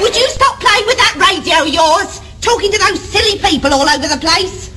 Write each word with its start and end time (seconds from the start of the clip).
Would 0.00 0.16
you 0.16 0.28
stop 0.28 0.60
playing 0.60 0.86
with 0.86 0.98
that 0.98 1.16
radio 1.16 1.62
of 1.62 1.68
yours? 1.68 2.20
Talking 2.40 2.70
to 2.70 2.78
those 2.78 3.00
silly 3.00 3.38
people 3.38 3.72
all 3.72 3.88
over 3.88 4.08
the 4.08 4.18
place? 4.20 4.69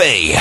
Gavi. 0.00 0.32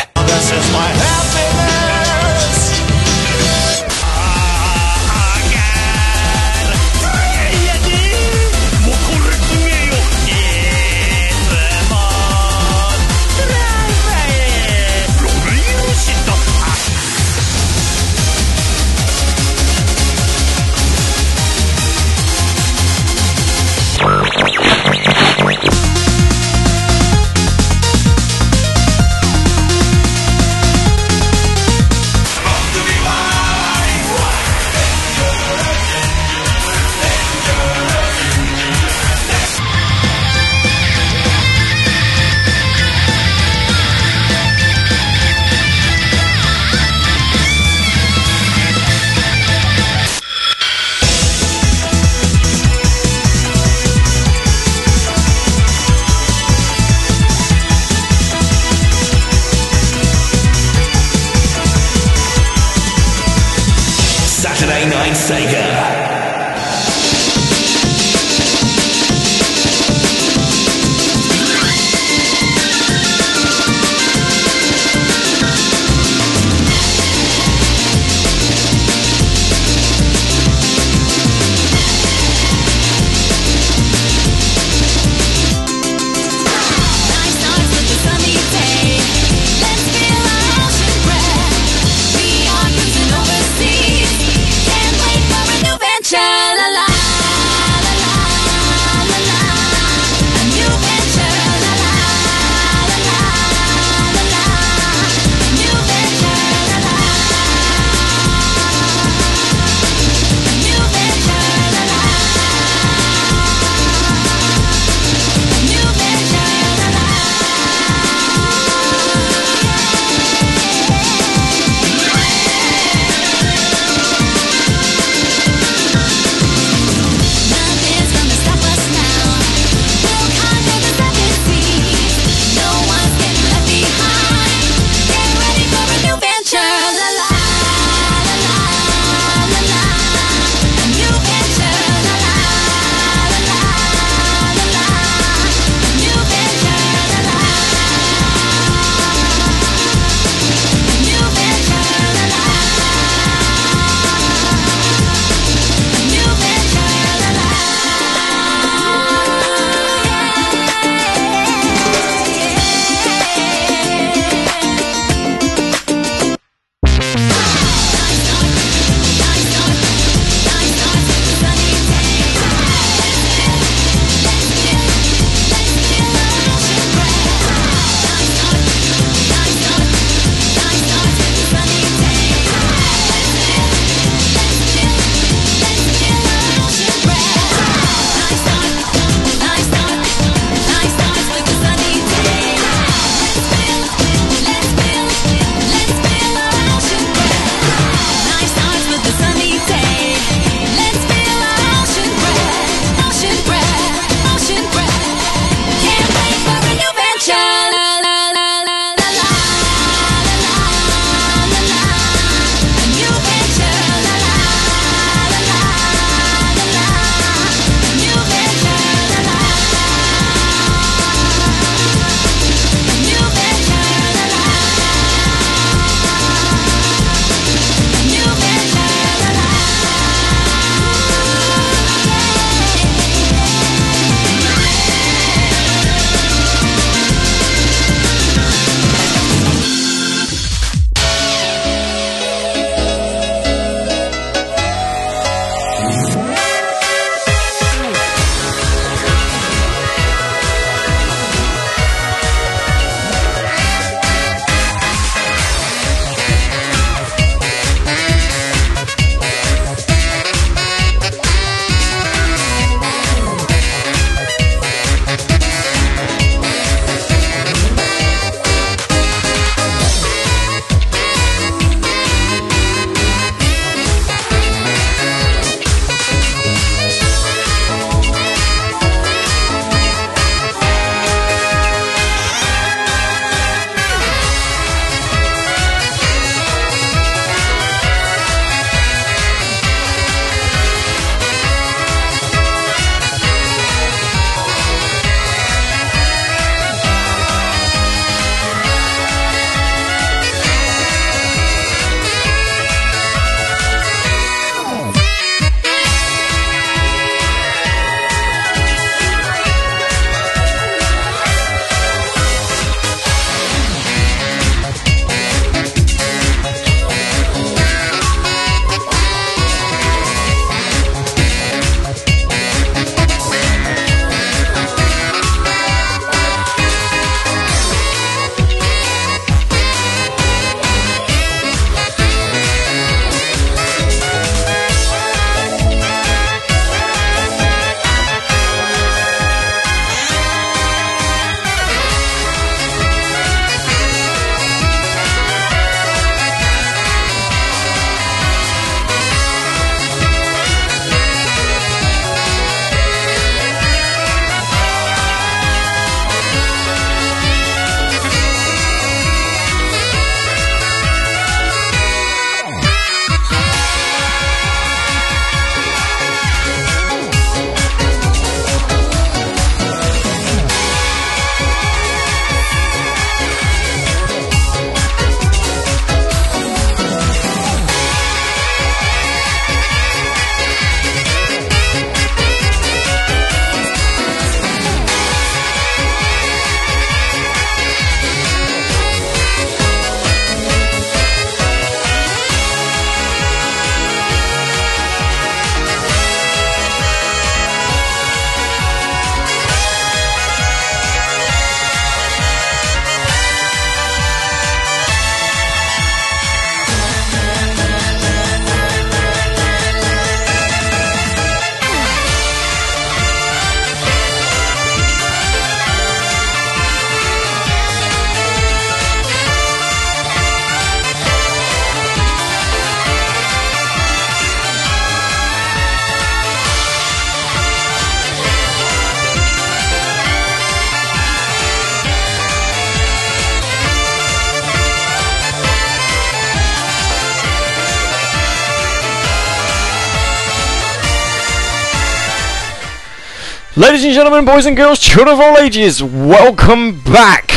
Ladies 443.60 443.84
and 443.84 443.94
gentlemen, 443.94 444.24
boys 444.24 444.46
and 444.46 444.56
girls, 444.56 444.80
children 444.80 445.16
of 445.16 445.20
all 445.20 445.38
ages, 445.38 445.84
welcome 445.84 446.80
back 446.82 447.28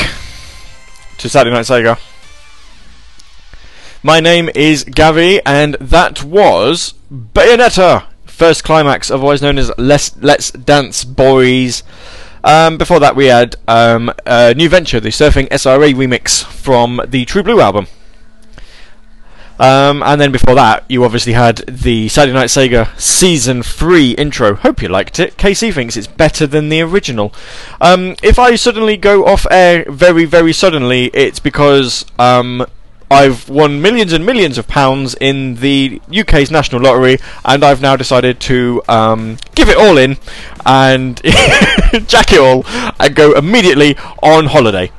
to 1.18 1.28
Saturday 1.28 1.52
Night 1.52 1.64
Sega. 1.64 1.98
My 4.04 4.20
name 4.20 4.48
is 4.54 4.84
Gavi, 4.84 5.40
and 5.44 5.74
that 5.80 6.22
was 6.22 6.94
Bayonetta, 7.12 8.06
first 8.24 8.62
climax, 8.62 9.10
otherwise 9.10 9.42
known 9.42 9.58
as 9.58 9.72
Let's, 9.76 10.16
Let's 10.18 10.52
Dance 10.52 11.02
Boys. 11.02 11.82
Um, 12.44 12.78
before 12.78 13.00
that, 13.00 13.16
we 13.16 13.26
had 13.26 13.56
um, 13.66 14.12
new 14.56 14.68
venture, 14.68 15.00
the 15.00 15.08
Surfing 15.08 15.48
SRA 15.48 15.92
remix 15.92 16.44
from 16.44 17.00
the 17.04 17.24
True 17.24 17.42
Blue 17.42 17.60
album. 17.60 17.88
Um, 19.58 20.02
and 20.02 20.20
then 20.20 20.32
before 20.32 20.54
that, 20.54 20.84
you 20.88 21.04
obviously 21.04 21.34
had 21.34 21.58
the 21.68 22.08
Saturday 22.08 22.34
Night 22.34 22.48
Sega 22.48 22.98
Season 22.98 23.62
3 23.62 24.12
intro. 24.12 24.54
Hope 24.54 24.82
you 24.82 24.88
liked 24.88 25.20
it. 25.20 25.36
KC 25.36 25.72
thinks 25.72 25.96
it's 25.96 26.06
better 26.06 26.46
than 26.46 26.68
the 26.68 26.80
original. 26.80 27.32
Um, 27.80 28.16
if 28.22 28.38
I 28.38 28.56
suddenly 28.56 28.96
go 28.96 29.24
off 29.24 29.46
air 29.50 29.84
very, 29.88 30.24
very 30.24 30.52
suddenly, 30.52 31.06
it's 31.14 31.38
because 31.38 32.04
um, 32.18 32.66
I've 33.12 33.50
won 33.50 33.82
millions 33.82 34.14
and 34.14 34.24
millions 34.24 34.56
of 34.56 34.66
pounds 34.66 35.14
in 35.20 35.56
the 35.56 36.00
UK's 36.18 36.50
National 36.50 36.80
Lottery, 36.80 37.18
and 37.44 37.62
I've 37.62 37.82
now 37.82 37.94
decided 37.94 38.40
to 38.40 38.82
um, 38.88 39.36
give 39.54 39.68
it 39.68 39.76
all 39.76 39.98
in 39.98 40.16
and 40.64 41.20
jack 42.06 42.32
it 42.32 42.40
all 42.40 42.64
and 42.98 43.14
go 43.14 43.32
immediately 43.32 43.96
on 44.22 44.46
holiday. 44.46 44.90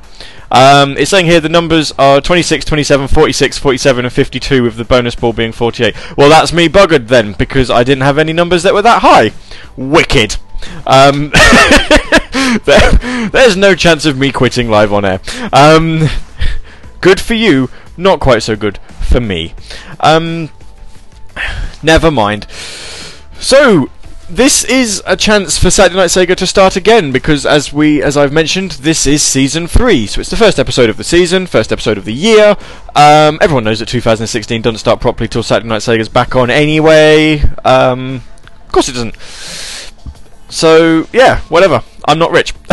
Um, 0.54 0.96
it's 0.96 1.10
saying 1.10 1.26
here 1.26 1.40
the 1.40 1.48
numbers 1.48 1.92
are 1.98 2.20
26, 2.20 2.64
27, 2.64 3.08
46, 3.08 3.58
47, 3.58 4.04
and 4.04 4.14
52, 4.14 4.62
with 4.62 4.76
the 4.76 4.84
bonus 4.84 5.16
ball 5.16 5.32
being 5.32 5.50
48. 5.50 6.16
Well, 6.16 6.30
that's 6.30 6.52
me 6.52 6.68
buggered 6.68 7.08
then, 7.08 7.32
because 7.32 7.70
I 7.70 7.82
didn't 7.82 8.02
have 8.02 8.18
any 8.18 8.32
numbers 8.32 8.62
that 8.62 8.72
were 8.72 8.82
that 8.82 9.02
high. 9.02 9.32
Wicked. 9.76 10.36
Um, 10.86 11.32
there, 12.64 13.28
there's 13.30 13.56
no 13.56 13.74
chance 13.74 14.06
of 14.06 14.16
me 14.16 14.30
quitting 14.30 14.70
live 14.70 14.92
on 14.92 15.04
air. 15.04 15.20
Um, 15.52 16.06
good 17.00 17.20
for 17.20 17.34
you, 17.34 17.68
not 17.96 18.20
quite 18.20 18.44
so 18.44 18.54
good 18.54 18.78
for 19.00 19.20
me. 19.20 19.54
Um, 19.98 20.50
never 21.82 22.12
mind. 22.12 22.46
So, 23.40 23.90
this 24.28 24.64
is 24.64 25.02
a 25.06 25.16
chance 25.16 25.58
for 25.58 25.70
Saturday 25.70 25.96
Night 25.96 26.10
Sega 26.10 26.34
to 26.36 26.46
start 26.46 26.76
again 26.76 27.12
because, 27.12 27.44
as 27.44 27.72
we, 27.72 28.02
as 28.02 28.16
I've 28.16 28.32
mentioned, 28.32 28.72
this 28.72 29.06
is 29.06 29.22
season 29.22 29.66
three, 29.66 30.06
so 30.06 30.20
it's 30.20 30.30
the 30.30 30.36
first 30.36 30.58
episode 30.58 30.88
of 30.90 30.96
the 30.96 31.04
season, 31.04 31.46
first 31.46 31.72
episode 31.72 31.98
of 31.98 32.04
the 32.04 32.12
year. 32.12 32.56
Um, 32.94 33.38
everyone 33.40 33.64
knows 33.64 33.80
that 33.80 33.88
2016 33.88 34.62
doesn't 34.62 34.78
start 34.78 35.00
properly 35.00 35.28
till 35.28 35.42
Saturday 35.42 35.68
Night 35.68 35.82
Sega's 35.82 36.08
back 36.08 36.34
on 36.34 36.50
anyway. 36.50 37.40
Um, 37.64 38.22
of 38.66 38.72
course, 38.72 38.88
it 38.88 38.92
doesn't. 38.92 39.16
So 40.50 41.06
yeah, 41.12 41.40
whatever. 41.42 41.82
I'm 42.06 42.18
not 42.18 42.30
rich. 42.30 42.54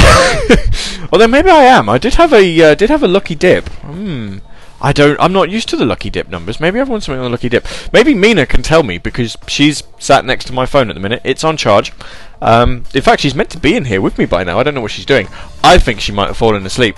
Although 1.12 1.28
maybe 1.28 1.50
I 1.50 1.64
am. 1.64 1.90
I 1.90 1.98
did 1.98 2.16
have 2.16 2.34
a 2.34 2.62
uh, 2.62 2.76
did 2.76 2.90
have 2.90 3.04
a 3.04 3.08
lucky 3.08 3.36
dip. 3.36 3.68
Hmm. 3.70 4.38
I 4.82 4.94
don't. 4.94 5.20
I'm 5.20 5.32
not 5.32 5.52
used 5.52 5.70
to 5.70 5.76
the 5.76 5.86
lucky 5.86 6.10
dip 6.10 6.28
numbers. 6.28 6.60
Maybe 6.60 6.80
I've 6.80 6.90
won 6.90 7.02
something 7.02 7.20
on 7.20 7.26
the 7.26 7.30
lucky 7.30 7.50
dip. 7.50 7.68
Maybe 7.94 8.16
Mina 8.16 8.48
can 8.48 8.64
tell 8.64 8.82
me 8.82 8.98
because 8.98 9.38
she's 9.48 9.84
sat 10.00 10.26
next 10.26 10.46
to 10.46 10.54
my 10.54 10.66
phone 10.66 10.90
at 10.90 10.96
the 10.96 11.00
minute. 11.00 11.22
It's 11.24 11.44
on 11.44 11.56
charge. 11.56 11.94
Um, 12.42 12.84
in 12.94 13.04
fact, 13.04 13.22
she's 13.22 13.36
meant 13.36 13.52
to 13.52 13.60
be 13.60 13.76
in 13.76 13.86
here 13.86 14.02
with 14.02 14.18
me 14.18 14.26
by 14.26 14.44
now. 14.44 14.60
I 14.60 14.64
don't 14.64 14.74
know 14.74 14.82
what 14.82 14.92
she's 14.92 15.06
doing. 15.06 15.28
I 15.64 15.78
think 15.78 16.00
she 16.00 16.12
might 16.12 16.28
have 16.28 16.38
fallen 16.38 16.66
asleep. 16.66 16.98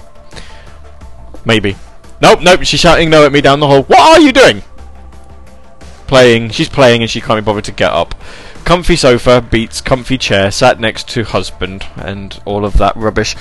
Maybe. 1.45 1.75
Nope, 2.21 2.41
nope. 2.41 2.63
She's 2.63 2.79
shouting 2.79 3.09
no 3.09 3.25
at 3.25 3.33
me 3.33 3.41
down 3.41 3.59
the 3.59 3.67
hall. 3.67 3.83
What 3.83 3.99
are 3.99 4.21
you 4.21 4.31
doing? 4.31 4.63
Playing. 6.07 6.51
She's 6.51 6.69
playing 6.69 7.01
and 7.01 7.09
she 7.09 7.19
can't 7.19 7.43
be 7.43 7.45
bothered 7.45 7.65
to 7.65 7.73
get 7.73 7.91
up. 7.91 8.15
Comfy 8.63 8.95
sofa 8.95 9.41
beats 9.41 9.81
comfy 9.81 10.17
chair, 10.17 10.49
sat 10.49 10.79
next 10.79 11.09
to 11.09 11.23
husband, 11.23 11.85
and 11.97 12.41
all 12.45 12.63
of 12.63 12.77
that 12.77 12.95
rubbish. 12.95 13.35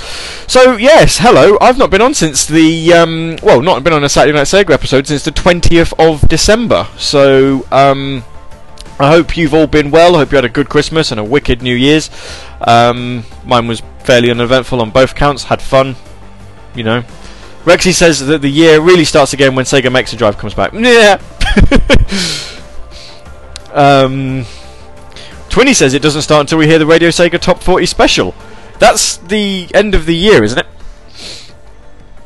So 0.48 0.76
yes, 0.76 1.18
hello. 1.18 1.56
I've 1.60 1.78
not 1.78 1.90
been 1.90 2.02
on 2.02 2.12
since 2.12 2.44
the 2.44 2.92
um, 2.92 3.36
well, 3.42 3.62
not 3.62 3.84
been 3.84 3.92
on 3.92 4.02
a 4.02 4.08
Saturday 4.08 4.36
Night 4.36 4.48
Sega 4.48 4.70
episode 4.70 5.06
since 5.06 5.24
the 5.24 5.30
twentieth 5.30 5.92
of 5.98 6.28
December. 6.28 6.88
So 6.96 7.64
um, 7.70 8.24
I 8.98 9.10
hope 9.10 9.36
you've 9.36 9.54
all 9.54 9.68
been 9.68 9.92
well. 9.92 10.16
I 10.16 10.18
hope 10.20 10.32
you 10.32 10.36
had 10.36 10.44
a 10.44 10.48
good 10.48 10.68
Christmas 10.68 11.12
and 11.12 11.20
a 11.20 11.24
wicked 11.24 11.62
New 11.62 11.74
Year's. 11.74 12.10
Um, 12.60 13.24
mine 13.44 13.68
was 13.68 13.80
fairly 14.00 14.30
uneventful 14.30 14.80
on 14.80 14.90
both 14.90 15.14
counts. 15.14 15.44
Had 15.44 15.62
fun, 15.62 15.94
you 16.74 16.82
know. 16.82 17.04
Rexy 17.64 17.92
says 17.92 18.26
that 18.26 18.42
the 18.42 18.50
year 18.50 18.80
really 18.80 19.04
starts 19.04 19.32
again 19.32 19.54
when 19.54 19.64
Sega 19.64 19.90
Mega 19.92 20.16
Drive 20.16 20.36
comes 20.36 20.54
back. 20.54 20.72
Yeah. 20.82 21.20
um. 23.72 24.44
Twinny 25.52 25.74
says 25.74 25.92
it 25.92 26.00
doesn't 26.00 26.22
start 26.22 26.40
until 26.40 26.56
we 26.56 26.66
hear 26.66 26.78
the 26.78 26.86
Radio 26.86 27.10
Sega 27.10 27.38
Top 27.38 27.62
40 27.62 27.84
special. 27.84 28.34
That's 28.78 29.18
the 29.18 29.68
end 29.74 29.94
of 29.94 30.06
the 30.06 30.16
year, 30.16 30.42
isn't 30.42 30.58
it? 30.58 30.66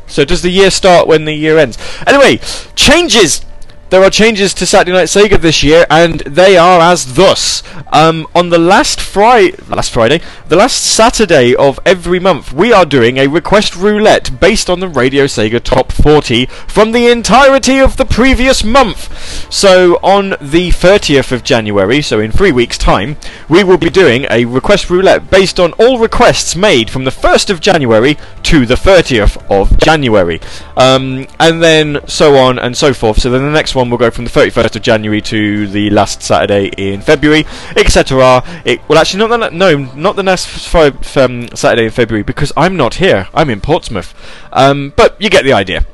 So 0.07 0.25
does 0.25 0.43
the 0.43 0.51
year 0.51 0.71
start 0.71 1.09
when 1.09 1.25
the 1.25 1.33
year 1.35 1.59
ends? 1.59 1.77
Anyway, 2.07 2.37
changes! 2.77 3.45
There 3.89 4.03
are 4.03 4.11
changes 4.11 4.53
to 4.55 4.67
Saturday 4.67 4.91
Night 4.91 5.07
Sega 5.07 5.41
this 5.41 5.63
year, 5.63 5.87
and 5.89 6.19
they 6.23 6.57
are 6.57 6.81
as 6.81 7.15
thus. 7.15 7.63
Um, 7.93 8.27
on 8.35 8.49
the 8.49 8.59
last 8.59 9.01
Friday, 9.01 9.57
last 9.69 9.93
Friday, 9.93 10.21
the 10.49 10.57
last 10.57 10.83
Saturday 10.83 11.55
of 11.55 11.79
every 11.87 12.19
month, 12.19 12.53
we 12.53 12.73
are 12.73 12.85
doing 12.85 13.17
a 13.17 13.29
request 13.29 13.77
roulette 13.77 14.41
based 14.41 14.69
on 14.69 14.81
the 14.81 14.89
Radio 14.89 15.27
Sega 15.27 15.63
Top 15.63 15.93
40 15.93 16.47
from 16.67 16.91
the 16.91 17.07
entirety 17.07 17.79
of 17.79 17.97
the 17.97 18.05
previous 18.05 18.65
month. 18.65 19.53
So 19.53 20.01
on 20.03 20.31
the 20.41 20.71
30th 20.71 21.31
of 21.31 21.45
January, 21.45 22.03
so 22.03 22.19
in 22.19 22.33
three 22.33 22.51
weeks' 22.51 22.79
time, 22.79 23.17
we 23.49 23.63
will 23.63 23.79
be 23.79 23.89
doing 23.89 24.27
a 24.31 24.47
request 24.47 24.91
roulette 24.91 25.31
based 25.31 25.61
on 25.61 25.73
all 25.75 26.01
requests 26.01 26.57
made 26.57 26.91
from 26.91 27.05
the 27.05 27.13
1st 27.13 27.51
of 27.51 27.61
January 27.61 28.19
to 28.43 28.67
the 28.67 28.75
30th 28.75 29.41
of 29.49 29.79
January, 29.79 30.41
um, 30.77 31.29
and 31.39 31.63
then 31.63 32.01
so 32.09 32.35
on 32.35 32.59
and 32.59 32.77
so 32.77 32.93
forth. 32.93 33.21
So 33.21 33.31
then 33.31 33.43
the 33.43 33.53
next 33.53 33.76
one 33.77 33.91
will 33.91 33.99
go 33.99 34.11
from 34.11 34.25
the 34.25 34.31
31st 34.31 34.77
of 34.77 34.83
January 34.83 35.21
to 35.21 35.69
the 35.69 35.91
last 35.91 36.23
Saturday 36.23 36.73
in 36.77 37.01
February, 37.01 37.47
etc. 37.77 38.43
It 38.65 38.81
well, 38.89 38.99
actually, 38.99 39.27
not 39.27 39.39
the 39.39 39.51
no, 39.51 39.77
not 39.95 40.17
the 40.17 40.23
last 40.23 40.75
um, 41.17 41.49
Saturday 41.55 41.85
in 41.85 41.91
February 41.91 42.25
because 42.25 42.53
I'm 42.57 42.77
not 42.77 42.95
here. 42.95 43.29
I'm 43.33 43.51
in 43.51 43.61
Portsmouth, 43.61 44.15
um, 44.53 44.93
but 44.97 45.21
you 45.21 45.31
get 45.31 45.45
the 45.45 45.53
idea. 45.53 45.87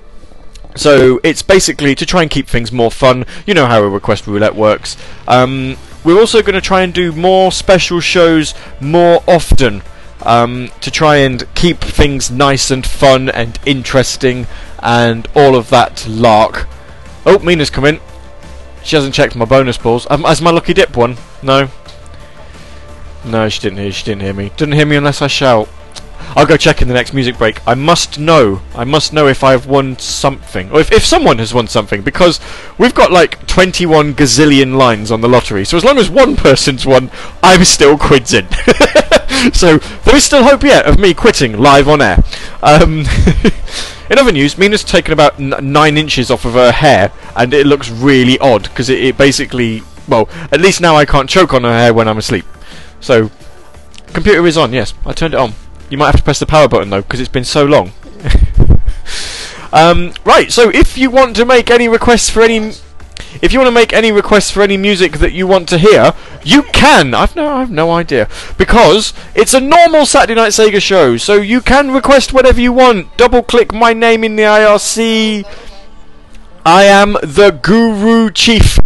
So 0.75 1.21
it's 1.23 1.43
basically 1.43 1.95
to 1.97 2.07
try 2.07 2.23
and 2.23 2.31
keep 2.31 2.49
things 2.49 2.73
more 2.73 2.91
fun. 2.91 3.27
You 3.45 3.53
know 3.53 3.67
how 3.67 3.83
a 3.83 3.89
request 3.89 4.27
roulette 4.27 4.55
works. 4.55 4.97
Um, 5.29 5.77
we're 6.05 6.19
also 6.19 6.41
going 6.41 6.55
to 6.55 6.61
try 6.61 6.83
and 6.83 6.95
do 6.95 7.13
more 7.13 7.53
special 7.53 8.01
shows 8.01 8.55
more 8.81 9.23
often 9.29 9.83
um, 10.23 10.71
to 10.81 10.91
try 10.91 11.17
and 11.17 11.45
keep 11.55 11.79
things 11.79 12.31
nice 12.31 12.71
and 12.71 12.87
fun 12.87 13.29
and 13.29 13.59
interesting 13.67 14.47
and 14.83 15.29
all 15.35 15.55
of 15.55 15.71
that 15.71 16.07
lark. 16.09 16.69
Oh, 17.25 17.39
Mina's 17.39 17.71
come 17.71 17.85
in. 17.85 18.01
She 18.83 18.97
hasn't 18.97 19.15
checked 19.15 19.37
my 19.37 19.45
bonus 19.45 19.79
balls. 19.79 20.07
Um, 20.11 20.25
has 20.25 20.43
my 20.43 20.51
lucky 20.51 20.75
dip 20.75 20.97
one? 20.97 21.17
No. 21.43 21.69
No, 23.25 23.49
she 23.49 23.61
didn't 23.61 23.79
hear. 23.79 23.93
She 23.93 24.05
didn't 24.05 24.23
hear 24.23 24.35
me. 24.35 24.51
Didn't 24.57 24.75
hear 24.75 24.87
me 24.87 24.97
unless 24.97 25.23
I 25.23 25.29
shout. 25.29 25.69
I'll 26.35 26.47
go 26.47 26.57
check 26.57 26.81
in 26.81 26.89
the 26.89 26.95
next 26.95 27.13
music 27.13 27.37
break. 27.37 27.61
I 27.67 27.75
must 27.75 28.19
know. 28.19 28.63
I 28.75 28.85
must 28.85 29.13
know 29.13 29.27
if 29.27 29.45
I've 29.45 29.67
won 29.67 29.99
something, 29.99 30.71
or 30.71 30.81
if, 30.81 30.91
if 30.91 31.05
someone 31.05 31.39
has 31.39 31.53
won 31.53 31.69
something, 31.69 32.01
because 32.03 32.41
we've 32.79 32.95
got 32.95 33.13
like 33.13 33.47
21 33.47 34.15
gazillion 34.15 34.77
lines 34.77 35.11
on 35.11 35.21
the 35.21 35.29
lottery. 35.29 35.65
So 35.65 35.77
as 35.77 35.85
long 35.85 35.99
as 35.99 36.09
one 36.09 36.37
person's 36.37 36.87
won, 36.87 37.11
I'm 37.43 37.65
still 37.65 37.99
quids 37.99 38.33
in. 38.35 38.47
so 39.53 39.79
there 39.79 40.17
is 40.17 40.25
still 40.25 40.45
hope 40.45 40.63
yet 40.63 40.87
of 40.87 40.99
me 40.99 41.15
quitting 41.15 41.59
live 41.59 41.89
on 41.89 42.01
air. 42.01 42.23
Um, 42.63 43.01
in 44.11 44.19
other 44.19 44.33
news, 44.33 44.59
Mina's 44.59 44.85
taken 44.85 45.13
about 45.13 45.39
n- 45.41 45.73
nine 45.73 45.97
inches 45.97 46.31
off 46.31 46.45
of 46.45 46.55
her 46.55 46.73
hair, 46.73 47.13
and 47.37 47.53
it 47.55 47.67
looks 47.67 47.91
really 47.91 48.39
odd 48.39 48.65
because 48.65 48.89
it, 48.89 49.03
it 49.03 49.19
basically, 49.19 49.83
well, 50.09 50.29
at 50.51 50.61
least 50.61 50.81
now 50.81 50.97
I 50.97 51.05
can't 51.05 51.29
choke 51.29 51.53
on 51.55 51.65
her 51.65 51.73
hair 51.73 51.95
when 51.95 52.09
I'm 52.09 52.19
asleep. 52.19 52.45
So, 53.01 53.31
computer 54.09 54.47
is 54.47 54.57
on. 54.57 54.73
Yes, 54.73 54.95
I 55.07 55.13
turned 55.13 55.35
it 55.35 55.41
on. 55.41 55.55
You 55.91 55.99
might 55.99 56.07
have 56.07 56.17
to 56.17 56.23
press 56.23 56.39
the 56.39 56.47
power 56.47 56.69
button 56.69 56.91
though, 56.91 57.03
because 57.03 57.21
it's 57.21 57.29
been 57.29 57.45
so 57.45 57.65
long. 57.65 57.93
um, 59.73 60.13
right, 60.25 60.51
so 60.51 60.71
if 60.71 60.97
you 60.97 61.11
want 61.11 61.37
to 61.37 61.45
make 61.45 61.71
any 61.71 61.89
requests 61.89 62.31
for 62.31 62.43
any, 62.43 62.73
if 63.41 63.53
you 63.53 63.59
want 63.59 63.69
to 63.69 63.75
make 63.75 63.93
any 63.93 64.13
requests 64.13 64.51
for 64.51 64.63
any 64.63 64.77
music 64.77 65.19
that 65.19 65.33
you 65.33 65.47
want 65.47 65.69
to 65.71 65.79
hear, 65.79 66.13
you 66.45 66.65
can. 66.65 67.15
I've 67.15 67.35
no, 67.37 67.49
I've 67.49 67.71
no 67.71 67.91
idea 67.93 68.29
because 68.59 69.15
it's 69.35 69.55
a 69.55 69.61
normal 69.61 70.07
Saturday 70.07 70.35
Night 70.35 70.51
Sega 70.51 70.81
show, 70.81 71.17
so 71.17 71.35
you 71.35 71.61
can 71.61 71.91
request 71.91 72.33
whatever 72.33 72.61
you 72.61 72.73
want. 72.73 73.17
Double 73.17 73.43
click 73.43 73.73
my 73.73 73.93
name 73.93 74.25
in 74.25 74.37
the 74.37 74.43
IRC. 74.43 75.45
I 76.65 76.85
am 76.85 77.15
the 77.23 77.59
Guru 77.63 78.31
Chief 78.31 78.79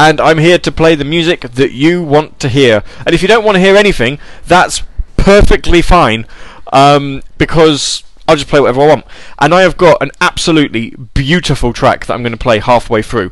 and 0.00 0.18
I'm 0.18 0.38
here 0.38 0.58
to 0.58 0.72
play 0.72 0.94
the 0.94 1.04
music 1.04 1.42
that 1.42 1.72
you 1.72 2.02
want 2.02 2.40
to 2.40 2.48
hear. 2.48 2.82
And 3.04 3.14
if 3.14 3.20
you 3.20 3.28
don't 3.28 3.44
want 3.44 3.56
to 3.56 3.60
hear 3.60 3.76
anything, 3.76 4.18
that's 4.46 4.82
perfectly 5.18 5.82
fine, 5.82 6.26
um, 6.72 7.22
because 7.36 8.02
I'll 8.26 8.36
just 8.36 8.48
play 8.48 8.60
whatever 8.60 8.80
I 8.80 8.86
want. 8.86 9.04
And 9.38 9.52
I 9.52 9.60
have 9.60 9.76
got 9.76 10.00
an 10.00 10.10
absolutely 10.18 10.94
beautiful 11.12 11.74
track 11.74 12.06
that 12.06 12.14
I'm 12.14 12.22
going 12.22 12.32
to 12.32 12.38
play 12.38 12.60
halfway 12.60 13.02
through, 13.02 13.30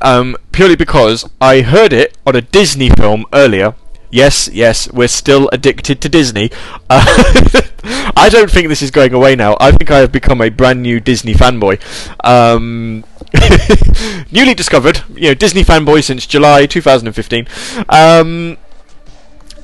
um, 0.00 0.36
purely 0.52 0.76
because 0.76 1.28
I 1.40 1.62
heard 1.62 1.92
it 1.92 2.16
on 2.26 2.36
a 2.36 2.40
Disney 2.40 2.90
film 2.90 3.24
earlier. 3.32 3.74
Yes, 4.10 4.48
yes, 4.48 4.90
we're 4.90 5.08
still 5.08 5.50
addicted 5.52 6.00
to 6.00 6.08
Disney. 6.08 6.50
Uh, 6.88 7.04
I 8.16 8.28
don't 8.30 8.50
think 8.50 8.68
this 8.68 8.80
is 8.80 8.90
going 8.90 9.12
away 9.12 9.36
now. 9.36 9.56
I 9.60 9.70
think 9.70 9.90
I 9.90 9.98
have 9.98 10.10
become 10.10 10.40
a 10.40 10.48
brand 10.48 10.82
new 10.82 10.98
Disney 10.98 11.34
fanboy. 11.34 11.78
Um, 12.24 13.04
newly 14.32 14.54
discovered, 14.54 15.02
you 15.14 15.28
know, 15.28 15.34
Disney 15.34 15.62
fanboy 15.62 16.02
since 16.02 16.26
July 16.26 16.64
2015. 16.64 17.46
Um, 17.90 18.56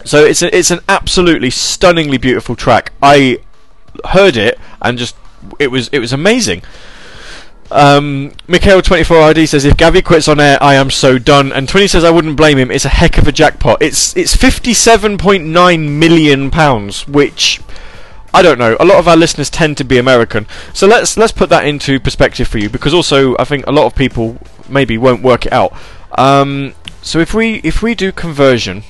so 0.04 0.24
it's 0.24 0.42
a, 0.42 0.54
it's 0.56 0.70
an 0.70 0.80
absolutely 0.88 1.50
stunningly 1.50 2.18
beautiful 2.18 2.54
track. 2.54 2.92
I 3.02 3.38
heard 4.10 4.36
it 4.36 4.58
and 4.82 4.98
just 4.98 5.16
it 5.58 5.68
was 5.68 5.88
it 5.88 5.98
was 5.98 6.12
amazing. 6.12 6.62
Um, 7.74 8.30
Mikhail24RD 8.46 9.48
says, 9.48 9.64
if 9.64 9.76
Gavi 9.76 10.04
quits 10.04 10.28
on 10.28 10.38
air, 10.38 10.62
I 10.62 10.74
am 10.74 10.92
so 10.92 11.18
done. 11.18 11.50
And 11.50 11.68
20 11.68 11.88
says, 11.88 12.04
I 12.04 12.10
wouldn't 12.10 12.36
blame 12.36 12.56
him. 12.56 12.70
It's 12.70 12.84
a 12.84 12.88
heck 12.88 13.18
of 13.18 13.26
a 13.26 13.32
jackpot. 13.32 13.82
It's 13.82 14.16
it's 14.16 14.36
57.9 14.36 15.98
million 15.98 16.52
pounds, 16.52 17.08
which 17.08 17.60
I 18.32 18.42
don't 18.42 18.58
know. 18.58 18.76
A 18.78 18.84
lot 18.84 18.98
of 18.98 19.08
our 19.08 19.16
listeners 19.16 19.50
tend 19.50 19.76
to 19.78 19.84
be 19.84 19.98
American, 19.98 20.46
so 20.72 20.86
let's 20.86 21.16
let's 21.16 21.32
put 21.32 21.50
that 21.50 21.66
into 21.66 21.98
perspective 21.98 22.46
for 22.46 22.58
you, 22.58 22.70
because 22.70 22.94
also 22.94 23.36
I 23.38 23.44
think 23.44 23.66
a 23.66 23.72
lot 23.72 23.86
of 23.86 23.96
people 23.96 24.38
maybe 24.68 24.96
won't 24.96 25.22
work 25.22 25.46
it 25.46 25.52
out. 25.52 25.72
Um, 26.16 26.74
so 27.02 27.18
if 27.18 27.34
we 27.34 27.56
if 27.64 27.82
we 27.82 27.96
do 27.96 28.12
conversion, 28.12 28.84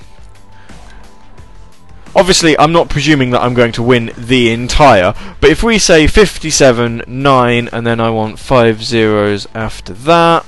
obviously 2.17 2.59
I'm 2.59 2.73
not 2.73 2.89
presuming 2.89 3.31
that 3.31 3.43
I'm 3.43 3.55
going 3.55 3.73
to 3.73 3.83
win 3.83 4.13
the 4.17 4.51
entire, 4.51 5.15
but 5.41 5.51
if 5.51 5.63
we 5.63 5.79
say 5.79 6.07
57 6.07 7.05
9 7.07 7.69
and 7.73 7.87
then 7.87 8.01
I 8.01 8.11
want 8.11 8.39
five 8.39 8.83
zeros 8.83 9.47
after 9.55 9.93
that, 9.93 10.45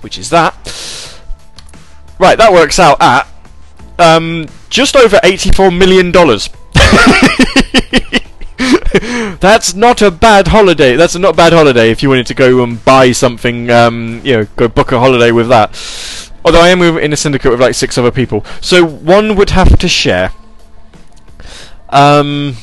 which 0.00 0.18
is 0.18 0.30
that, 0.30 0.54
right? 2.18 2.38
That 2.38 2.52
works 2.52 2.78
out 2.78 3.00
at 3.00 3.26
um, 3.98 4.46
just 4.70 4.96
over 4.96 5.18
84 5.22 5.70
million 5.70 6.12
dollars. 6.12 6.48
That's 9.40 9.74
not 9.74 10.02
a 10.02 10.10
bad 10.10 10.48
holiday. 10.48 10.96
That's 10.96 11.14
a 11.14 11.18
not 11.18 11.36
bad 11.36 11.52
holiday 11.52 11.90
if 11.90 12.02
you 12.02 12.08
wanted 12.08 12.26
to 12.28 12.34
go 12.34 12.62
and 12.62 12.82
buy 12.84 13.12
something. 13.12 13.70
Um, 13.70 14.20
you 14.24 14.36
know, 14.36 14.46
go 14.56 14.68
book 14.68 14.92
a 14.92 14.98
holiday 14.98 15.32
with 15.32 15.48
that. 15.48 15.70
Although 16.44 16.60
I 16.60 16.68
am 16.68 16.82
in 16.82 17.12
a 17.12 17.16
syndicate 17.16 17.50
with 17.50 17.60
like 17.60 17.74
six 17.74 17.98
other 17.98 18.10
people, 18.10 18.44
so 18.60 18.84
one 18.84 19.36
would 19.36 19.50
have 19.50 19.78
to 19.78 19.88
share. 19.88 20.32
Um. 21.94 22.56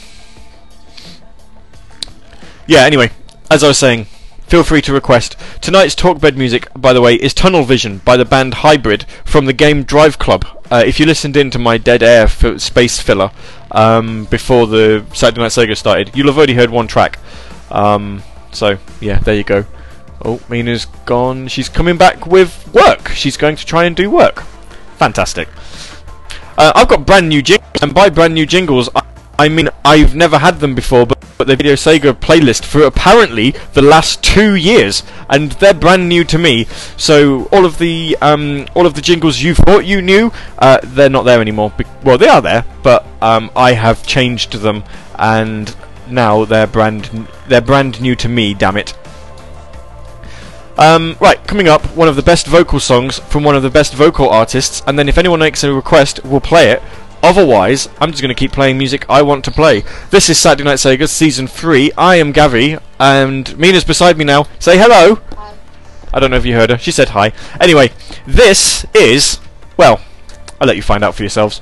Yeah. 2.68 2.82
Anyway, 2.82 3.10
as 3.50 3.64
I 3.64 3.70
was 3.70 3.78
saying, 3.80 4.06
feel 4.42 4.64
free 4.64 4.82
to 4.84 4.94
request. 4.94 5.36
Tonight's 5.62 5.96
talkbed 5.96 6.38
music, 6.38 6.68
by 6.76 6.94
the 6.94 7.02
way, 7.02 7.16
is 7.16 7.34
Tunnel 7.34 7.64
Vision 7.64 8.00
by 8.00 8.18
the 8.18 8.26
band 8.26 8.56
Hybrid 8.56 9.06
from 9.26 9.46
the 9.46 9.54
game 9.54 9.84
Drive 9.84 10.20
Club. 10.20 10.46
Uh, 10.70 10.84
if 10.86 11.00
you 11.00 11.06
listened 11.06 11.36
in 11.36 11.50
to 11.52 11.60
my 11.60 11.78
Dead 11.78 12.04
Air 12.04 12.24
f- 12.24 12.60
space 12.62 13.00
filler 13.00 13.32
um, 13.72 14.26
before 14.26 14.68
the 14.68 15.06
Saturday 15.14 15.42
Night 15.42 15.52
Sega 15.52 15.76
started, 15.76 16.12
you'll 16.16 16.28
have 16.28 16.38
already 16.38 16.54
heard 16.54 16.70
one 16.70 16.88
track. 16.88 17.18
Um, 17.70 18.24
so 18.52 18.78
yeah, 19.00 19.20
there 19.20 19.36
you 19.36 19.44
go. 19.44 19.66
Oh, 20.24 20.42
Mina's 20.50 20.86
gone. 21.06 21.48
She's 21.48 21.68
coming 21.68 21.98
back 21.98 22.26
with 22.26 22.72
work. 22.74 23.10
She's 23.10 23.38
going 23.38 23.56
to 23.56 23.66
try 23.66 23.86
and 23.86 23.96
do 23.96 24.10
work. 24.10 24.42
Fantastic. 24.98 25.48
Uh, 26.58 26.72
I've 26.76 26.88
got 26.88 27.06
brand 27.06 27.28
new 27.28 27.42
jingles, 27.42 27.82
and 27.82 27.94
by 27.94 28.10
brand 28.10 28.34
new 28.34 28.46
jingles, 28.46 28.90
I, 28.96 29.04
I 29.42 29.50
mean 29.50 29.70
I've 29.84 30.14
never 30.14 30.38
had 30.38 30.60
them 30.60 30.76
before, 30.76 31.08
but, 31.08 31.18
but 31.36 31.48
the 31.48 31.56
Radio 31.58 31.74
Sega 31.74 32.14
playlist 32.14 32.64
for 32.64 32.84
apparently 32.84 33.56
the 33.74 33.82
last 33.82 34.24
two 34.24 34.54
years, 34.54 35.02
and 35.32 35.54
they're 35.54 35.74
brand 35.74 36.08
new 36.08 36.24
to 36.26 36.38
me. 36.38 36.66
So 36.96 37.46
all 37.46 37.66
of 37.66 37.80
the 37.80 38.16
um, 38.22 38.68
all 38.76 38.86
of 38.86 38.94
the 38.94 39.02
jingles 39.02 39.42
you 39.42 39.56
thought 39.56 39.84
you 39.84 40.00
knew, 40.00 40.32
uh, 40.60 40.78
they're 40.84 41.10
not 41.10 41.24
there 41.24 41.42
anymore. 41.42 41.74
Be- 41.76 41.86
well, 42.04 42.20
they 42.20 42.28
are 42.28 42.44
there, 42.44 42.66
but 42.84 43.04
um, 43.20 43.50
I 43.56 43.74
have 43.74 44.06
changed 44.06 44.54
them, 44.54 44.84
and 45.16 45.76
now 46.08 46.46
they're 46.46 46.68
brand 46.68 47.10
n- 47.12 47.28
they're 47.48 47.62
brand 47.62 48.00
new 48.00 48.16
to 48.18 48.30
me. 48.30 48.54
Damn 48.54 48.78
it. 48.78 48.96
Um, 50.78 51.18
right, 51.20 51.38
coming 51.48 51.68
up, 51.68 51.82
one 51.96 52.08
of 52.08 52.16
the 52.16 52.24
best 52.24 52.46
vocal 52.48 52.80
songs 52.80 53.20
from 53.20 53.44
one 53.44 53.56
of 53.56 53.64
the 53.64 53.70
best 53.70 53.94
vocal 53.94 54.30
artists, 54.30 54.84
and 54.86 54.98
then 54.98 55.10
if 55.10 55.18
anyone 55.18 55.40
makes 55.40 55.64
a 55.64 55.74
request, 55.74 56.24
we'll 56.24 56.42
play 56.42 56.70
it. 56.72 56.82
Otherwise, 57.24 57.88
I'm 58.00 58.12
just 58.12 58.22
going 58.22 58.34
to 58.34 58.40
keep 58.40 58.52
playing 58.52 58.78
music 58.78 59.06
I 59.08 59.22
want 59.22 59.46
to 59.46 59.52
play. 59.52 59.84
This 60.10 60.30
is 60.30 60.40
Saturday 60.40 60.64
Night 60.64 60.78
Sega 60.78 61.08
Season 61.08 61.48
3. 61.48 61.92
I 61.98 62.16
am 62.16 62.34
Gavi, 62.34 62.82
and 63.00 63.58
Mina's 63.58 63.84
beside 63.84 64.18
me 64.18 64.26
now. 64.26 64.48
Say 64.58 64.78
hello! 64.78 65.16
Hi. 65.36 65.56
I 66.14 66.20
don't 66.20 66.32
know 66.32 66.38
if 66.38 66.46
you 66.46 66.56
heard 66.56 66.72
her. 66.72 66.78
She 66.78 66.92
said 66.92 67.10
hi. 67.10 67.32
Anyway, 67.60 67.92
this 68.26 68.86
is. 68.96 69.40
Well, 69.78 70.02
I'll 70.60 70.68
let 70.68 70.76
you 70.78 70.82
find 70.82 71.04
out 71.04 71.16
for 71.16 71.24
yourselves. 71.24 71.62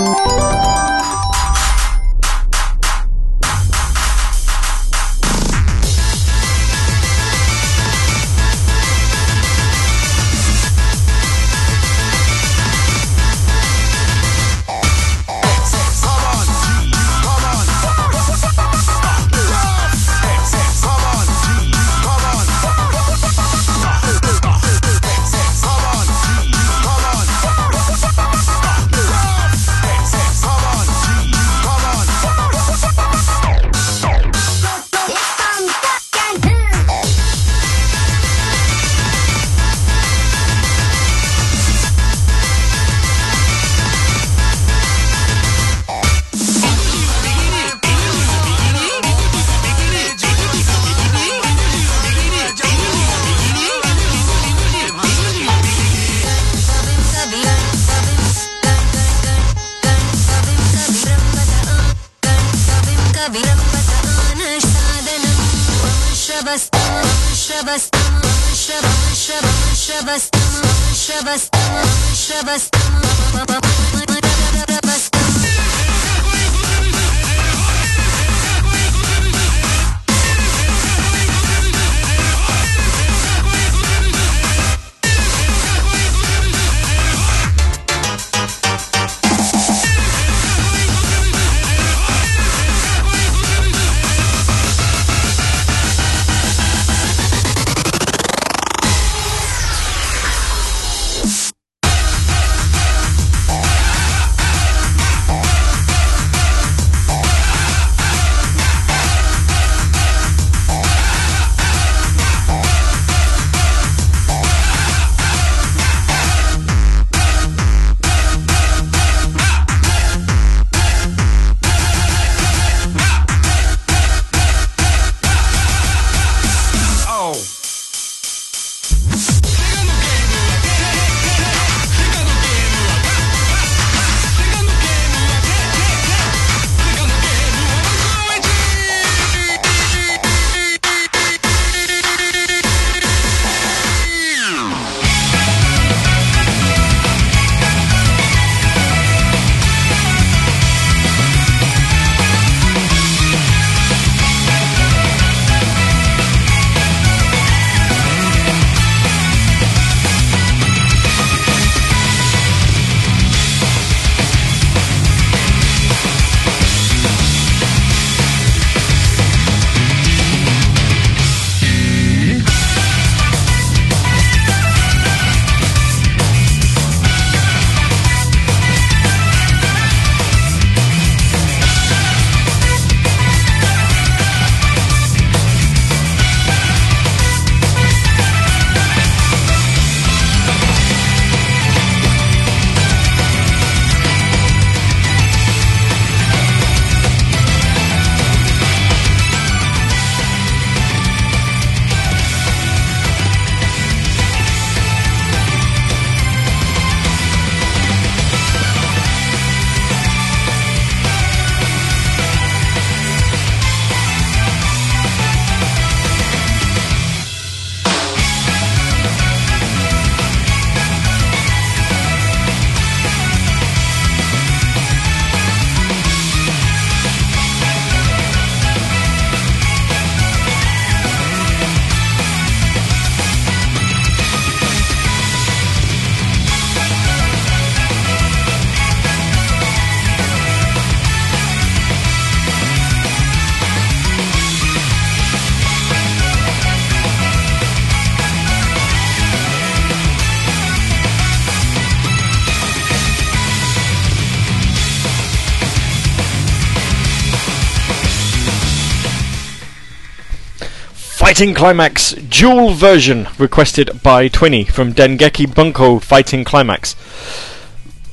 Fighting 261.31 261.53
Climax 261.53 262.11
dual 262.11 262.73
version 262.73 263.25
requested 263.37 264.03
by 264.03 264.27
Twinny 264.27 264.69
from 264.69 264.91
Dengeki 264.91 265.55
Bunko 265.55 265.99
Fighting 265.99 266.43
Climax. 266.43 266.93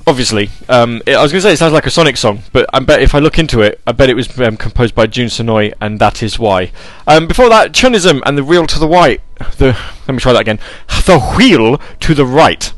Obviously, 0.06 0.50
um, 0.68 1.02
it, 1.04 1.16
I 1.16 1.22
was 1.22 1.32
going 1.32 1.42
to 1.42 1.48
say 1.48 1.52
it 1.54 1.56
sounds 1.56 1.72
like 1.72 1.86
a 1.86 1.90
Sonic 1.90 2.16
song, 2.16 2.42
but 2.52 2.70
I 2.72 2.78
bet 2.78 3.02
if 3.02 3.16
I 3.16 3.18
look 3.18 3.40
into 3.40 3.60
it, 3.60 3.80
I 3.88 3.90
bet 3.90 4.08
it 4.08 4.14
was 4.14 4.38
um, 4.38 4.56
composed 4.56 4.94
by 4.94 5.08
Jun 5.08 5.26
Senoue, 5.26 5.72
and 5.80 5.98
that 5.98 6.22
is 6.22 6.38
why. 6.38 6.70
Um, 7.08 7.26
before 7.26 7.48
that, 7.48 7.72
Chunithm 7.72 8.22
and 8.24 8.38
the 8.38 8.44
Wheel 8.44 8.68
to 8.68 8.78
the 8.78 8.86
Right. 8.86 9.20
The 9.56 9.76
let 10.06 10.14
me 10.14 10.18
try 10.18 10.32
that 10.32 10.42
again. 10.42 10.60
The 11.04 11.18
Wheel 11.18 11.78
to 11.78 12.14
the 12.14 12.24
Right. 12.24 12.72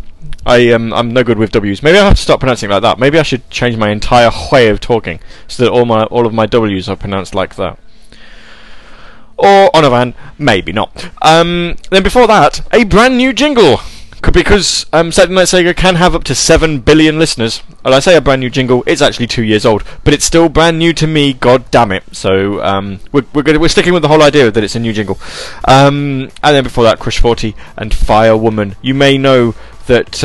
I 0.46 0.72
um, 0.72 0.94
I'm 0.94 1.12
no 1.12 1.22
good 1.22 1.37
with 1.37 1.53
W's. 1.53 1.83
Maybe 1.83 1.98
I 1.98 2.05
have 2.07 2.16
to 2.16 2.22
start 2.22 2.40
pronouncing 2.40 2.70
like 2.70 2.81
that. 2.81 2.98
Maybe 2.98 3.18
I 3.18 3.24
should 3.24 3.50
change 3.50 3.76
my 3.76 3.90
entire 3.90 4.31
way 4.50 4.70
of 4.70 4.81
talking 4.81 5.20
so 5.48 5.64
that 5.64 5.70
all 5.70 5.85
my 5.85 6.05
all 6.05 6.24
of 6.24 6.33
my 6.33 6.46
W's 6.46 6.88
are 6.88 6.96
pronounced 6.96 7.35
like 7.35 7.57
that. 7.57 7.79
Or 9.40 9.74
on 9.74 9.85
a 9.85 9.90
van, 9.90 10.14
maybe 10.38 10.72
not. 10.72 11.11
Um, 11.22 11.76
then 11.90 12.03
before 12.03 12.26
that, 12.26 12.66
a 12.72 12.85
brand 12.85 13.16
new 13.16 13.33
jingle. 13.33 13.81
Because 14.33 14.85
um, 14.92 15.11
Saturday 15.11 15.35
Night 15.35 15.46
Sega 15.46 15.74
can 15.74 15.94
have 15.94 16.14
up 16.14 16.24
to 16.24 16.35
7 16.35 16.81
billion 16.81 17.18
listeners. 17.18 17.62
And 17.85 17.94
I 17.94 18.00
say 18.00 18.16
a 18.16 18.20
brand 18.20 18.40
new 18.40 18.50
jingle, 18.50 18.85
it's 18.87 19.00
actually 19.00 19.26
two 19.26 19.42
years 19.42 19.64
old, 19.64 19.83
but 20.05 20.12
it's 20.12 20.26
still 20.26 20.50
brand 20.50 20.79
new 20.79 20.92
to 20.92 21.07
me, 21.07 21.33
god 21.33 21.70
damn 21.70 21.90
it. 21.90 22.05
So 22.12 22.62
um, 22.62 23.00
we're, 23.12 23.24
we're, 23.33 23.42
gonna, 23.42 23.59
we're 23.59 23.68
sticking 23.68 23.94
with 23.94 24.03
the 24.03 24.09
whole 24.09 24.22
idea 24.22 24.50
that 24.50 24.62
it's 24.62 24.74
a 24.76 24.79
new 24.79 24.92
jingle. 24.92 25.18
Um, 25.64 26.31
and 26.42 26.55
then 26.55 26.64
before 26.64 26.85
that, 26.85 26.98
Crush 26.98 27.18
40 27.18 27.57
and 27.79 27.94
Fire 27.94 28.37
Woman. 28.37 28.76
You 28.83 28.94
may 28.94 29.16
know 29.16 29.55
that. 29.87 30.22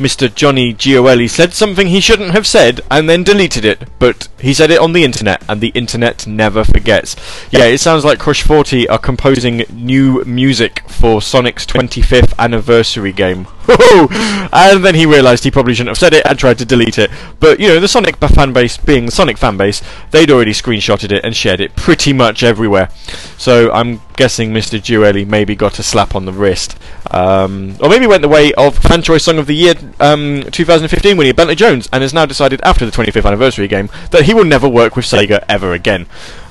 Mr. 0.00 0.34
Johnny 0.34 0.72
Gioeli 0.72 1.28
said 1.28 1.52
something 1.52 1.88
he 1.88 2.00
shouldn't 2.00 2.30
have 2.30 2.46
said 2.46 2.80
and 2.90 3.08
then 3.08 3.22
deleted 3.22 3.66
it, 3.66 3.86
but 3.98 4.28
he 4.40 4.54
said 4.54 4.70
it 4.70 4.80
on 4.80 4.94
the 4.94 5.04
internet, 5.04 5.44
and 5.46 5.60
the 5.60 5.68
internet 5.74 6.26
never 6.26 6.64
forgets. 6.64 7.14
Yeah, 7.50 7.66
it 7.66 7.78
sounds 7.78 8.02
like 8.02 8.18
Crush 8.18 8.42
40 8.42 8.88
are 8.88 8.98
composing 8.98 9.64
new 9.70 10.24
music 10.24 10.82
for 10.88 11.20
Sonic's 11.20 11.66
25th 11.66 12.32
anniversary 12.38 13.12
game. 13.12 13.46
and 14.52 14.84
then 14.84 14.94
he 14.94 15.06
realised 15.06 15.44
he 15.44 15.50
probably 15.50 15.74
shouldn't 15.74 15.90
have 15.90 15.98
said 15.98 16.14
it 16.14 16.26
and 16.26 16.38
tried 16.38 16.58
to 16.58 16.64
delete 16.64 16.98
it. 16.98 17.10
But, 17.38 17.60
you 17.60 17.68
know, 17.68 17.80
the 17.80 17.88
Sonic 17.88 18.16
fan 18.16 18.52
base, 18.52 18.76
being 18.76 19.06
the 19.06 19.12
Sonic 19.12 19.38
fan 19.38 19.56
base, 19.56 19.82
they'd 20.10 20.30
already 20.30 20.52
screenshotted 20.52 21.12
it 21.12 21.24
and 21.24 21.36
shared 21.36 21.60
it 21.60 21.76
pretty 21.76 22.12
much 22.12 22.42
everywhere. 22.42 22.90
So 23.38 23.70
I'm 23.72 24.00
guessing 24.16 24.52
Mr. 24.52 24.80
Gioeli 24.80 25.26
maybe 25.26 25.54
got 25.54 25.78
a 25.78 25.82
slap 25.82 26.14
on 26.14 26.24
the 26.24 26.32
wrist. 26.32 26.78
Um, 27.10 27.76
or 27.80 27.88
maybe 27.88 28.06
went 28.06 28.22
the 28.22 28.28
way 28.28 28.52
of 28.54 28.76
Fan 28.78 29.02
Choice 29.02 29.24
Song 29.24 29.38
of 29.38 29.46
the 29.46 29.54
Year 29.54 29.74
um, 29.98 30.44
2015 30.50 31.16
winner 31.16 31.32
Bentley 31.32 31.54
Jones 31.54 31.88
and 31.92 32.02
has 32.02 32.14
now 32.14 32.26
decided 32.26 32.60
after 32.62 32.84
the 32.84 32.92
25th 32.92 33.26
anniversary 33.26 33.68
game 33.68 33.88
that 34.10 34.24
he 34.24 34.34
will 34.34 34.44
never 34.44 34.68
work 34.68 34.96
with 34.96 35.04
Sega 35.04 35.44
ever 35.48 35.72
again. 35.72 36.06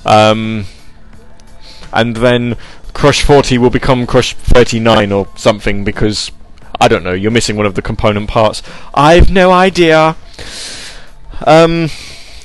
Um, 0.05 0.65
and 1.93 2.17
then 2.17 2.57
Crush 2.93 3.23
40 3.23 3.57
will 3.57 3.69
become 3.69 4.05
Crush 4.05 4.33
39 4.33 5.11
or 5.11 5.27
something 5.35 5.83
because 5.83 6.31
I 6.79 6.87
don't 6.87 7.03
know, 7.03 7.13
you're 7.13 7.31
missing 7.31 7.57
one 7.57 7.65
of 7.65 7.75
the 7.75 7.81
component 7.81 8.29
parts. 8.29 8.61
I've 8.93 9.29
no 9.29 9.51
idea. 9.51 10.15
Um, 11.45 11.89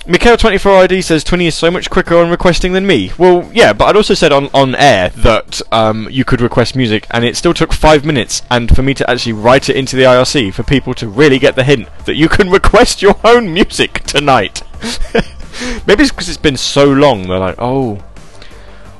Mikhail24ID 0.07 1.03
says 1.03 1.25
20 1.25 1.47
is 1.47 1.55
so 1.55 1.70
much 1.70 1.88
quicker 1.88 2.18
on 2.18 2.29
requesting 2.29 2.75
than 2.75 2.87
me. 2.87 3.11
Well, 3.16 3.51
yeah, 3.55 3.73
but 3.73 3.87
I'd 3.87 3.97
also 3.97 4.12
said 4.12 4.33
on, 4.33 4.51
on 4.53 4.75
air 4.75 5.09
that 5.09 5.62
um, 5.73 6.09
you 6.11 6.27
could 6.27 6.42
request 6.42 6.77
music, 6.77 7.07
and 7.11 7.25
it 7.25 7.38
still 7.38 7.55
took 7.55 7.73
five 7.73 8.05
minutes, 8.05 8.42
and 8.51 8.75
for 8.75 8.83
me 8.83 8.92
to 8.94 9.11
actually 9.11 9.33
write 9.33 9.70
it 9.70 9.77
into 9.77 9.97
the 9.97 10.03
IRC 10.03 10.53
for 10.53 10.62
people 10.62 10.92
to 10.94 11.09
really 11.09 11.38
get 11.38 11.57
the 11.57 11.64
hint 11.64 11.88
that 12.05 12.16
you 12.16 12.29
can 12.29 12.51
request 12.59 13.01
your 13.01 13.18
own 13.25 13.55
music 13.55 14.01
tonight. 14.01 14.62
Maybe 15.87 16.03
it's 16.03 16.12
because 16.12 16.29
it's 16.29 16.37
been 16.37 16.59
so 16.59 16.85
long, 16.85 17.23
they're 17.23 17.38
like, 17.38 17.57
oh, 17.59 18.05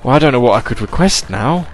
well, 0.03 0.15
I 0.15 0.19
don't 0.19 0.33
know 0.33 0.41
what 0.41 0.57
I 0.57 0.63
could 0.63 0.81
request 0.81 1.29
now. 1.29 1.67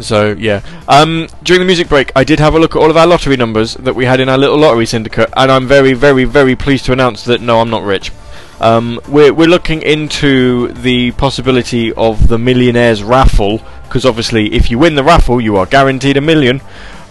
So 0.00 0.32
yeah, 0.32 0.62
um, 0.88 1.28
during 1.42 1.60
the 1.60 1.66
music 1.66 1.88
break, 1.88 2.12
I 2.14 2.24
did 2.24 2.38
have 2.38 2.54
a 2.54 2.58
look 2.58 2.76
at 2.76 2.82
all 2.82 2.90
of 2.90 2.96
our 2.96 3.06
lottery 3.06 3.36
numbers 3.36 3.74
that 3.74 3.94
we 3.94 4.04
had 4.04 4.20
in 4.20 4.28
our 4.28 4.38
little 4.38 4.58
lottery 4.58 4.86
syndicate, 4.86 5.30
and 5.36 5.50
I'm 5.50 5.66
very, 5.66 5.94
very, 5.94 6.24
very 6.24 6.54
pleased 6.54 6.84
to 6.86 6.92
announce 6.92 7.24
that 7.24 7.40
no, 7.40 7.60
I'm 7.60 7.70
not 7.70 7.82
rich. 7.82 8.12
Um, 8.60 9.00
we're 9.08 9.32
we're 9.32 9.48
looking 9.48 9.82
into 9.82 10.68
the 10.68 11.12
possibility 11.12 11.92
of 11.92 12.28
the 12.28 12.38
millionaires 12.38 13.02
raffle 13.02 13.62
because 13.84 14.04
obviously, 14.04 14.52
if 14.52 14.70
you 14.70 14.78
win 14.78 14.94
the 14.94 15.04
raffle, 15.04 15.40
you 15.40 15.56
are 15.56 15.66
guaranteed 15.66 16.16
a 16.16 16.20
million. 16.20 16.60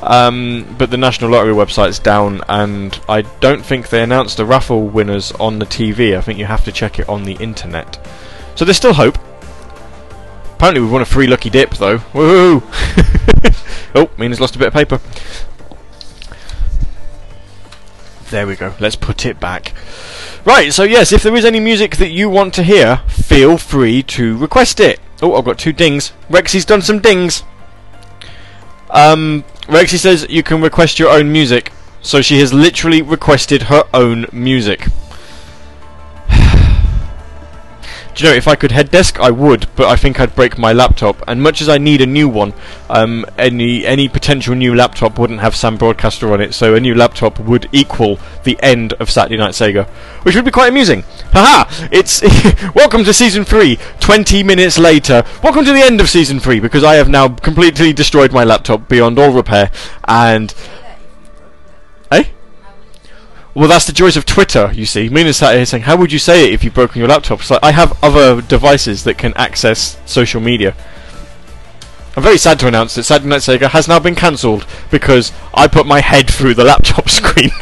Um, 0.02 0.76
but 0.78 0.92
the 0.92 0.98
National 0.98 1.32
Lottery 1.32 1.54
website's 1.54 1.98
down, 1.98 2.42
and 2.48 3.00
I 3.10 3.22
don't 3.22 3.66
think 3.66 3.90
they 3.90 4.04
announced 4.04 4.38
the 4.38 4.46
raffle 4.46 4.88
winners 4.88 5.32
on 5.34 5.58
the 5.58 5.66
TV. 5.66 6.16
I 6.16 6.22
think 6.22 6.38
you 6.38 6.46
have 6.46 6.64
to 6.66 6.72
check 6.72 7.00
it 7.00 7.10
on 7.10 7.24
the 7.24 7.34
internet. 7.34 7.98
So 8.56 8.66
there's 8.66 8.78
still 8.78 8.94
hope. 8.94 9.18
Apparently 10.56 10.82
we've 10.82 10.92
won 10.92 11.02
a 11.02 11.06
free 11.06 11.28
lucky 11.28 11.50
dip 11.50 11.72
though. 11.72 11.98
Woohoo! 11.98 12.64
oh, 13.96 14.10
Mina's 14.18 14.40
lost 14.40 14.56
a 14.56 14.60
bit 14.60 14.70
of 14.70 14.74
paper. 14.74 15.02
There 18.30 18.48
we 18.48 18.56
go. 18.56 18.74
Let's 18.80 18.96
put 18.96 19.26
it 19.26 19.40
back. 19.40 19.74
Right, 20.46 20.74
so 20.74 20.84
yes, 20.84 21.12
if 21.12 21.24
there 21.24 21.36
is 21.36 21.44
any 21.44 21.60
music 21.60 21.98
that 21.98 22.10
you 22.10 22.30
want 22.30 22.54
to 22.54 22.64
hear, 22.64 22.98
feel 23.08 23.58
free 23.58 24.02
to 24.04 24.38
request 24.38 24.80
it. 24.80 25.00
Oh, 25.22 25.36
I've 25.36 25.44
got 25.46 25.60
two 25.60 25.74
dings. 25.74 26.14
Rexy's 26.30 26.66
done 26.66 26.82
some 26.82 27.00
dings. 27.00 27.44
Um, 28.90 29.44
Rexy 29.64 29.98
says 29.98 30.26
you 30.30 30.42
can 30.42 30.62
request 30.62 31.00
your 31.00 31.10
own 31.10 31.32
music. 31.32 31.74
So 32.02 32.22
she 32.22 32.40
has 32.40 32.54
literally 32.54 33.02
requested 33.02 33.64
her 33.64 33.84
own 33.94 34.28
music. 34.32 34.88
Do 38.16 38.24
you 38.24 38.30
know, 38.30 38.38
if 38.38 38.48
I 38.48 38.56
could 38.56 38.72
head 38.72 38.92
desk, 38.92 39.20
I 39.20 39.30
would, 39.30 39.68
but 39.76 39.88
I 39.88 39.98
think 39.98 40.22
I'd 40.22 40.36
break 40.36 40.58
my 40.58 40.72
laptop. 40.72 41.22
And 41.28 41.44
much 41.44 41.62
as 41.62 41.68
I 41.68 41.78
need 41.78 42.00
a 42.00 42.06
new 42.06 42.30
one, 42.30 42.54
um, 42.90 43.26
any 43.38 43.86
any 43.86 44.08
potential 44.08 44.56
new 44.56 44.74
laptop 44.74 45.20
wouldn't 45.20 45.42
have 45.42 45.54
Sam 45.54 45.76
Broadcaster 45.76 46.32
on 46.32 46.40
it, 46.40 46.54
so 46.54 46.76
a 46.76 46.80
new 46.80 46.96
laptop 46.96 47.38
would 47.42 47.68
equal 47.74 48.18
the 48.46 48.58
end 48.64 48.94
of 48.94 49.12
Saturday 49.12 49.36
Night 49.36 49.52
Sega, 49.52 49.86
which 50.24 50.34
would 50.34 50.46
be 50.46 50.52
quite 50.52 50.70
amusing. 50.70 51.04
Haha! 51.34 51.70
It's 51.92 52.22
welcome 52.76 53.04
to 53.04 53.14
season 53.14 53.44
three. 53.44 53.78
Twenty 54.00 54.44
minutes 54.44 54.80
later, 54.80 55.26
welcome 55.44 55.66
to 55.66 55.74
the 55.74 55.84
end 55.84 56.00
of 56.00 56.10
season 56.10 56.40
three 56.40 56.62
because 56.62 56.86
I 56.86 56.96
have 56.96 57.10
now 57.10 57.28
completely 57.28 57.92
destroyed 57.92 58.32
my 58.32 58.46
laptop 58.46 58.88
beyond 58.88 59.20
all 59.20 59.34
repair, 59.34 59.72
and. 60.08 60.54
Well, 63.56 63.70
that's 63.70 63.86
the 63.86 63.94
joys 63.94 64.18
of 64.18 64.26
Twitter, 64.26 64.70
you 64.74 64.86
see. 64.86 65.08
Mina's 65.08 65.38
sat 65.38 65.56
here 65.56 65.66
saying, 65.66 65.84
How 65.84 65.96
would 65.96 66.12
you 66.12 66.20
say 66.20 66.44
it 66.46 66.54
if 66.54 66.62
you've 66.62 66.74
broken 66.74 67.00
your 67.00 67.08
laptop? 67.08 67.40
It's 67.40 67.50
like, 67.50 67.64
I 67.64 67.72
have 67.72 67.98
other 68.04 68.42
devices 68.42 69.06
that 69.06 69.18
can 69.18 69.34
access 69.38 69.98
social 70.06 70.42
media. 70.42 70.76
I'm 72.18 72.24
very 72.24 72.38
sad 72.38 72.60
to 72.60 72.68
announce 72.68 72.96
that 72.96 73.04
Saturday 73.04 73.30
Night 73.30 73.40
Sega 73.40 73.70
has 73.70 73.88
now 73.88 73.98
been 74.00 74.14
cancelled 74.14 74.68
because 74.92 75.32
I 75.54 75.68
put 75.68 75.86
my 75.86 76.02
head 76.02 76.30
through 76.30 76.56
the 76.56 76.66
laptop 76.66 77.08
screen. 77.18 77.50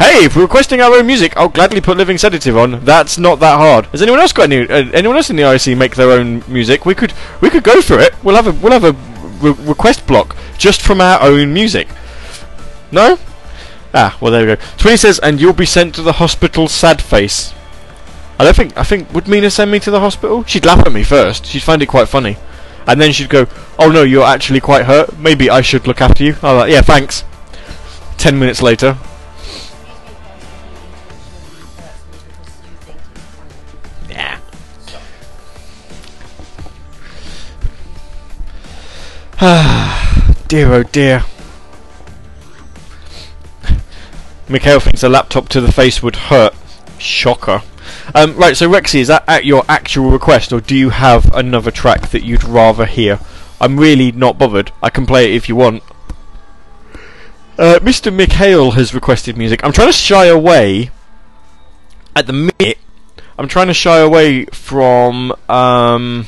hey, 0.00 0.24
if 0.24 0.34
we're 0.34 0.42
requesting 0.42 0.80
our 0.80 0.92
own 0.92 1.06
music, 1.06 1.36
I'll 1.36 1.48
gladly 1.48 1.80
put 1.80 1.96
Living 1.96 2.18
Sedative 2.18 2.56
on. 2.56 2.84
That's 2.84 3.18
not 3.18 3.38
that 3.38 3.56
hard. 3.56 3.86
Has 3.86 4.02
anyone 4.02 4.18
else 4.18 4.32
got 4.32 4.50
any? 4.50 4.68
Uh, 4.68 4.90
anyone 4.92 5.16
else 5.16 5.30
in 5.30 5.36
the 5.36 5.44
IRC 5.44 5.78
make 5.78 5.94
their 5.94 6.10
own 6.10 6.42
music? 6.48 6.84
We 6.84 6.96
could 6.96 7.12
we 7.40 7.50
could 7.50 7.62
go 7.62 7.80
for 7.80 8.00
it. 8.00 8.14
We'll 8.24 8.34
have 8.34 8.48
a 8.48 8.52
we'll 8.52 8.72
have 8.72 8.82
a 8.82 8.94
re- 9.40 9.64
request 9.64 10.08
block 10.08 10.36
just 10.58 10.82
from 10.82 11.00
our 11.00 11.22
own 11.22 11.54
music. 11.54 11.86
No? 12.90 13.18
Ah, 13.94 14.16
well 14.20 14.32
there 14.32 14.46
we 14.46 14.56
go. 14.56 14.62
Twinny 14.76 14.98
says, 14.98 15.18
and 15.20 15.40
you'll 15.40 15.52
be 15.52 15.66
sent 15.66 15.94
to 15.94 16.02
the 16.02 16.12
hospital 16.12 16.68
sad 16.68 17.00
face. 17.00 17.54
I 18.38 18.44
don't 18.44 18.54
think, 18.54 18.76
I 18.76 18.82
think, 18.82 19.12
would 19.14 19.28
Mina 19.28 19.50
send 19.50 19.70
me 19.70 19.80
to 19.80 19.90
the 19.90 20.00
hospital? 20.00 20.44
She'd 20.44 20.66
laugh 20.66 20.86
at 20.86 20.92
me 20.92 21.02
first. 21.02 21.46
She'd 21.46 21.62
find 21.62 21.82
it 21.82 21.86
quite 21.86 22.08
funny. 22.08 22.36
And 22.86 23.00
then 23.00 23.12
she'd 23.12 23.30
go, 23.30 23.46
oh 23.78 23.90
no, 23.90 24.02
you're 24.02 24.24
actually 24.24 24.60
quite 24.60 24.84
hurt. 24.84 25.18
Maybe 25.18 25.48
I 25.48 25.60
should 25.62 25.86
look 25.86 26.00
after 26.00 26.22
you. 26.22 26.36
I'm 26.42 26.56
like, 26.56 26.70
yeah, 26.70 26.82
thanks. 26.82 27.24
Ten 28.18 28.38
minutes 28.38 28.62
later. 28.62 28.98
Yeah. 34.08 34.38
dear 40.48 40.72
oh 40.72 40.82
dear. 40.82 41.24
Mikhail 44.48 44.80
thinks 44.80 45.02
a 45.02 45.08
laptop 45.08 45.48
to 45.50 45.60
the 45.60 45.72
face 45.72 46.02
would 46.02 46.16
hurt. 46.16 46.54
Shocker. 46.98 47.62
Um, 48.14 48.36
right, 48.36 48.56
so 48.56 48.68
Rexy, 48.70 49.00
is 49.00 49.08
that 49.08 49.24
at 49.28 49.44
your 49.44 49.64
actual 49.68 50.10
request, 50.10 50.52
or 50.52 50.60
do 50.60 50.76
you 50.76 50.90
have 50.90 51.32
another 51.34 51.70
track 51.70 52.10
that 52.10 52.24
you'd 52.24 52.44
rather 52.44 52.86
hear? 52.86 53.18
I'm 53.60 53.78
really 53.78 54.12
not 54.12 54.38
bothered. 54.38 54.72
I 54.82 54.90
can 54.90 55.06
play 55.06 55.26
it 55.26 55.36
if 55.36 55.48
you 55.48 55.56
want. 55.56 55.82
Uh, 57.58 57.78
Mr. 57.80 58.12
Mikhail 58.12 58.72
has 58.72 58.94
requested 58.94 59.36
music. 59.36 59.64
I'm 59.64 59.72
trying 59.72 59.88
to 59.88 59.92
shy 59.92 60.26
away. 60.26 60.90
At 62.14 62.26
the 62.26 62.32
minute, 62.32 62.78
I'm 63.38 63.48
trying 63.48 63.66
to 63.66 63.74
shy 63.74 63.98
away 63.98 64.44
from 64.46 65.32
um, 65.48 66.26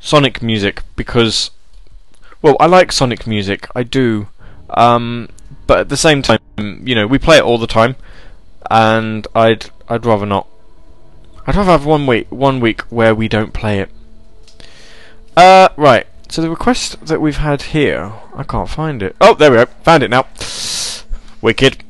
Sonic 0.00 0.42
music 0.42 0.82
because, 0.96 1.50
well, 2.40 2.56
I 2.58 2.66
like 2.66 2.92
Sonic 2.92 3.26
music. 3.26 3.68
I 3.74 3.82
do. 3.82 4.28
Um, 4.70 5.28
but 5.66 5.78
at 5.78 5.88
the 5.88 5.96
same 5.96 6.22
time, 6.22 6.40
you 6.58 6.94
know, 6.94 7.06
we 7.06 7.18
play 7.18 7.38
it 7.38 7.44
all 7.44 7.58
the 7.58 7.66
time, 7.66 7.96
and 8.70 9.26
I'd 9.34 9.70
I'd 9.88 10.06
rather 10.06 10.26
not. 10.26 10.46
I'd 11.46 11.56
rather 11.56 11.72
have 11.72 11.86
one 11.86 12.06
week 12.06 12.30
one 12.30 12.60
week 12.60 12.82
where 12.82 13.14
we 13.14 13.28
don't 13.28 13.52
play 13.52 13.80
it. 13.80 13.90
Uh, 15.36 15.68
right. 15.76 16.06
So 16.28 16.42
the 16.42 16.50
request 16.50 17.06
that 17.06 17.20
we've 17.20 17.36
had 17.36 17.62
here, 17.62 18.12
I 18.34 18.42
can't 18.42 18.68
find 18.68 19.02
it. 19.02 19.14
Oh, 19.20 19.34
there 19.34 19.50
we 19.50 19.58
go. 19.58 19.66
Found 19.84 20.02
it 20.02 20.10
now. 20.10 20.26
Wicked. 21.40 21.84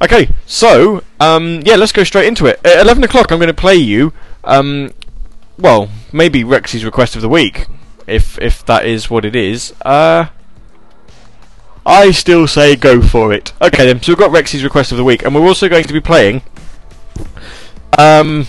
Okay, 0.00 0.28
so 0.46 1.02
um, 1.18 1.62
yeah, 1.64 1.74
let's 1.74 1.92
go 1.92 2.04
straight 2.04 2.28
into 2.28 2.46
it. 2.46 2.60
At 2.64 2.80
eleven 2.80 3.02
o'clock, 3.02 3.32
I'm 3.32 3.38
going 3.38 3.48
to 3.48 3.54
play 3.54 3.76
you. 3.76 4.12
Um, 4.44 4.92
well, 5.58 5.88
maybe 6.12 6.44
Rexy's 6.44 6.84
request 6.84 7.16
of 7.16 7.22
the 7.22 7.28
week, 7.28 7.66
if 8.06 8.38
if 8.38 8.64
that 8.66 8.86
is 8.86 9.10
what 9.10 9.24
it 9.24 9.34
is. 9.34 9.74
Uh. 9.82 10.26
I 11.88 12.10
still 12.10 12.46
say 12.46 12.76
go 12.76 13.00
for 13.00 13.32
it. 13.32 13.54
Okay 13.62 13.86
then, 13.86 14.02
so 14.02 14.12
we've 14.12 14.18
got 14.18 14.30
Rexy's 14.30 14.62
request 14.62 14.92
of 14.92 14.98
the 14.98 15.04
week, 15.04 15.24
and 15.24 15.34
we're 15.34 15.46
also 15.46 15.70
going 15.70 15.84
to 15.84 15.92
be 15.92 16.00
playing. 16.00 16.42
Um. 17.96 18.46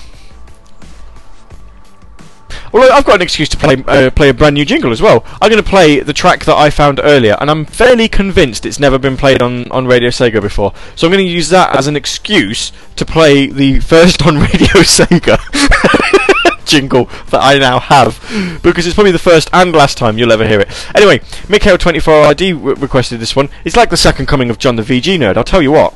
Well, 2.73 2.91
I've 2.91 3.05
got 3.05 3.15
an 3.15 3.21
excuse 3.21 3.47
to 3.49 3.57
play 3.57 3.81
uh, 3.87 4.11
play 4.11 4.29
a 4.29 4.33
brand 4.33 4.55
new 4.55 4.65
jingle 4.65 4.91
as 4.91 5.01
well. 5.01 5.25
I'm 5.41 5.49
going 5.49 5.63
to 5.63 5.67
play 5.67 6.01
the 6.01 6.13
track 6.13 6.43
that 6.45 6.55
I 6.57 6.69
found 6.69 6.99
earlier, 7.01 7.37
and 7.39 7.49
I'm 7.49 7.63
fairly 7.63 8.09
convinced 8.09 8.65
it's 8.65 8.77
never 8.77 8.99
been 8.99 9.15
played 9.15 9.41
on, 9.41 9.71
on 9.71 9.87
Radio 9.87 10.09
Sega 10.09 10.41
before. 10.41 10.73
So 10.97 11.07
I'm 11.07 11.13
going 11.13 11.25
to 11.25 11.31
use 11.31 11.47
that 11.49 11.75
as 11.75 11.87
an 11.87 11.95
excuse 11.95 12.73
to 12.97 13.05
play 13.05 13.47
the 13.47 13.79
first 13.79 14.21
on 14.27 14.35
Radio 14.35 14.83
Sega 14.83 15.39
jingle 16.69 17.05
that 17.31 17.41
I 17.41 17.57
now 17.57 17.79
have, 17.79 18.19
because 18.63 18.85
it's 18.85 18.95
probably 18.95 19.11
the 19.11 19.19
first 19.19 19.49
and 19.51 19.73
last 19.73 19.97
time 19.97 20.17
you'll 20.17 20.31
ever 20.31 20.47
hear 20.47 20.59
it. 20.61 20.69
Anyway, 20.95 21.19
Mikhail24RD 21.47 22.63
re- 22.63 22.73
requested 22.75 23.19
this 23.19 23.35
one. 23.35 23.49
It's 23.65 23.75
like 23.75 23.89
the 23.89 23.97
second 23.97 24.27
coming 24.27 24.49
of 24.49 24.57
John 24.59 24.75
the 24.75 24.83
VG 24.83 25.17
nerd. 25.17 25.35
I'll 25.37 25.43
tell 25.43 25.61
you 25.61 25.71
what. 25.71 25.93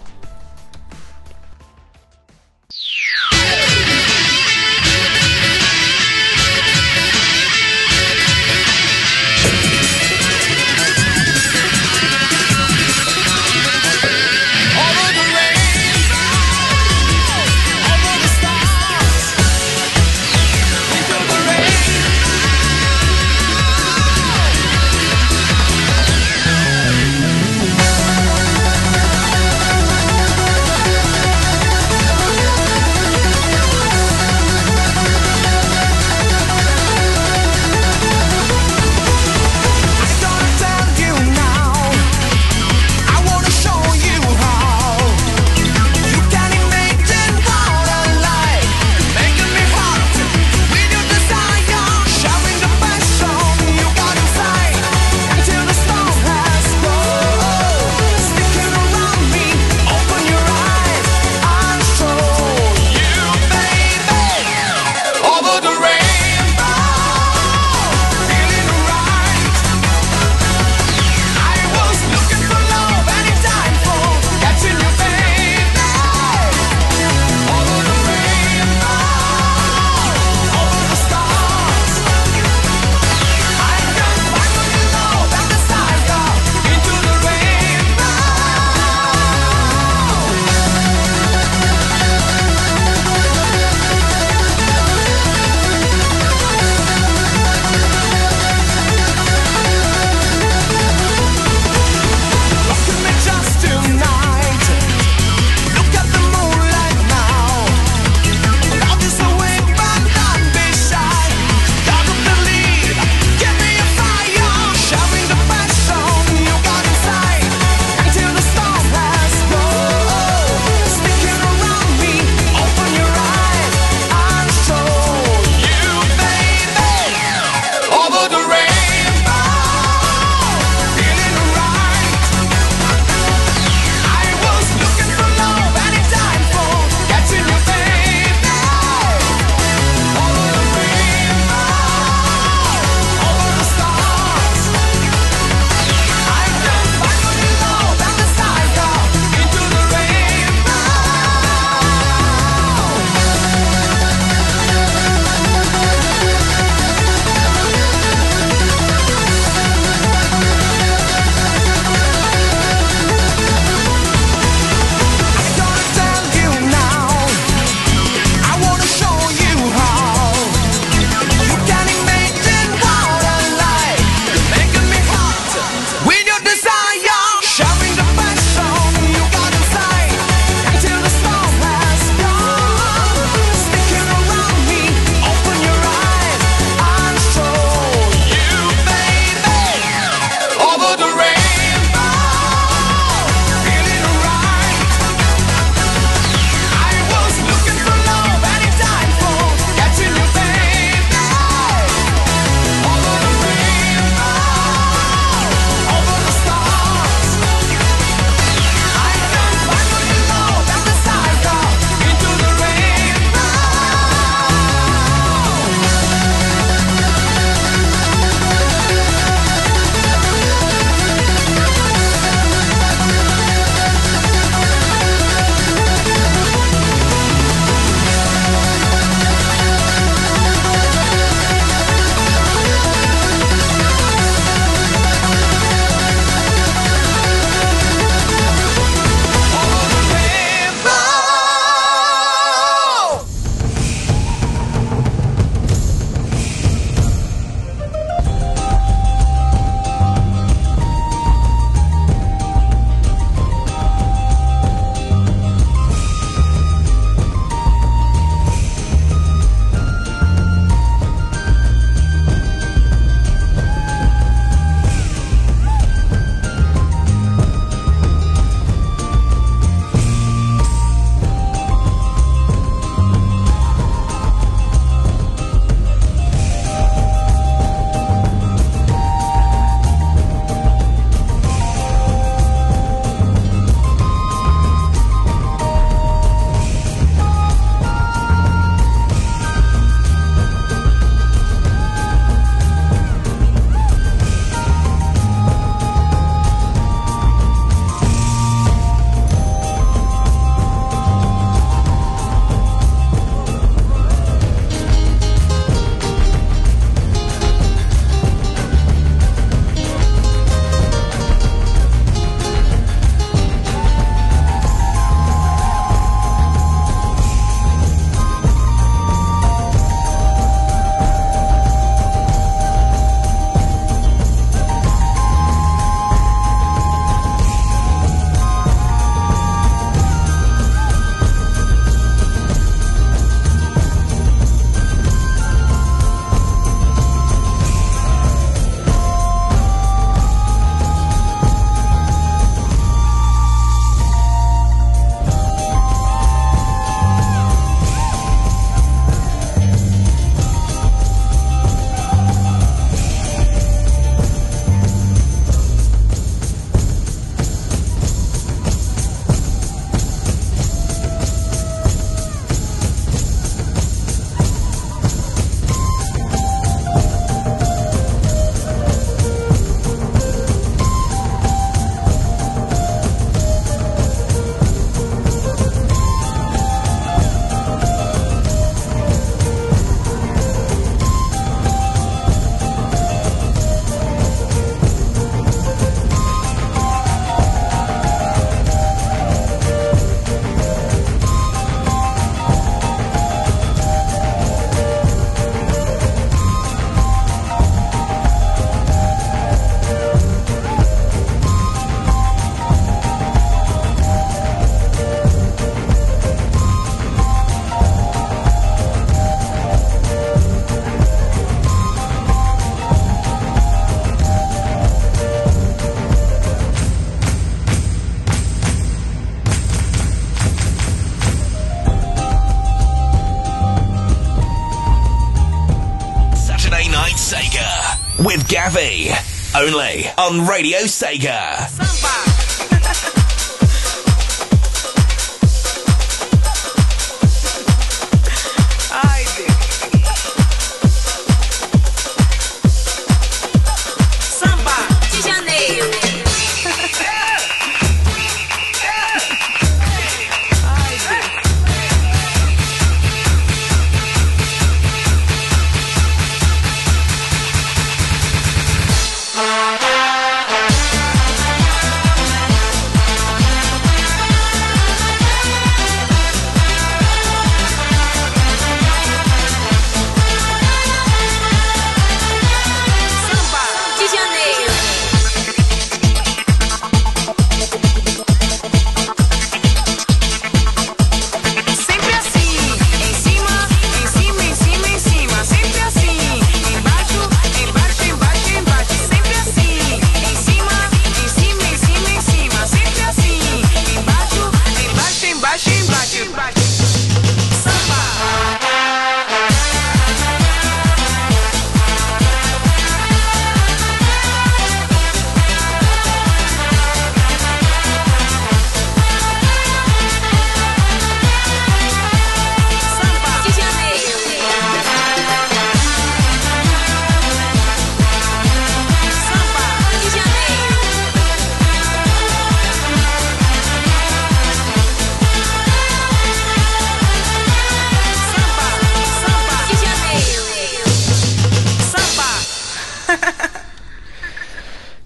Only 429.63 430.03
on 430.17 430.45
Radio 430.45 430.79
Sega. 430.79 431.72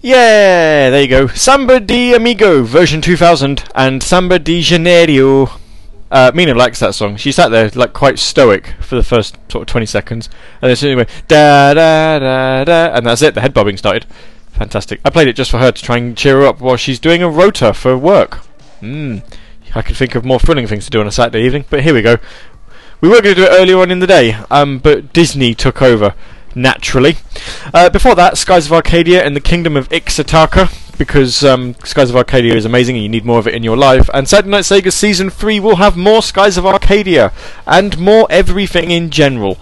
Yeah, 0.08 0.88
there 0.88 1.02
you 1.02 1.08
go. 1.08 1.26
Samba 1.26 1.80
de 1.80 2.14
Amigo 2.14 2.62
version 2.62 3.02
2000 3.02 3.64
and 3.74 4.02
Samba 4.02 4.38
de 4.38 4.62
Janeiro. 4.62 5.50
Uh, 6.10 6.32
Mina 6.34 6.54
likes 6.54 6.80
that 6.80 6.94
song. 6.94 7.16
She 7.16 7.30
sat 7.30 7.50
there 7.50 7.70
like 7.74 7.92
quite 7.92 8.18
stoic 8.18 8.68
for 8.80 8.94
the 8.94 9.02
first 9.02 9.36
sort 9.52 9.60
of 9.60 9.66
20 9.66 9.84
seconds, 9.84 10.30
and 10.62 10.70
then 10.70 10.76
she 10.76 10.94
went 10.94 11.10
da 11.28 11.74
da 11.74 12.18
da 12.20 12.64
da, 12.64 12.96
and 12.96 13.04
that's 13.04 13.20
it. 13.20 13.34
The 13.34 13.42
head 13.42 13.52
bobbing 13.52 13.76
started. 13.76 14.06
Fantastic. 14.52 14.98
I 15.04 15.10
played 15.10 15.28
it 15.28 15.36
just 15.36 15.50
for 15.50 15.58
her 15.58 15.72
to 15.72 15.82
try 15.82 15.98
and 15.98 16.16
cheer 16.16 16.40
her 16.40 16.46
up 16.46 16.62
while 16.62 16.76
she's 16.76 16.98
doing 16.98 17.22
a 17.22 17.28
rota 17.28 17.74
for 17.74 17.98
work. 17.98 18.36
Hmm. 18.80 19.18
I 19.74 19.82
could 19.82 19.98
think 19.98 20.14
of 20.14 20.24
more 20.24 20.40
thrilling 20.40 20.66
things 20.66 20.86
to 20.86 20.90
do 20.90 21.00
on 21.00 21.06
a 21.06 21.12
Saturday 21.12 21.44
evening, 21.44 21.66
but 21.68 21.82
here 21.82 21.92
we 21.92 22.00
go. 22.00 22.16
We 23.02 23.10
were 23.10 23.20
going 23.20 23.34
to 23.34 23.42
do 23.42 23.44
it 23.44 23.60
earlier 23.60 23.78
on 23.78 23.90
in 23.90 23.98
the 23.98 24.06
day, 24.06 24.38
um, 24.50 24.78
but 24.78 25.12
Disney 25.12 25.54
took 25.54 25.82
over 25.82 26.14
naturally. 26.62 27.16
Uh, 27.72 27.88
before 27.88 28.14
that, 28.14 28.36
Skies 28.36 28.66
of 28.66 28.72
Arcadia 28.72 29.24
and 29.24 29.34
the 29.34 29.40
Kingdom 29.40 29.76
of 29.76 29.88
Ixa'taka, 29.88 30.96
because 30.98 31.44
um, 31.44 31.74
Skies 31.84 32.10
of 32.10 32.16
Arcadia 32.16 32.54
is 32.54 32.64
amazing 32.64 32.96
and 32.96 33.02
you 33.02 33.08
need 33.08 33.24
more 33.24 33.38
of 33.38 33.46
it 33.46 33.54
in 33.54 33.62
your 33.62 33.76
life. 33.76 34.10
And 34.12 34.28
Saturday 34.28 34.50
Night 34.50 34.64
Sega 34.64 34.92
Season 34.92 35.30
3 35.30 35.60
will 35.60 35.76
have 35.76 35.96
more 35.96 36.22
Skies 36.22 36.56
of 36.56 36.66
Arcadia 36.66 37.32
and 37.66 37.98
more 37.98 38.26
everything 38.28 38.90
in 38.90 39.10
general. 39.10 39.58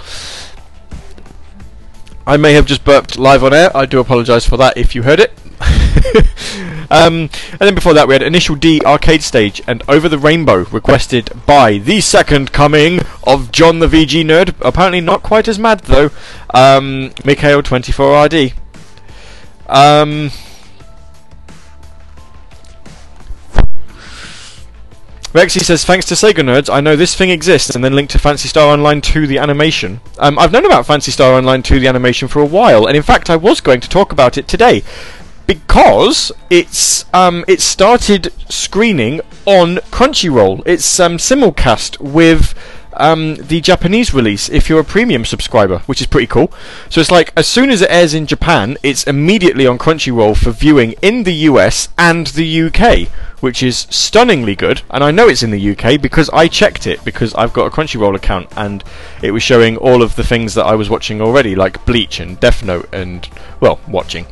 I 2.27 2.37
may 2.37 2.55
have 2.55 2.67
just 2.67 2.85
burped 2.85 3.19
live 3.19 3.45
on 3.45 3.55
air. 3.55 3.75
I 3.77 3.87
do 3.87 4.01
apologise 4.01 4.49
for 4.49 4.57
that 4.57 4.77
if 4.77 4.95
you 4.95 5.03
heard 5.05 5.21
it. 5.21 5.33
um, 6.91 7.31
and 7.53 7.61
then 7.61 7.75
before 7.75 7.95
that, 7.95 8.09
we 8.09 8.15
had 8.15 8.23
Initial 8.23 8.57
D 8.57 8.81
arcade 8.85 9.23
stage 9.23 9.63
and 9.67 9.83
Over 9.89 10.09
the 10.09 10.19
Rainbow, 10.19 10.65
requested 10.71 11.31
by 11.47 11.79
the 11.79 12.01
second 12.01 12.53
coming 12.53 13.01
of 13.25 13.53
John 13.53 13.79
the 13.79 13.87
VG 13.87 14.25
nerd. 14.25 14.55
Apparently 14.61 15.01
not 15.01 15.23
quite 15.23 15.49
as 15.49 15.59
mad 15.59 15.81
though. 15.81 16.11
Um, 16.55 17.13
Mikhail 17.25 17.63
24RD. 17.63 18.53
Um, 19.69 20.31
Rexy 25.37 25.61
says, 25.61 25.85
thanks 25.85 26.07
to 26.07 26.15
Sega 26.15 26.43
Nerds, 26.43 26.73
I 26.73 26.81
know 26.81 26.97
this 26.97 27.15
thing 27.15 27.29
exists, 27.29 27.75
and 27.75 27.85
then 27.85 27.95
linked 27.95 28.13
to 28.13 28.19
Phantasy 28.19 28.49
Star 28.49 28.69
Online 28.73 29.03
2 29.03 29.27
the 29.27 29.37
animation. 29.37 30.01
Um, 30.19 30.39
I've 30.39 30.51
known 30.51 30.65
about 30.65 30.87
Phantasy 30.87 31.11
Star 31.11 31.35
Online 31.35 31.63
2 31.63 31.79
the 31.79 31.89
animation 31.89 32.27
for 32.27 32.41
a 32.41 32.47
while, 32.47 32.87
and 32.87 32.97
in 32.97 33.03
fact, 33.03 33.29
I 33.29 33.37
was 33.37 33.61
going 33.61 33.81
to 33.81 33.89
talk 33.89 34.13
about 34.13 34.39
it 34.39 34.49
today 34.49 34.83
because 35.47 36.33
it's 36.51 37.05
um, 37.15 37.45
it 37.47 37.61
started 37.61 38.33
screening 38.51 39.21
on 39.45 39.77
Crunchyroll. 39.91 40.63
It's 40.67 40.99
um, 40.99 41.17
simulcast 41.17 42.01
with 42.01 42.55
um, 42.95 43.37
the 43.37 43.61
Japanese 43.61 44.13
release 44.13 44.49
if 44.49 44.69
you're 44.69 44.81
a 44.81 44.85
premium 44.85 45.25
subscriber, 45.25 45.79
which 45.81 46.01
is 46.01 46.07
pretty 46.07 46.27
cool. 46.27 46.53
So 46.89 47.01
it's 47.01 47.11
like 47.11 47.33
as 47.37 47.47
soon 47.47 47.71
as 47.71 47.83
it 47.83 47.91
airs 47.91 48.15
in 48.15 48.27
Japan, 48.27 48.77
it's 48.83 49.05
immediately 49.05 49.67
on 49.67 49.79
Crunchyroll 49.79 50.37
for 50.37 50.51
viewing 50.51 50.93
in 51.03 51.23
the 51.23 51.35
US 51.51 51.89
and 51.97 52.27
the 52.29 52.63
UK, 52.63 53.09
which 53.41 53.63
is 53.63 53.87
stunningly 53.91 54.55
good. 54.55 54.83
And 54.91 55.05
I 55.05 55.11
know 55.11 55.29
it's 55.29 55.43
in 55.43 55.51
the 55.51 55.71
UK 55.71 56.01
because 56.01 56.31
I 56.31 56.49
checked 56.49 56.87
it 56.87 57.05
because 57.05 57.35
I've 57.35 57.53
got 57.53 57.67
a 57.67 57.71
Crunchyroll 57.71 58.15
account 58.15 58.49
and 58.57 58.83
it 59.23 59.31
was 59.31 59.43
showing 59.43 59.77
all 59.77 60.03
of 60.03 60.17
the 60.17 60.25
things 60.25 60.55
that 60.55 60.65
I 60.65 60.75
was 60.75 60.89
watching 60.89 61.21
already, 61.21 61.55
like 61.55 61.85
Bleach 61.85 62.21
and 62.21 62.39
Death 62.41 62.65
Note 62.65 62.89
and 62.93 63.29
well, 63.61 63.81
watching. 63.89 64.27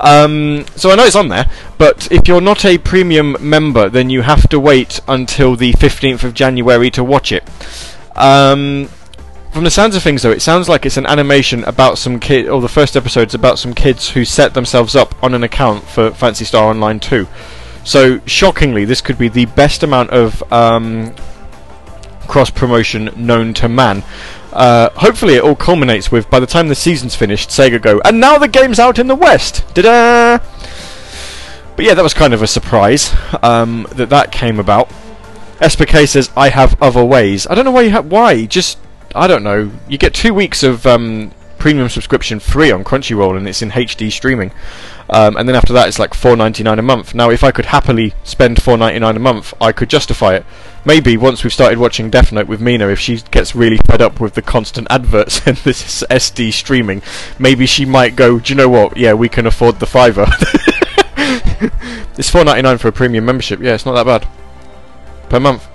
Um, 0.00 0.66
so 0.76 0.90
I 0.90 0.96
know 0.96 1.04
it's 1.04 1.16
on 1.16 1.28
there, 1.28 1.50
but 1.78 2.10
if 2.12 2.28
you're 2.28 2.40
not 2.40 2.64
a 2.64 2.78
premium 2.78 3.36
member, 3.40 3.88
then 3.88 4.10
you 4.10 4.22
have 4.22 4.48
to 4.50 4.60
wait 4.60 5.00
until 5.08 5.56
the 5.56 5.72
15th 5.72 6.24
of 6.24 6.34
January 6.34 6.90
to 6.90 7.04
watch 7.04 7.32
it. 7.32 7.48
Um, 8.16 8.88
from 9.52 9.64
the 9.64 9.70
sounds 9.70 9.96
of 9.96 10.02
things, 10.02 10.22
though, 10.22 10.30
it 10.30 10.42
sounds 10.42 10.68
like 10.68 10.86
it's 10.86 10.96
an 10.96 11.06
animation 11.06 11.64
about 11.64 11.98
some 11.98 12.20
kid, 12.20 12.48
or 12.48 12.60
the 12.60 12.68
first 12.68 12.96
episode's 12.96 13.34
about 13.34 13.58
some 13.58 13.74
kids 13.74 14.10
who 14.10 14.24
set 14.24 14.54
themselves 14.54 14.94
up 14.94 15.20
on 15.24 15.34
an 15.34 15.42
account 15.42 15.84
for 15.84 16.12
Phantasy 16.12 16.44
Star 16.44 16.68
Online 16.68 17.00
2. 17.00 17.26
So, 17.84 18.20
shockingly, 18.26 18.84
this 18.84 19.00
could 19.00 19.18
be 19.18 19.28
the 19.28 19.46
best 19.46 19.82
amount 19.82 20.10
of 20.10 20.42
um, 20.52 21.14
cross 22.28 22.50
promotion 22.50 23.10
known 23.16 23.54
to 23.54 23.68
man. 23.68 24.02
Uh, 24.52 24.90
hopefully, 24.90 25.34
it 25.34 25.42
all 25.42 25.56
culminates 25.56 26.12
with 26.12 26.28
by 26.30 26.40
the 26.40 26.46
time 26.46 26.68
the 26.68 26.74
season's 26.74 27.14
finished, 27.14 27.50
Sega 27.50 27.80
go, 27.80 28.00
and 28.04 28.20
now 28.20 28.38
the 28.38 28.48
game's 28.48 28.78
out 28.78 28.98
in 28.98 29.06
the 29.06 29.14
West! 29.14 29.64
Da! 29.74 30.38
But 31.76 31.84
yeah, 31.84 31.94
that 31.94 32.02
was 32.02 32.12
kind 32.12 32.34
of 32.34 32.42
a 32.42 32.46
surprise 32.46 33.14
um, 33.42 33.86
that 33.92 34.10
that 34.10 34.32
came 34.32 34.60
about. 34.60 34.90
SPK 35.60 36.08
says, 36.08 36.30
I 36.36 36.48
have 36.48 36.80
other 36.82 37.04
ways. 37.04 37.46
I 37.46 37.54
don't 37.54 37.64
know 37.64 37.70
why 37.70 37.82
you 37.82 37.90
have. 37.90 38.06
Why? 38.06 38.46
Just. 38.46 38.78
I 39.14 39.26
don't 39.26 39.42
know. 39.42 39.70
You 39.88 39.98
get 39.98 40.14
two 40.14 40.32
weeks 40.32 40.62
of 40.62 40.86
um, 40.86 41.32
premium 41.58 41.88
subscription 41.88 42.40
free 42.40 42.70
on 42.70 42.82
Crunchyroll 42.84 43.36
and 43.36 43.46
it's 43.46 43.62
in 43.62 43.70
HD 43.70 44.10
streaming. 44.10 44.52
Um, 45.12 45.36
and 45.36 45.48
then 45.48 45.56
after 45.56 45.72
that, 45.72 45.88
it's 45.88 45.98
like 45.98 46.14
four 46.14 46.36
ninety 46.36 46.62
nine 46.62 46.78
a 46.78 46.82
month. 46.82 47.14
Now, 47.14 47.30
if 47.30 47.42
I 47.42 47.50
could 47.50 47.66
happily 47.66 48.14
spend 48.22 48.62
four 48.62 48.76
ninety 48.76 49.00
nine 49.00 49.16
a 49.16 49.20
month, 49.20 49.52
I 49.60 49.72
could 49.72 49.90
justify 49.90 50.36
it. 50.36 50.46
Maybe 50.84 51.16
once 51.16 51.42
we've 51.42 51.52
started 51.52 51.78
watching 51.78 52.10
Death 52.10 52.30
Note 52.32 52.46
with 52.46 52.60
Mina, 52.60 52.88
if 52.88 53.00
she 53.00 53.16
gets 53.30 53.54
really 53.54 53.78
fed 53.78 54.00
up 54.00 54.20
with 54.20 54.34
the 54.34 54.42
constant 54.42 54.86
adverts 54.90 55.46
and 55.46 55.56
this 55.58 56.04
SD 56.04 56.52
streaming, 56.52 57.02
maybe 57.38 57.66
she 57.66 57.84
might 57.84 58.14
go. 58.14 58.38
Do 58.38 58.52
you 58.52 58.56
know 58.56 58.68
what? 58.68 58.96
Yeah, 58.96 59.14
we 59.14 59.28
can 59.28 59.46
afford 59.46 59.80
the 59.80 59.86
fiver. 59.86 60.26
it's 62.16 62.30
four 62.30 62.44
ninety 62.44 62.62
nine 62.62 62.78
for 62.78 62.88
a 62.88 62.92
premium 62.92 63.24
membership. 63.24 63.60
Yeah, 63.60 63.74
it's 63.74 63.84
not 63.86 63.94
that 63.94 64.06
bad 64.06 64.28
per 65.28 65.40
month 65.40 65.66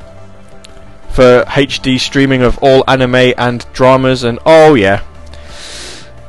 for 1.16 1.46
HD 1.48 1.98
streaming 1.98 2.42
of 2.42 2.58
all 2.62 2.84
anime 2.90 3.34
and 3.38 3.66
dramas 3.72 4.24
and 4.24 4.38
oh 4.46 4.74
yeah. 4.74 5.02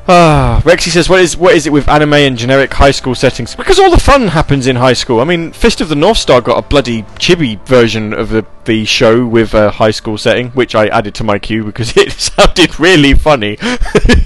Ah, 0.09 0.63
Rexy 0.65 0.91
says, 0.91 1.09
"What 1.09 1.21
is 1.21 1.37
what 1.37 1.55
is 1.55 1.67
it 1.67 1.73
with 1.73 1.89
anime 1.89 2.15
and 2.15 2.39
generic 2.39 2.73
high 2.75 2.93
school 2.93 3.17
settings? 3.17 3.57
Because 3.57 3.81
all 3.81 3.91
the 3.91 3.99
fun 3.99 4.29
happens 4.29 4.69
in 4.69 4.77
high 4.77 4.93
school. 4.93 5.21
I 5.21 5.25
mean, 5.25 5.51
Fist 5.51 5.81
of 5.81 5.89
the 5.89 5.97
North 5.97 6.19
Star 6.19 6.41
got 6.41 6.59
a 6.59 6.63
bloody 6.63 7.03
chibi 7.19 7.59
version 7.67 8.13
of 8.13 8.29
the 8.29 8.47
the 8.67 8.85
show 8.85 9.27
with 9.27 9.53
a 9.53 9.73
high 9.73 9.91
school 9.91 10.17
setting, 10.17 10.51
which 10.51 10.77
I 10.77 10.87
added 10.87 11.15
to 11.17 11.25
my 11.25 11.41
queue 11.41 11.65
because 11.65 11.97
it 11.97 12.13
sounded 12.13 12.79
really 12.79 13.15
funny. 13.15 13.59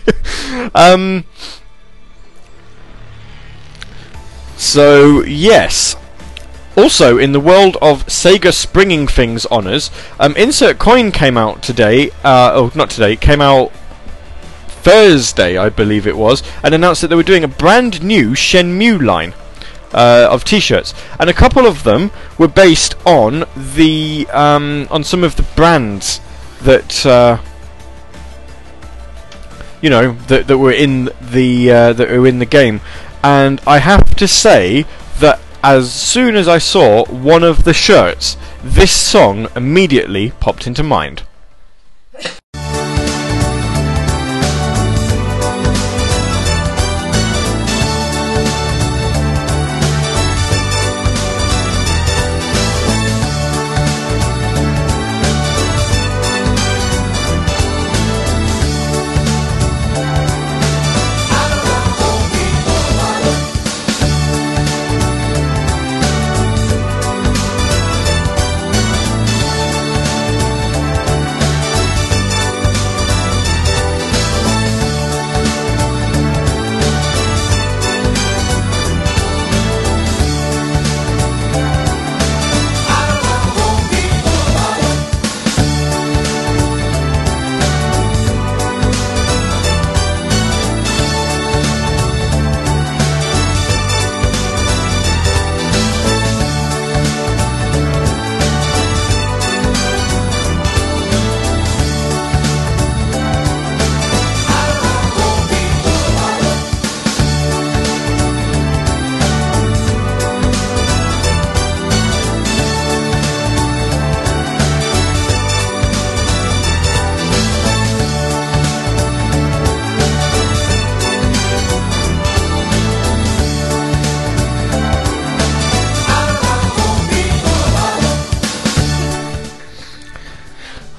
um, 0.74 1.24
So 4.60 5.22
yes. 5.24 5.96
Also, 6.76 7.16
in 7.16 7.32
the 7.32 7.40
world 7.40 7.78
of 7.80 8.04
Sega 8.06 8.52
Springing 8.52 9.06
Things 9.06 9.46
honors, 9.46 9.90
um, 10.18 10.36
Insert 10.36 10.78
Coin 10.78 11.12
came 11.12 11.38
out 11.38 11.62
today. 11.62 12.10
Uh, 12.22 12.52
oh, 12.52 12.70
not 12.74 12.90
today. 12.90 13.16
Came 13.16 13.40
out 13.40 13.72
Thursday, 14.82 15.56
I 15.56 15.68
believe 15.68 16.06
it 16.06 16.16
was, 16.16 16.42
and 16.62 16.74
announced 16.74 17.02
that 17.02 17.08
they 17.08 17.16
were 17.16 17.22
doing 17.22 17.44
a 17.44 17.48
brand 17.48 18.02
new 18.02 18.30
Shenmue 18.30 19.02
line 19.02 19.34
uh, 19.92 20.28
of 20.30 20.44
T-shirts, 20.44 20.94
and 21.18 21.28
a 21.28 21.34
couple 21.34 21.66
of 21.66 21.82
them 21.82 22.10
were 22.38 22.48
based 22.48 22.94
on 23.06 23.44
the 23.56 24.26
um, 24.32 24.86
on 24.90 25.04
some 25.04 25.24
of 25.24 25.36
the 25.36 25.42
brands 25.42 26.20
that 26.62 27.04
uh, 27.04 27.38
you 29.80 29.90
know 29.90 30.12
that 30.28 30.46
that 30.46 30.58
were 30.58 30.72
in 30.72 31.10
the 31.20 31.70
uh, 31.70 31.92
that 31.92 32.08
were 32.08 32.26
in 32.26 32.38
the 32.38 32.46
game, 32.46 32.80
and 33.22 33.60
I 33.66 33.78
have 33.78 34.14
to 34.16 34.28
say 34.28 34.84
that 35.18 35.40
as 35.62 35.92
soon 35.92 36.36
as 36.36 36.48
I 36.48 36.58
saw 36.58 37.04
one 37.06 37.42
of 37.42 37.64
the 37.64 37.74
shirts, 37.74 38.36
this 38.62 38.92
song 38.92 39.48
immediately 39.54 40.32
popped 40.40 40.66
into 40.66 40.82
mind. 40.82 41.22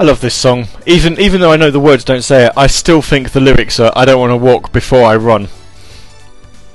I 0.01 0.03
love 0.03 0.19
this 0.19 0.33
song. 0.33 0.67
Even 0.87 1.19
even 1.19 1.41
though 1.41 1.51
I 1.51 1.57
know 1.57 1.69
the 1.69 1.79
words 1.79 2.03
don't 2.03 2.23
say 2.23 2.47
it, 2.47 2.53
I 2.57 2.65
still 2.65 3.03
think 3.03 3.33
the 3.33 3.39
lyrics 3.39 3.79
are 3.79 3.93
"I 3.95 4.03
don't 4.03 4.19
want 4.19 4.31
to 4.31 4.35
walk 4.35 4.71
before 4.71 5.03
I 5.03 5.15
run." 5.15 5.47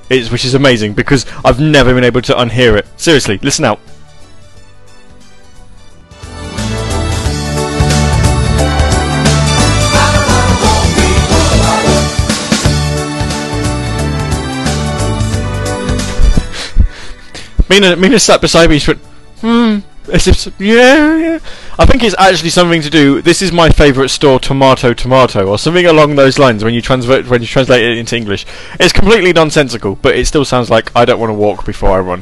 It's 0.09 0.31
which 0.31 0.45
is 0.45 0.53
amazing 0.53 0.93
because 0.93 1.25
I've 1.43 1.59
never 1.59 1.93
been 1.93 2.05
able 2.05 2.21
to 2.21 2.33
unhear 2.33 2.77
it. 2.77 2.87
Seriously, 2.95 3.37
listen 3.39 3.65
out. 3.65 3.81
Mina, 17.69 17.97
Mina 17.97 18.21
sat 18.21 18.39
beside 18.39 18.69
me. 18.69 18.79
She 18.79 18.91
went, 18.91 19.01
"Hmm." 19.41 19.96
Yeah, 20.07 21.17
yeah. 21.17 21.39
I 21.77 21.85
think 21.85 22.03
it's 22.03 22.15
actually 22.17 22.49
something 22.49 22.81
to 22.81 22.89
do. 22.89 23.21
This 23.21 23.41
is 23.41 23.51
my 23.51 23.69
favourite 23.69 24.09
store, 24.09 24.39
tomato, 24.39 24.93
tomato, 24.93 25.45
or 25.45 25.57
something 25.59 25.85
along 25.85 26.15
those 26.15 26.39
lines. 26.39 26.63
When 26.63 26.73
you 26.73 26.81
translate 26.81 27.27
when 27.27 27.41
you 27.41 27.47
translate 27.47 27.83
it 27.83 27.97
into 27.97 28.15
English, 28.15 28.45
it's 28.79 28.93
completely 28.93 29.33
nonsensical, 29.33 29.95
but 29.95 30.15
it 30.15 30.25
still 30.25 30.45
sounds 30.45 30.69
like 30.69 30.95
I 30.95 31.05
don't 31.05 31.19
want 31.19 31.29
to 31.31 31.33
walk 31.33 31.65
before 31.65 31.91
I 31.91 31.99
run, 31.99 32.21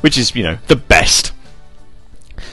which 0.00 0.16
is 0.16 0.34
you 0.34 0.44
know 0.44 0.58
the 0.68 0.76
best. 0.76 1.32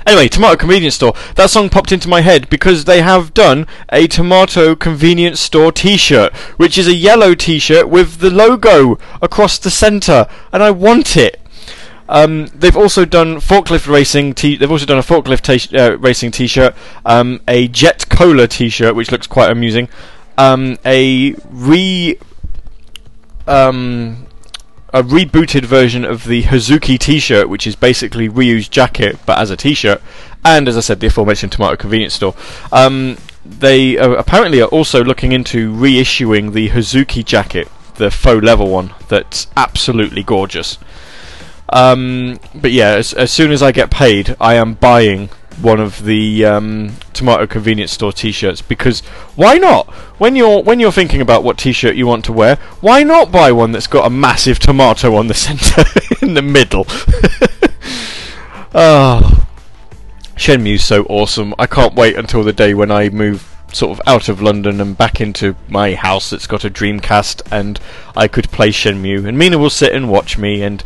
Anyway, 0.05 0.27
Tomato 0.27 0.57
Convenience 0.57 0.95
Store. 0.95 1.13
That 1.35 1.49
song 1.49 1.69
popped 1.69 1.93
into 1.93 2.09
my 2.09 2.21
head 2.21 2.49
because 2.49 2.83
they 2.83 3.01
have 3.01 3.33
done 3.33 3.67
a 3.89 4.07
Tomato 4.07 4.75
Convenience 4.75 5.39
Store 5.39 5.71
T-shirt, 5.71 6.33
which 6.57 6.77
is 6.77 6.87
a 6.87 6.93
yellow 6.93 7.35
T-shirt 7.35 7.87
with 7.87 8.17
the 8.17 8.29
logo 8.29 8.97
across 9.21 9.57
the 9.57 9.71
centre, 9.71 10.27
and 10.51 10.61
I 10.61 10.71
want 10.71 11.15
it. 11.15 11.39
Um, 12.13 12.45
they've 12.53 12.77
also 12.77 13.05
done 13.05 13.37
forklift 13.37 13.91
racing. 13.91 14.35
T- 14.35 14.55
they've 14.55 14.71
also 14.71 14.85
done 14.85 14.99
a 14.99 15.01
forklift 15.01 15.41
t- 15.41 15.75
uh, 15.77 15.97
racing 15.97 16.29
T-shirt, 16.29 16.75
um, 17.07 17.41
a 17.47 17.67
Jet 17.67 18.07
Cola 18.07 18.47
T-shirt, 18.47 18.93
which 18.93 19.11
looks 19.11 19.25
quite 19.25 19.51
amusing, 19.51 19.89
um, 20.37 20.77
a 20.85 21.33
re 21.49 22.19
um, 23.47 24.27
a 24.93 25.01
rebooted 25.01 25.65
version 25.65 26.05
of 26.05 26.25
the 26.25 26.43
Hazuki 26.43 26.99
T-shirt, 26.99 27.49
which 27.49 27.65
is 27.65 27.75
basically 27.75 28.29
Ryu's 28.29 28.69
jacket 28.69 29.17
but 29.25 29.39
as 29.39 29.49
a 29.49 29.57
T-shirt, 29.57 29.99
and 30.45 30.67
as 30.67 30.77
I 30.77 30.81
said, 30.81 30.99
the 30.99 31.07
aforementioned 31.07 31.51
Tomato 31.51 31.77
Convenience 31.77 32.13
Store. 32.13 32.35
Um, 32.71 33.17
they 33.43 33.97
uh, 33.97 34.11
apparently 34.11 34.61
are 34.61 34.67
also 34.69 35.03
looking 35.03 35.31
into 35.31 35.73
reissuing 35.73 36.53
the 36.53 36.69
Hazuki 36.69 37.25
jacket, 37.25 37.69
the 37.95 38.11
faux 38.11 38.43
leather 38.43 38.65
one, 38.65 38.93
that's 39.07 39.47
absolutely 39.57 40.21
gorgeous. 40.21 40.77
Um, 41.73 42.39
but 42.53 42.71
yeah, 42.71 42.89
as, 42.89 43.13
as 43.13 43.31
soon 43.31 43.51
as 43.51 43.63
I 43.63 43.71
get 43.71 43.89
paid, 43.89 44.35
I 44.39 44.53
am 44.53 44.75
buying 44.75 45.29
one 45.59 45.79
of 45.79 46.05
the 46.05 46.45
um, 46.45 46.93
tomato 47.13 47.47
convenience 47.47 47.91
store 47.91 48.13
T-shirts 48.13 48.61
because 48.61 48.99
why 49.35 49.57
not? 49.57 49.87
When 50.19 50.35
you're 50.35 50.61
when 50.61 50.79
you're 50.79 50.91
thinking 50.91 51.19
about 51.19 51.43
what 51.43 51.57
T-shirt 51.57 51.95
you 51.95 52.05
want 52.05 52.25
to 52.25 52.33
wear, 52.33 52.57
why 52.79 53.01
not 53.01 53.31
buy 53.31 53.51
one 53.51 53.71
that's 53.71 53.87
got 53.87 54.05
a 54.05 54.09
massive 54.11 54.59
tomato 54.59 55.15
on 55.15 55.27
the 55.27 55.33
centre 55.45 55.83
in 56.21 56.35
the 56.35 56.41
middle? 56.41 56.85
Ah, 58.75 59.47
Shenmue's 60.35 60.83
so 60.83 61.03
awesome. 61.03 61.53
I 61.59 61.67
can't 61.67 61.93
wait 61.93 62.15
until 62.15 62.43
the 62.43 62.51
day 62.51 62.73
when 62.73 62.89
I 62.89 63.09
move 63.09 63.55
sort 63.71 63.91
of 63.91 64.01
out 64.07 64.29
of 64.29 64.41
London 64.41 64.81
and 64.81 64.97
back 64.97 65.21
into 65.21 65.55
my 65.67 65.93
house 65.93 66.31
that's 66.31 66.47
got 66.47 66.65
a 66.65 66.71
Dreamcast 66.71 67.43
and 67.51 67.79
I 68.17 68.27
could 68.27 68.49
play 68.49 68.69
Shenmue 68.69 69.27
and 69.27 69.37
Mina 69.37 69.59
will 69.59 69.69
sit 69.69 69.93
and 69.93 70.09
watch 70.09 70.39
me 70.39 70.63
and 70.63 70.83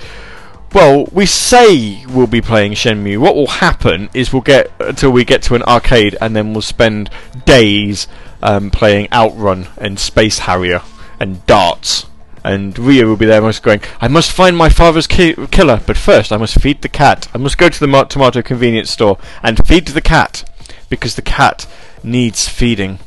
well, 0.74 1.05
we 1.11 1.26
say 1.26 2.05
we'll 2.07 2.28
be 2.28 2.41
playing 2.41 2.74
Shenmue. 2.74 3.20
What 3.20 3.36
will 3.36 3.47
happen 3.47 4.09
is 4.13 4.34
we'll 4.34 4.41
get 4.41 4.72
until 4.80 5.11
we 5.11 5.24
get 5.24 5.41
to 5.43 5.55
an 5.55 5.63
arcade, 5.63 6.18
and 6.20 6.36
then 6.36 6.53
we'll 6.53 6.61
spend 6.61 7.09
days 7.45 8.07
um, 8.41 8.70
playing 8.70 9.07
Outrun 9.11 9.68
and 9.78 9.99
Space 9.99 10.39
Harrier 10.39 10.82
and 11.20 11.45
darts. 11.45 12.05
And 12.43 12.78
Ria 12.78 13.05
will 13.05 13.18
be 13.18 13.26
there, 13.26 13.41
most 13.41 13.63
going. 13.63 13.82
I 13.99 14.07
must 14.07 14.32
find 14.32 14.55
my 14.55 14.70
father's 14.70 15.07
ki- 15.07 15.36
killer, 15.51 15.82
but 15.86 15.97
first 15.97 16.32
I 16.32 16.38
must 16.38 16.61
feed 16.61 16.82
the 16.82 16.89
cat. 16.89 17.28
I 17.34 17.38
must 17.38 17.57
go 17.57 17.68
to 17.68 17.80
the 17.80 18.05
tomato 18.05 18.41
convenience 18.41 18.91
store 18.91 19.18
and 19.43 19.65
feed 19.68 19.88
the 19.88 20.01
cat 20.01 20.49
because 20.89 21.15
the 21.15 21.22
cat 21.22 21.68
needs 22.03 22.47
feeding. 22.47 22.99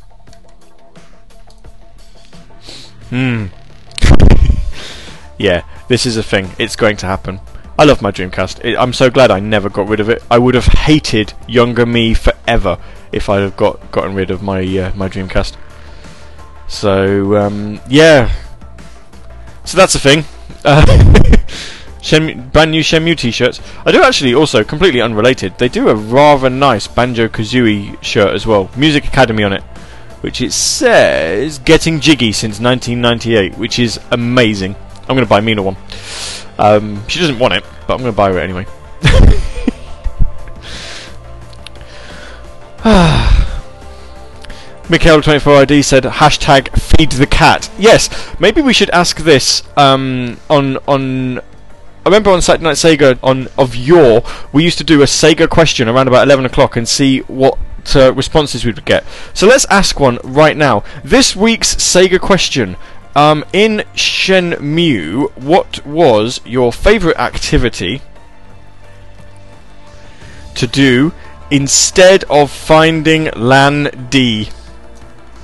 Hmm. 3.09 3.47
yeah, 5.39 5.63
this 5.89 6.05
is 6.05 6.17
a 6.17 6.23
thing. 6.23 6.51
It's 6.59 6.77
going 6.77 6.97
to 6.99 7.07
happen. 7.07 7.41
I 7.81 7.85
love 7.85 8.03
my 8.03 8.11
Dreamcast. 8.11 8.63
It, 8.63 8.77
I'm 8.77 8.93
so 8.93 9.09
glad 9.09 9.31
I 9.31 9.41
never 9.41 9.71
got 9.71 9.89
rid 9.89 10.01
of 10.01 10.11
it. 10.11 10.23
I 10.31 10.37
would 10.37 10.55
have 10.55 10.67
hated 10.67 11.33
younger 11.49 11.87
me 11.87 12.13
forever 12.13 12.77
if 13.11 13.31
I'd 13.31 13.41
have 13.41 13.57
got 13.57 13.91
gotten 13.91 14.15
rid 14.15 14.31
of 14.31 14.43
my 14.43 14.61
uh, 14.61 14.93
my 14.95 15.09
Dreamcast. 15.09 15.57
So 16.69 17.39
um, 17.39 17.81
yeah, 17.89 18.31
so 19.65 19.79
that's 19.79 19.95
a 19.95 19.99
thing. 19.99 20.25
Uh, 20.63 20.85
brand 22.53 22.71
new 22.71 22.83
Shenmue 22.83 23.17
t-shirts. 23.17 23.63
I 23.87 23.93
do 23.93 24.03
actually 24.03 24.35
also 24.35 24.63
completely 24.63 25.01
unrelated. 25.01 25.57
They 25.57 25.71
do 25.71 25.89
a 25.89 25.95
rather 25.95 26.51
nice 26.51 26.87
Banjo 26.87 27.29
Kazooie 27.29 28.03
shirt 28.03 28.35
as 28.35 28.47
well. 28.47 28.69
Music 28.77 29.07
Academy 29.07 29.43
on 29.43 29.55
it, 29.55 29.63
which 30.21 30.43
it 30.43 30.53
says 30.53 31.59
getting 31.59 32.01
jiggy 32.01 32.33
since 32.33 32.61
1998, 32.61 33.57
which 33.57 33.79
is 33.79 33.99
amazing. 34.11 34.77
I'm 35.11 35.17
going 35.17 35.27
to 35.27 35.29
buy 35.29 35.41
Mina 35.41 35.61
one. 35.61 35.77
Um, 36.57 37.03
she 37.09 37.19
doesn't 37.19 37.41
want 37.41 37.55
it, 37.55 37.65
but 37.89 37.95
I'm 37.95 38.01
going 38.01 38.13
to 38.13 38.17
buy 38.17 38.31
her 38.31 38.39
it 38.39 38.43
anyway. 38.43 38.65
Mikhail24ID 44.89 45.85
said 45.85 46.05
hashtag 46.05 46.69
feed 46.81 47.11
the 47.11 47.27
cat. 47.27 47.69
Yes, 47.77 48.09
maybe 48.39 48.63
we 48.63 48.73
should 48.73 48.91
ask 48.91 49.19
this 49.19 49.65
um, 49.77 50.39
on 50.49 50.77
on. 50.87 51.39
I 51.39 51.43
remember 52.07 52.31
on 52.31 52.41
Saturday 52.41 52.65
Night 52.65 52.77
Sega 52.77 53.19
on 53.21 53.49
of 53.59 53.75
yore, 53.75 54.23
we 54.53 54.63
used 54.63 54.79
to 54.79 54.85
do 54.85 55.03
a 55.03 55.07
Sega 55.07 55.51
question 55.51 55.89
around 55.89 56.07
about 56.07 56.23
eleven 56.23 56.45
o'clock 56.45 56.77
and 56.77 56.89
see 56.89 57.19
what 57.23 57.59
uh, 57.97 58.13
responses 58.15 58.65
we 58.65 58.71
would 58.71 58.85
get. 58.85 59.05
So 59.35 59.49
let's 59.49 59.65
ask 59.67 59.99
one 59.99 60.19
right 60.23 60.57
now. 60.57 60.85
This 61.03 61.35
week's 61.35 61.75
Sega 61.75 62.21
question. 62.21 62.77
Um, 63.21 63.45
in 63.53 63.85
Shenmue, 63.95 65.37
what 65.37 65.85
was 65.85 66.41
your 66.47 66.73
favourite 66.73 67.19
activity 67.19 68.01
to 70.55 70.67
do 70.67 71.13
instead 71.51 72.25
of 72.31 72.51
finding 72.51 73.25
Lan 73.37 74.09
Di? 74.09 74.49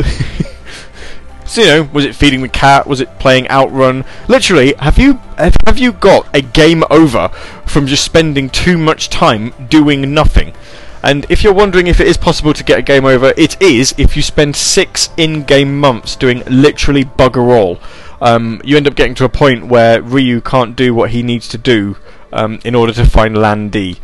so 1.44 1.60
you 1.60 1.66
know, 1.66 1.82
was 1.92 2.06
it 2.06 2.14
feeding 2.14 2.40
the 2.40 2.48
cat? 2.48 2.86
Was 2.86 3.02
it 3.02 3.18
playing 3.18 3.46
Outrun? 3.50 4.06
Literally, 4.26 4.72
have 4.78 4.98
you 4.98 5.20
have, 5.36 5.56
have 5.66 5.76
you 5.76 5.92
got 5.92 6.34
a 6.34 6.40
game 6.40 6.82
over 6.90 7.28
from 7.66 7.86
just 7.86 8.06
spending 8.06 8.48
too 8.48 8.78
much 8.78 9.10
time 9.10 9.52
doing 9.68 10.14
nothing? 10.14 10.54
And 11.02 11.26
if 11.30 11.44
you're 11.44 11.54
wondering 11.54 11.86
if 11.86 12.00
it 12.00 12.06
is 12.06 12.16
possible 12.16 12.52
to 12.52 12.64
get 12.64 12.78
a 12.78 12.82
game 12.82 13.04
over, 13.04 13.32
it 13.36 13.60
is 13.62 13.94
if 13.96 14.16
you 14.16 14.22
spend 14.22 14.56
six 14.56 15.10
in-game 15.16 15.78
months 15.78 16.16
doing 16.16 16.42
literally 16.46 17.04
bugger 17.04 17.54
all. 17.56 17.78
Um, 18.20 18.60
you 18.64 18.76
end 18.76 18.86
up 18.86 18.94
getting 18.94 19.14
to 19.16 19.24
a 19.24 19.28
point 19.28 19.66
where 19.66 20.02
Ryu 20.02 20.40
can't 20.40 20.74
do 20.74 20.94
what 20.94 21.10
he 21.10 21.22
needs 21.22 21.48
to 21.48 21.58
do 21.58 21.96
um, 22.32 22.60
in 22.64 22.74
order 22.74 22.92
to 22.94 23.04
find 23.04 23.36
Lan 23.36 23.68
Di. 23.68 23.96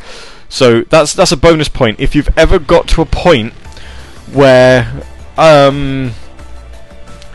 So 0.49 0.83
that's 0.83 1.15
that's 1.15 1.33
a 1.33 1.37
bonus 1.37 1.69
point. 1.69 1.99
If 1.99 2.15
you've 2.15 2.29
ever 2.37 2.59
got 2.59 2.87
to 2.89 3.01
a 3.01 3.07
point 3.07 3.55
where 4.33 5.03
um, 5.39 6.13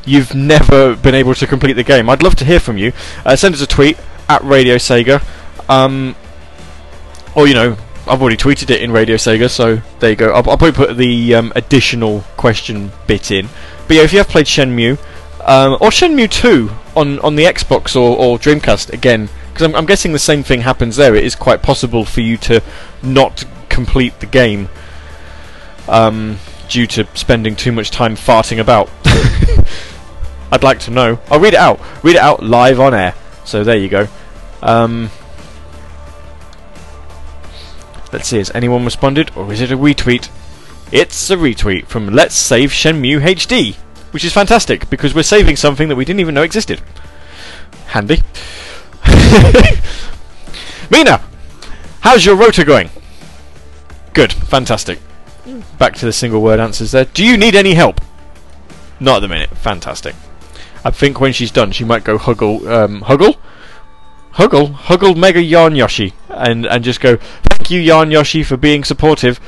you've 0.05 0.35
never 0.35 0.95
been 0.95 1.15
able 1.15 1.33
to 1.35 1.47
complete 1.47 1.73
the 1.73 1.83
game, 1.83 2.09
I'd 2.09 2.21
love 2.21 2.35
to 2.35 2.45
hear 2.45 2.59
from 2.59 2.77
you. 2.77 2.93
Uh, 3.25 3.35
send 3.35 3.55
us 3.55 3.61
a 3.61 3.67
tweet 3.67 3.97
at 4.29 4.43
Radio 4.43 4.75
Sega, 4.75 5.23
um, 5.67 6.15
or 7.35 7.47
you 7.47 7.55
know, 7.55 7.75
I've 8.09 8.21
already 8.21 8.37
tweeted 8.37 8.69
it 8.69 8.81
in 8.81 8.91
Radio 8.91 9.15
Sega, 9.15 9.49
so 9.49 9.81
there 9.99 10.11
you 10.11 10.15
go. 10.15 10.27
I'll, 10.29 10.49
I'll 10.49 10.57
probably 10.57 10.71
put 10.71 10.97
the 10.97 11.35
um, 11.35 11.51
additional 11.55 12.21
question 12.37 12.91
bit 13.05 13.31
in. 13.31 13.49
But 13.87 13.97
yeah, 13.97 14.03
if 14.03 14.11
you 14.11 14.19
have 14.19 14.27
played 14.27 14.45
Shenmue 14.45 14.97
um, 15.47 15.73
or 15.73 15.89
Shenmue 15.89 16.29
2 16.29 16.69
on 16.95 17.19
on 17.19 17.35
the 17.35 17.45
Xbox 17.45 17.95
or, 17.95 18.17
or 18.17 18.37
Dreamcast 18.37 18.91
again, 18.91 19.29
because 19.49 19.65
I'm, 19.65 19.75
I'm 19.75 19.85
guessing 19.85 20.11
the 20.11 20.19
same 20.19 20.43
thing 20.43 20.61
happens 20.61 20.97
there. 20.97 21.15
It 21.15 21.23
is 21.23 21.35
quite 21.35 21.61
possible 21.61 22.05
for 22.05 22.21
you 22.21 22.37
to 22.37 22.61
not 23.01 23.45
complete 23.69 24.19
the 24.19 24.25
game 24.25 24.69
um, 25.87 26.37
due 26.67 26.87
to 26.87 27.07
spending 27.13 27.55
too 27.55 27.71
much 27.71 27.91
time 27.91 28.15
farting 28.15 28.59
about. 28.59 28.89
I'd 30.51 30.63
like 30.63 30.79
to 30.81 30.91
know. 30.91 31.19
I'll 31.29 31.39
read 31.39 31.53
it 31.53 31.59
out. 31.59 31.79
Read 32.03 32.15
it 32.15 32.21
out 32.21 32.43
live 32.43 32.79
on 32.79 32.93
air. 32.93 33.13
So 33.45 33.63
there 33.63 33.77
you 33.77 33.89
go. 33.89 34.07
Um, 34.61 35.09
let's 38.11 38.27
see, 38.27 38.37
has 38.37 38.51
anyone 38.53 38.85
responded, 38.85 39.31
or 39.35 39.51
is 39.51 39.61
it 39.61 39.71
a 39.71 39.77
retweet? 39.77 40.29
It's 40.91 41.29
a 41.29 41.35
retweet 41.35 41.87
from 41.87 42.09
Let's 42.09 42.35
Save 42.35 42.71
Shenmue 42.71 43.21
HD, 43.21 43.75
which 44.11 44.23
is 44.23 44.33
fantastic 44.33 44.89
because 44.89 45.13
we're 45.13 45.23
saving 45.23 45.55
something 45.55 45.89
that 45.89 45.95
we 45.95 46.05
didn't 46.05 46.21
even 46.21 46.35
know 46.35 46.43
existed. 46.43 46.81
Handy. 47.87 48.21
Mina, 50.89 51.21
how's 51.99 52.25
your 52.25 52.35
rota 52.35 52.63
going? 52.63 52.89
Good, 54.13 54.31
fantastic. 54.33 54.99
Back 55.77 55.95
to 55.95 56.05
the 56.05 56.13
single 56.13 56.41
word 56.41 56.59
answers 56.59 56.91
there. 56.91 57.05
Do 57.05 57.25
you 57.25 57.37
need 57.37 57.55
any 57.55 57.73
help? 57.73 58.01
Not 58.99 59.17
at 59.17 59.19
the 59.19 59.27
minute. 59.27 59.49
Fantastic. 59.51 60.15
I 60.83 60.91
think 60.91 61.19
when 61.19 61.33
she's 61.33 61.51
done, 61.51 61.71
she 61.71 61.83
might 61.83 62.03
go 62.03 62.17
huggle, 62.17 62.65
um, 62.67 63.01
huggle, 63.01 63.37
huggle, 64.37 64.73
huggle 64.73 65.15
Mega 65.15 65.41
Yarn 65.41 65.75
Yoshi, 65.75 66.13
and 66.29 66.65
and 66.65 66.83
just 66.83 67.01
go. 67.01 67.17
Thank 67.17 67.69
you, 67.69 67.79
Yarn 67.79 68.11
Yoshi, 68.11 68.43
for 68.43 68.55
being 68.55 68.83
supportive. 68.83 69.39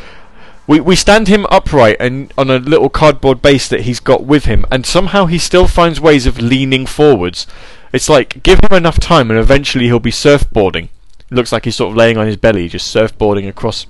We 0.68 0.80
we 0.80 0.96
stand 0.96 1.28
him 1.28 1.46
upright 1.50 1.98
and 2.00 2.34
on 2.38 2.50
a 2.50 2.58
little 2.60 2.90
cardboard 2.90 3.42
base 3.42 3.68
that 3.70 3.82
he's 3.82 4.00
got 4.00 4.26
with 4.26 4.46
him, 4.46 4.66
and 4.72 4.86
somehow 4.86 5.26
he 5.26 5.38
still 5.38 5.68
finds 5.68 6.02
ways 6.02 6.26
of 6.26 6.40
leaning 6.40 6.86
forwards. 6.86 7.48
It's 7.94 8.10
like 8.10 8.44
give 8.44 8.60
him 8.60 8.76
enough 8.76 9.00
time, 9.00 9.32
and 9.32 9.40
eventually 9.40 9.86
he'll 9.86 10.00
be 10.00 10.12
surfboarding. 10.12 10.90
Looks 11.32 11.52
like 11.52 11.66
he's 11.66 11.76
sort 11.76 11.92
of 11.92 11.98
laying 11.98 12.18
on 12.18 12.28
his 12.28 12.38
belly, 12.38 12.68
just 12.68 12.94
surfboarding 12.94 13.48
across 13.48 13.86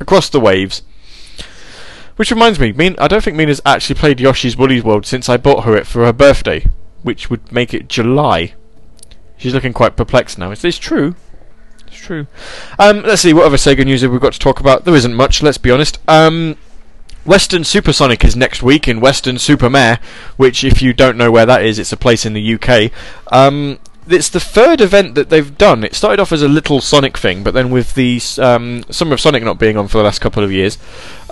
across 0.00 0.28
the 0.28 0.40
waves. 0.40 0.82
Which 2.16 2.30
reminds 2.30 2.58
me, 2.58 2.72
Min, 2.72 2.96
I 2.98 3.08
don't 3.08 3.22
think 3.22 3.36
Mina's 3.36 3.60
actually 3.66 3.96
played 3.96 4.20
Yoshi's 4.20 4.56
Woolly 4.56 4.80
World 4.80 5.04
since 5.04 5.28
I 5.28 5.36
bought 5.36 5.64
her 5.64 5.76
it 5.76 5.86
for 5.86 6.06
her 6.06 6.14
birthday, 6.14 6.66
which 7.02 7.28
would 7.28 7.52
make 7.52 7.74
it 7.74 7.90
July. 7.90 8.54
She's 9.36 9.54
looking 9.54 9.72
quite 9.72 9.96
perplexed 9.96 10.38
now. 10.38 10.50
Is 10.50 10.62
this 10.62 10.78
true? 10.78 11.14
It's 11.86 11.96
true. 11.96 12.26
Um, 12.78 13.02
let's 13.02 13.22
see, 13.22 13.32
what 13.32 13.44
other 13.44 13.56
Sega 13.56 13.84
news 13.84 14.02
have 14.02 14.10
we 14.10 14.18
got 14.18 14.32
to 14.32 14.38
talk 14.38 14.60
about? 14.60 14.84
There 14.84 14.94
isn't 14.94 15.14
much, 15.14 15.42
let's 15.42 15.58
be 15.58 15.70
honest. 15.70 15.98
Um, 16.08 16.56
Weston 17.24 17.64
Supersonic 17.64 18.24
is 18.24 18.36
next 18.36 18.62
week 18.62 18.86
in 18.86 19.00
Weston-super-Mare, 19.00 19.98
which, 20.36 20.62
if 20.62 20.80
you 20.80 20.92
don't 20.92 21.16
know 21.16 21.30
where 21.30 21.46
that 21.46 21.64
is, 21.64 21.78
it's 21.78 21.92
a 21.92 21.96
place 21.96 22.24
in 22.24 22.32
the 22.32 22.54
UK. 22.54 22.92
Um, 23.32 23.78
it's 24.08 24.28
the 24.28 24.40
third 24.40 24.80
event 24.80 25.16
that 25.16 25.28
they've 25.28 25.58
done. 25.58 25.82
It 25.82 25.94
started 25.94 26.20
off 26.20 26.32
as 26.32 26.42
a 26.42 26.48
little 26.48 26.80
Sonic 26.80 27.18
thing, 27.18 27.42
but 27.42 27.54
then 27.54 27.70
with 27.70 27.94
the 27.94 28.20
um, 28.38 28.84
Summer 28.90 29.14
of 29.14 29.20
Sonic 29.20 29.42
not 29.42 29.58
being 29.58 29.76
on 29.76 29.88
for 29.88 29.98
the 29.98 30.04
last 30.04 30.20
couple 30.20 30.44
of 30.44 30.52
years, 30.52 30.78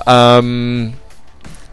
um, 0.07 0.95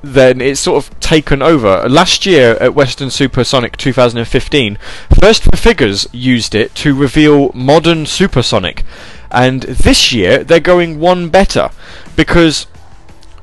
then 0.04 0.42
it's 0.42 0.60
sort 0.60 0.84
of 0.84 1.00
taken 1.00 1.42
over. 1.42 1.88
Last 1.88 2.26
year 2.26 2.58
at 2.60 2.74
Weston 2.74 3.10
Supersonic 3.10 3.78
2015, 3.78 4.78
First 5.20 5.44
4 5.44 5.58
Figures 5.58 6.08
used 6.12 6.56
it 6.56 6.74
to 6.76 6.96
reveal 6.96 7.52
modern 7.54 8.06
Supersonic, 8.06 8.84
and 9.30 9.64
this 9.64 10.12
year 10.12 10.44
they're 10.44 10.60
going 10.60 11.00
one 11.00 11.30
better 11.30 11.70
because 12.16 12.68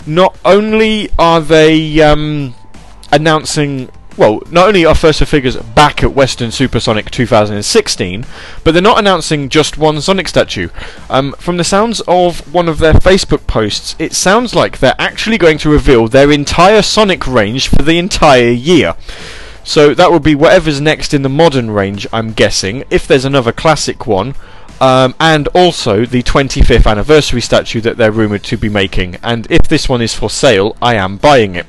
not 0.06 0.36
only 0.44 1.10
are 1.18 1.40
they 1.40 2.00
um, 2.00 2.54
announcing 3.12 3.90
well, 4.18 4.42
not 4.50 4.66
only 4.66 4.84
are 4.84 4.96
First 4.96 5.24
Figures 5.24 5.56
back 5.56 6.02
at 6.02 6.12
Weston 6.12 6.50
Supersonic 6.50 7.08
2016, 7.10 8.26
but 8.64 8.72
they're 8.72 8.82
not 8.82 8.98
announcing 8.98 9.48
just 9.48 9.78
one 9.78 10.00
Sonic 10.00 10.26
statue. 10.26 10.68
Um, 11.08 11.34
from 11.38 11.56
the 11.56 11.64
sounds 11.64 12.02
of 12.08 12.52
one 12.52 12.68
of 12.68 12.78
their 12.78 12.94
Facebook 12.94 13.46
posts, 13.46 13.94
it 13.98 14.12
sounds 14.12 14.56
like 14.56 14.78
they're 14.78 14.96
actually 14.98 15.38
going 15.38 15.58
to 15.58 15.70
reveal 15.70 16.08
their 16.08 16.32
entire 16.32 16.82
Sonic 16.82 17.28
range 17.28 17.68
for 17.68 17.82
the 17.82 17.98
entire 17.98 18.50
year. 18.50 18.94
So 19.62 19.94
that 19.94 20.10
would 20.10 20.24
be 20.24 20.34
whatever's 20.34 20.80
next 20.80 21.14
in 21.14 21.22
the 21.22 21.28
modern 21.28 21.70
range, 21.70 22.06
I'm 22.12 22.32
guessing, 22.32 22.84
if 22.90 23.06
there's 23.06 23.24
another 23.24 23.52
classic 23.52 24.06
one. 24.06 24.34
Um, 24.80 25.14
and 25.18 25.48
also 25.48 26.04
the 26.04 26.22
25th 26.22 26.86
anniversary 26.88 27.40
statue 27.40 27.80
that 27.80 27.96
they're 27.96 28.12
rumoured 28.12 28.44
to 28.44 28.56
be 28.56 28.68
making. 28.68 29.16
And 29.22 29.50
if 29.50 29.68
this 29.68 29.88
one 29.88 30.00
is 30.00 30.14
for 30.14 30.30
sale, 30.30 30.76
I 30.80 30.94
am 30.94 31.16
buying 31.16 31.54
it. 31.56 31.66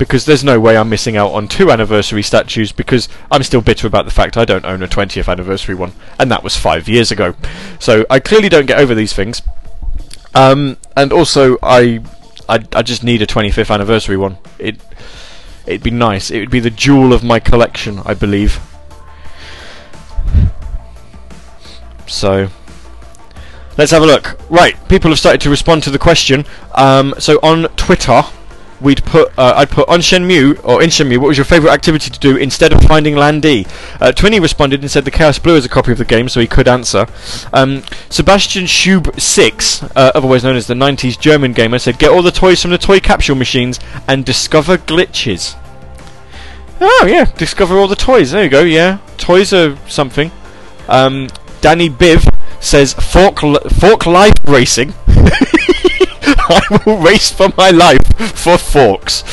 Because 0.00 0.24
there's 0.24 0.42
no 0.42 0.58
way 0.58 0.78
I'm 0.78 0.88
missing 0.88 1.18
out 1.18 1.32
on 1.32 1.46
two 1.46 1.70
anniversary 1.70 2.22
statues 2.22 2.72
because 2.72 3.06
I'm 3.30 3.42
still 3.42 3.60
bitter 3.60 3.86
about 3.86 4.06
the 4.06 4.10
fact 4.10 4.38
I 4.38 4.46
don't 4.46 4.64
own 4.64 4.82
a 4.82 4.88
20th 4.88 5.30
anniversary 5.30 5.74
one. 5.74 5.92
And 6.18 6.30
that 6.30 6.42
was 6.42 6.56
five 6.56 6.88
years 6.88 7.12
ago. 7.12 7.34
So 7.78 8.06
I 8.08 8.18
clearly 8.18 8.48
don't 8.48 8.64
get 8.64 8.80
over 8.80 8.94
these 8.94 9.12
things. 9.12 9.42
Um, 10.34 10.78
and 10.96 11.12
also, 11.12 11.58
I, 11.62 12.02
I, 12.48 12.64
I 12.74 12.80
just 12.80 13.04
need 13.04 13.20
a 13.20 13.26
25th 13.26 13.70
anniversary 13.70 14.16
one. 14.16 14.38
It, 14.58 14.80
it'd 15.66 15.82
be 15.82 15.90
nice. 15.90 16.30
It 16.30 16.40
would 16.40 16.50
be 16.50 16.60
the 16.60 16.70
jewel 16.70 17.12
of 17.12 17.22
my 17.22 17.38
collection, 17.38 17.98
I 18.06 18.14
believe. 18.14 18.58
So 22.06 22.48
let's 23.76 23.90
have 23.90 24.02
a 24.02 24.06
look. 24.06 24.40
Right, 24.48 24.76
people 24.88 25.10
have 25.10 25.18
started 25.18 25.42
to 25.42 25.50
respond 25.50 25.82
to 25.82 25.90
the 25.90 25.98
question. 25.98 26.46
Um, 26.74 27.14
so 27.18 27.38
on 27.42 27.64
Twitter, 27.76 28.22
we'd 28.80 29.04
put 29.04 29.36
uh, 29.38 29.54
I'd 29.56 29.70
put 29.70 29.88
on 29.88 30.00
Shenmue 30.00 30.64
or 30.64 30.82
in 30.82 30.90
Shenmue. 30.90 31.18
What 31.18 31.28
was 31.28 31.38
your 31.38 31.44
favourite 31.44 31.72
activity 31.72 32.10
to 32.10 32.18
do 32.18 32.36
instead 32.36 32.72
of 32.72 32.82
finding 32.82 33.16
Lan 33.16 33.40
Di? 33.40 33.66
Uh, 34.00 34.12
Twinny 34.12 34.40
responded 34.40 34.80
and 34.80 34.90
said 34.90 35.04
the 35.04 35.10
Chaos 35.10 35.38
Blue 35.38 35.56
is 35.56 35.64
a 35.64 35.68
copy 35.68 35.92
of 35.92 35.98
the 35.98 36.04
game, 36.04 36.28
so 36.28 36.40
he 36.40 36.46
could 36.46 36.68
answer. 36.68 37.06
Um, 37.52 37.82
Sebastian 38.08 38.64
Schub 38.64 39.20
Six, 39.20 39.82
uh, 39.82 40.12
otherwise 40.14 40.44
known 40.44 40.56
as 40.56 40.66
the 40.66 40.74
'90s 40.74 41.18
German 41.18 41.52
gamer, 41.52 41.78
said 41.78 41.98
get 41.98 42.10
all 42.10 42.22
the 42.22 42.30
toys 42.30 42.62
from 42.62 42.70
the 42.70 42.78
toy 42.78 43.00
capsule 43.00 43.36
machines 43.36 43.78
and 44.08 44.24
discover 44.24 44.78
glitches. 44.78 45.56
Oh 46.80 47.06
yeah, 47.08 47.26
discover 47.36 47.76
all 47.76 47.88
the 47.88 47.96
toys. 47.96 48.30
There 48.30 48.44
you 48.44 48.50
go. 48.50 48.62
Yeah, 48.62 48.98
toys 49.18 49.52
are 49.52 49.76
something. 49.86 50.30
Um, 50.88 51.28
Danny 51.60 51.90
Biv 51.90 52.26
says 52.60 52.94
fork 52.94 53.40
fork 53.70 54.06
life 54.06 54.34
racing. 54.44 54.94
I 56.38 56.82
will 56.84 56.98
race 56.98 57.30
for 57.30 57.48
my 57.56 57.70
life 57.70 58.06
for 58.34 58.58
forks. 58.58 59.24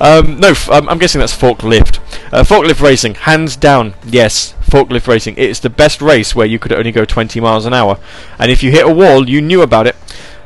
Um, 0.00 0.40
no, 0.40 0.48
f- 0.48 0.70
um, 0.70 0.88
I'm 0.88 0.98
guessing 0.98 1.18
that's 1.20 1.36
forklift. 1.36 1.98
Uh, 2.32 2.42
forklift 2.42 2.80
racing, 2.80 3.14
hands 3.14 3.56
down. 3.56 3.94
Yes, 4.04 4.54
forklift 4.62 5.06
racing. 5.06 5.34
It's 5.38 5.60
the 5.60 5.70
best 5.70 6.00
race 6.00 6.34
where 6.34 6.46
you 6.46 6.58
could 6.58 6.72
only 6.72 6.92
go 6.92 7.04
20 7.04 7.40
miles 7.40 7.66
an 7.66 7.74
hour, 7.74 7.98
and 8.38 8.50
if 8.50 8.62
you 8.62 8.70
hit 8.70 8.86
a 8.86 8.92
wall, 8.92 9.28
you 9.28 9.40
knew 9.40 9.62
about 9.62 9.86
it. 9.86 9.96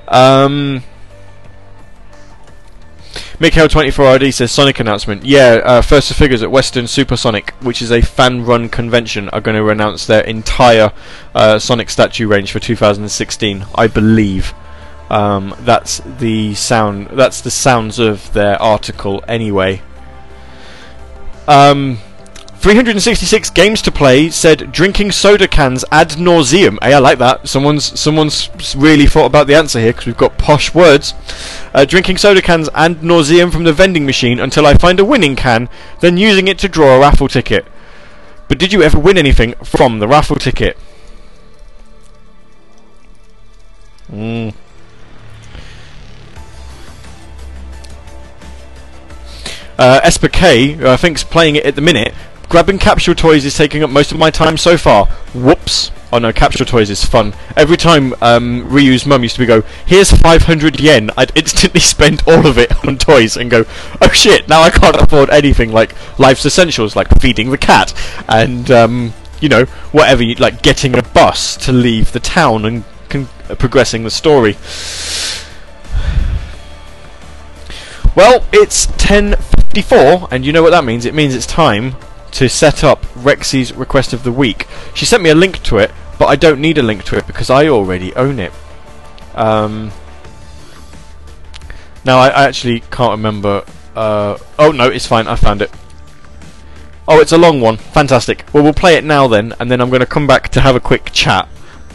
Um, 0.09 0.83
Mikhail24RD 3.39 4.33
says 4.33 4.53
Sonic 4.53 4.79
announcement. 4.81 5.25
Yeah, 5.25 5.61
uh, 5.65 5.83
first 5.83 6.11
of 6.11 6.17
figures 6.17 6.43
at 6.43 6.51
Weston 6.51 6.87
Supersonic, 6.87 7.51
which 7.63 7.83
is 7.83 7.91
a 7.91 8.01
fan-run 8.01 8.69
convention, 8.69 9.29
are 9.31 9.41
going 9.41 9.57
to 9.57 9.69
announce 9.71 10.07
their 10.07 10.23
entire 10.23 10.93
uh, 11.35 11.59
Sonic 11.59 11.91
statue 11.91 12.29
range 12.29 12.53
for 12.53 12.61
2016. 12.61 13.67
I 13.75 13.87
believe. 13.89 14.55
Um, 15.15 15.55
that's 15.61 16.01
the 16.19 16.55
sound. 16.55 17.07
That's 17.13 17.41
the 17.41 17.51
sounds 17.51 18.01
of 18.01 18.33
their 18.33 18.61
article, 18.61 19.23
anyway. 19.29 19.81
Um, 21.47 21.99
366 22.57 23.51
games 23.51 23.81
to 23.83 23.93
play 23.93 24.29
said 24.29 24.73
drinking 24.73 25.13
soda 25.13 25.47
cans 25.47 25.85
ad 25.93 26.09
nauseum. 26.19 26.83
Hey, 26.83 26.95
I 26.95 26.99
like 26.99 27.19
that. 27.19 27.47
Someone's 27.47 27.97
someone's 28.01 28.51
really 28.75 29.07
thought 29.07 29.27
about 29.27 29.47
the 29.47 29.55
answer 29.55 29.79
here 29.79 29.93
because 29.93 30.07
we've 30.07 30.17
got 30.17 30.37
posh 30.37 30.75
words. 30.75 31.15
Uh, 31.73 31.85
drinking 31.85 32.17
soda 32.17 32.43
cans 32.43 32.69
ad 32.75 33.03
nauseum 33.03 33.53
from 33.53 33.63
the 33.63 33.73
vending 33.73 34.05
machine 34.05 34.41
until 34.41 34.67
I 34.67 34.75
find 34.75 34.99
a 34.99 35.05
winning 35.05 35.37
can, 35.37 35.69
then 36.01 36.17
using 36.17 36.49
it 36.49 36.59
to 36.59 36.69
draw 36.69 36.97
a 36.97 36.99
raffle 36.99 37.29
ticket. 37.29 37.67
But 38.49 38.59
did 38.59 38.73
you 38.73 38.83
ever 38.83 38.99
win 38.99 39.17
anything 39.17 39.55
from 39.63 40.01
the 40.01 40.09
raffle 40.09 40.37
ticket? 40.37 40.77
Mm. 44.11 44.55
Uh, 49.79 50.01
Esper 50.03 50.29
K, 50.29 50.73
who 50.73 50.89
I 50.89 50.97
think's 50.97 51.25
playing 51.25 51.57
it 51.57 51.65
at 51.65 51.75
the 51.75 51.81
minute. 51.81 52.15
Grabbing 52.49 52.79
capsule 52.79 53.15
toys 53.15 53.45
is 53.45 53.57
taking 53.57 53.83
up 53.83 53.91
most 53.91 54.13
of 54.13 54.19
my 54.19 54.31
time 54.31 54.57
so 54.57 54.77
far. 54.77 55.07
Whoops. 55.35 55.91
Oh 56.13 56.19
no, 56.19 56.33
capsule 56.33 56.65
toys 56.65 56.91
is 56.91 57.05
fun. 57.05 57.35
Every 57.57 57.77
time 57.77 58.15
um, 58.21 58.69
Ryu's 58.69 59.05
mum 59.05 59.25
used 59.25 59.35
to 59.35 59.41
be 59.41 59.47
go, 59.47 59.63
here's 59.85 60.13
500 60.13 60.79
yen, 60.79 61.11
I'd 61.17 61.37
instantly 61.37 61.81
spend 61.95 62.23
all 62.29 62.47
of 62.47 62.57
it 62.57 62.73
on 62.87 62.99
toys 62.99 63.37
and 63.37 63.51
go, 63.51 63.65
oh 64.01 64.11
shit, 64.11 64.49
now 64.49 64.63
I 64.63 64.71
can't 64.71 64.95
afford 64.95 65.31
anything 65.31 65.73
like 65.73 65.97
life's 66.21 66.47
essentials, 66.47 66.95
like 66.95 67.09
feeding 67.21 67.51
the 67.51 67.59
cat, 67.59 67.93
and, 68.29 68.71
um, 68.71 69.13
you 69.41 69.49
know, 69.49 69.65
whatever, 69.91 70.23
you, 70.23 70.37
like 70.37 70.63
getting 70.63 70.97
a 70.97 71.03
bus 71.03 71.57
to 71.67 71.73
leave 71.73 72.13
the 72.13 72.21
town 72.21 72.65
and 72.65 72.85
con- 73.09 73.29
progressing 73.59 74.05
the 74.05 74.11
story. 74.11 74.57
Well, 78.15 78.45
it's 78.53 78.87
10.54, 78.87 80.29
and 80.31 80.47
you 80.47 80.53
know 80.53 80.63
what 80.63 80.71
that 80.71 80.85
means. 80.85 81.05
It 81.05 81.15
means 81.15 81.35
it's 81.35 81.47
time 81.47 81.97
to 82.33 82.49
set 82.49 82.85
up 82.85 83.03
Rexy's 83.15 83.73
request 83.73 84.13
of 84.13 84.23
the 84.23 84.31
week. 84.31 84.69
She 84.95 85.05
sent 85.05 85.21
me 85.21 85.31
a 85.31 85.35
link 85.35 85.63
to 85.65 85.79
it, 85.79 85.91
but 86.17 86.27
I 86.27 86.37
don't 86.37 86.61
need 86.61 86.79
a 86.79 86.83
link 86.83 87.03
to 87.05 87.17
it 87.17 87.27
because 87.27 87.51
I 87.51 87.67
already 87.67 88.15
own 88.15 88.39
it. 88.39 88.53
Um, 89.35 89.91
now, 92.05 92.19
I, 92.19 92.29
I 92.29 92.45
actually 92.45 92.81
can't 92.91 93.11
remember. 93.11 93.65
Uh, 93.97 94.39
oh, 94.61 94.71
no, 94.71 94.89
it's 94.89 95.07
fine. 95.07 95.27
I 95.27 95.35
found 95.35 95.61
it. 95.61 95.73
Oh, 97.09 97.21
it's 97.21 97.33
a 97.33 97.39
long 97.39 97.61
one. 97.61 97.79
Fantastic. 97.79 98.47
Well, 98.53 98.63
we'll 98.63 98.75
play 98.75 98.95
it 98.95 99.03
now 99.03 99.27
then, 99.27 99.55
and 99.59 99.71
then 99.73 99.81
I'm 99.81 99.89
going 99.89 100.01
to 100.01 100.07
come 100.07 100.29
back 100.29 100.51
to 100.51 100.61
have 100.61 100.77
a 100.77 100.81
quick 100.81 101.11
chat. 101.13 101.49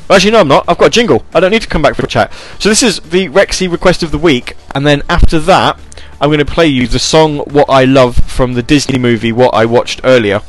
Actually, 0.10 0.32
no, 0.32 0.40
I'm 0.40 0.48
not. 0.48 0.66
I've 0.68 0.78
got 0.78 0.88
a 0.88 0.90
jingle. 0.90 1.24
I 1.34 1.40
don't 1.40 1.52
need 1.52 1.62
to 1.62 1.68
come 1.68 1.84
back 1.84 1.96
for 1.96 2.04
a 2.04 2.08
chat. 2.08 2.34
So 2.60 2.68
this 2.68 2.82
is 2.82 3.00
the 3.00 3.30
Rexy 3.30 3.72
request 3.72 4.02
of 4.02 4.12
the 4.12 4.18
week, 4.18 4.58
and 4.74 4.86
then 4.86 5.04
after 5.08 5.40
that, 5.40 5.80
I'm 6.22 6.30
going 6.30 6.40
to 6.40 6.46
play 6.46 6.68
you 6.68 6.88
the 6.88 7.00
song 7.00 7.40
"What 7.40 7.70
I 7.70 7.86
Love" 7.86 8.18
from 8.18 8.54
the 8.54 8.64
Disney 8.64 9.00
movie 9.00 9.32
"What 9.32 9.54
I 9.54 9.66
Watched 9.66 10.02
Earlier," 10.04 10.42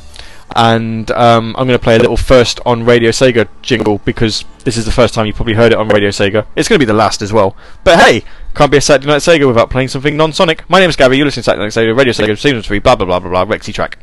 and 0.57 1.11
um, 1.13 1.55
I'm 1.57 1.69
going 1.69 1.79
to 1.79 1.83
play 1.83 1.95
a 1.95 2.01
little 2.01 2.17
first 2.17 2.59
on 2.67 2.85
Radio 2.85 3.11
Sega 3.11 3.49
jingle 3.63 3.99
because 4.05 4.45
this 4.65 4.77
is 4.77 4.85
the 4.85 4.91
first 4.91 5.15
time 5.15 5.27
you 5.27 5.33
probably 5.33 5.55
heard 5.55 5.71
it 5.73 5.79
on 5.79 5.89
Radio 5.89 6.09
Sega. 6.11 6.45
It's 6.57 6.69
going 6.69 6.79
to 6.79 6.85
be 6.85 6.91
the 6.91 6.93
last 6.93 7.23
as 7.23 7.33
well. 7.33 7.57
But 7.85 8.01
hey, 8.01 8.25
can't 8.55 8.71
be 8.73 8.79
a 8.79 8.81
Saturday 8.81 9.07
Night 9.07 9.21
Sega 9.21 9.47
without 9.47 9.71
playing 9.71 9.89
something 9.89 10.17
non-Sonic. 10.17 10.69
My 10.69 10.81
name 10.81 10.91
is 10.91 10.97
Gabby. 10.97 11.17
You're 11.17 11.27
listening 11.27 11.43
to 11.43 11.51
Saturday 11.51 11.65
Night 11.65 11.73
Sega, 11.73 11.97
Radio 11.97 12.13
Sega, 12.13 12.37
Season 12.37 12.63
Three, 12.63 12.81
blah 12.81 12.97
blah 12.97 13.07
blah 13.07 13.21
blah 13.21 13.45
blah, 13.45 13.57
Rexy 13.57 13.73
track. 13.73 13.99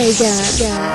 Radio 0.00 0.12
Sega. 0.14 0.89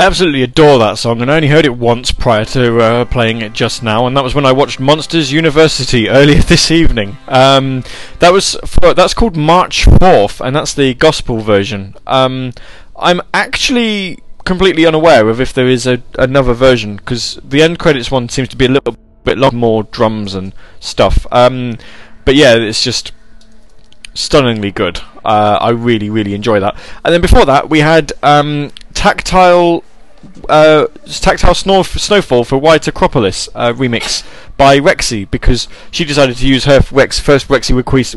I 0.00 0.06
absolutely 0.06 0.42
adore 0.42 0.78
that 0.78 0.96
song, 0.96 1.20
and 1.20 1.30
I 1.30 1.36
only 1.36 1.48
heard 1.48 1.66
it 1.66 1.76
once 1.76 2.10
prior 2.10 2.46
to 2.46 2.78
uh, 2.80 3.04
playing 3.04 3.42
it 3.42 3.52
just 3.52 3.82
now, 3.82 4.06
and 4.06 4.16
that 4.16 4.24
was 4.24 4.34
when 4.34 4.46
I 4.46 4.52
watched 4.52 4.80
Monsters 4.80 5.30
University 5.30 6.08
earlier 6.08 6.40
this 6.40 6.70
evening. 6.70 7.18
Um, 7.28 7.84
that 8.18 8.32
was 8.32 8.56
for, 8.64 8.94
that's 8.94 9.12
called 9.12 9.36
March 9.36 9.84
Fourth, 9.84 10.40
and 10.40 10.56
that's 10.56 10.72
the 10.72 10.94
gospel 10.94 11.40
version. 11.40 11.96
Um, 12.06 12.54
I'm 12.96 13.20
actually 13.34 14.20
completely 14.46 14.86
unaware 14.86 15.28
of 15.28 15.38
if 15.38 15.52
there 15.52 15.68
is 15.68 15.86
a, 15.86 16.02
another 16.18 16.54
version 16.54 16.96
because 16.96 17.38
the 17.44 17.60
end 17.62 17.78
credits 17.78 18.10
one 18.10 18.30
seems 18.30 18.48
to 18.48 18.56
be 18.56 18.64
a 18.64 18.70
little 18.70 18.96
bit 19.24 19.36
lot 19.36 19.52
more 19.52 19.82
drums 19.82 20.34
and 20.34 20.54
stuff. 20.80 21.26
Um, 21.30 21.76
but 22.24 22.36
yeah, 22.36 22.54
it's 22.54 22.82
just 22.82 23.12
stunningly 24.14 24.70
good. 24.70 25.02
Uh, 25.26 25.58
I 25.60 25.68
really, 25.70 26.08
really 26.08 26.32
enjoy 26.32 26.58
that. 26.60 26.74
And 27.04 27.12
then 27.12 27.20
before 27.20 27.44
that, 27.44 27.68
we 27.68 27.80
had 27.80 28.14
um, 28.22 28.70
tactile. 28.94 29.84
Uh, 30.48 30.86
tactile 31.06 31.54
snow- 31.54 31.82
snowfall 31.82 32.44
for 32.44 32.58
White 32.58 32.86
Acropolis 32.86 33.48
uh, 33.54 33.72
remix 33.72 34.22
by 34.56 34.78
Rexy 34.78 35.30
because 35.30 35.66
she 35.90 36.04
decided 36.04 36.36
to 36.36 36.46
use 36.46 36.64
her 36.64 36.80
Rex 36.90 37.18
first 37.18 37.48
Rexy 37.48 37.74
request 37.74 38.14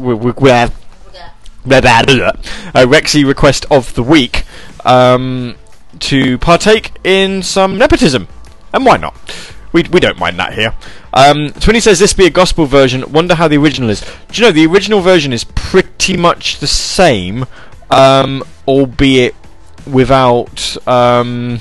uh, 2.75 2.85
Rexy 2.85 3.25
request 3.25 3.65
of 3.71 3.93
the 3.93 4.03
week 4.03 4.43
um, 4.85 5.55
to 5.99 6.37
partake 6.39 6.91
in 7.03 7.41
some 7.41 7.77
nepotism, 7.77 8.27
and 8.73 8.85
why 8.85 8.97
not? 8.97 9.15
We 9.71 9.83
we 9.83 9.99
don't 9.99 10.19
mind 10.19 10.37
that 10.39 10.53
here. 10.53 10.73
Um, 11.13 11.49
Twinny 11.49 11.81
says 11.81 11.99
this 11.99 12.13
be 12.13 12.25
a 12.25 12.29
gospel 12.29 12.65
version. 12.65 13.11
Wonder 13.11 13.35
how 13.35 13.47
the 13.47 13.57
original 13.57 13.89
is. 13.89 14.01
Do 14.01 14.41
you 14.41 14.47
know 14.47 14.51
the 14.51 14.65
original 14.65 15.01
version 15.01 15.31
is 15.31 15.43
pretty 15.43 16.17
much 16.17 16.59
the 16.59 16.67
same, 16.67 17.45
um, 17.89 18.43
albeit 18.67 19.35
without 19.85 20.75
um, 20.87 21.59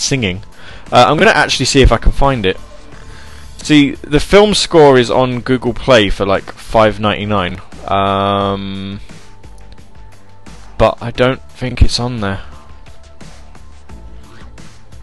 singing. 0.00 0.42
Uh, 0.90 1.06
I'm 1.08 1.16
going 1.16 1.28
to 1.28 1.36
actually 1.36 1.66
see 1.66 1.82
if 1.82 1.92
I 1.92 1.98
can 1.98 2.12
find 2.12 2.44
it. 2.44 2.58
See, 3.58 3.92
the 3.92 4.20
film 4.20 4.54
score 4.54 4.98
is 4.98 5.10
on 5.10 5.40
Google 5.40 5.74
Play 5.74 6.08
for 6.10 6.24
like 6.24 6.50
five 6.52 6.98
ninety 6.98 7.26
nine. 7.26 7.60
Um, 7.86 9.00
but 10.78 10.96
I 11.02 11.10
don't 11.10 11.42
think 11.50 11.82
it's 11.82 12.00
on 12.00 12.20
there. 12.20 12.40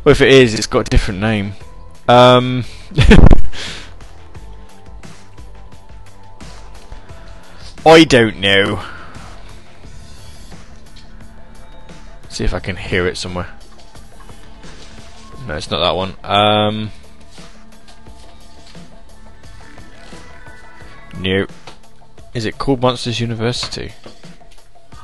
Well, 0.04 0.12
if 0.12 0.22
it 0.22 0.30
is, 0.30 0.54
it's 0.54 0.68
got 0.68 0.88
a 0.88 0.90
different 0.90 1.20
name. 1.20 1.54
Um, 2.08 2.64
I 7.86 8.04
don't 8.06 8.40
know. 8.40 8.84
See 12.30 12.44
if 12.44 12.54
I 12.54 12.60
can 12.60 12.76
hear 12.76 13.06
it 13.08 13.18
somewhere. 13.18 13.57
No, 15.48 15.56
it's 15.56 15.72
not 15.72 15.80
that 15.80 15.96
one. 15.96 16.16
Um. 16.24 16.92
Is 22.34 22.46
it 22.46 22.58
called 22.58 22.82
Monsters 22.82 23.20
University? 23.20 23.94
Do 24.92 24.98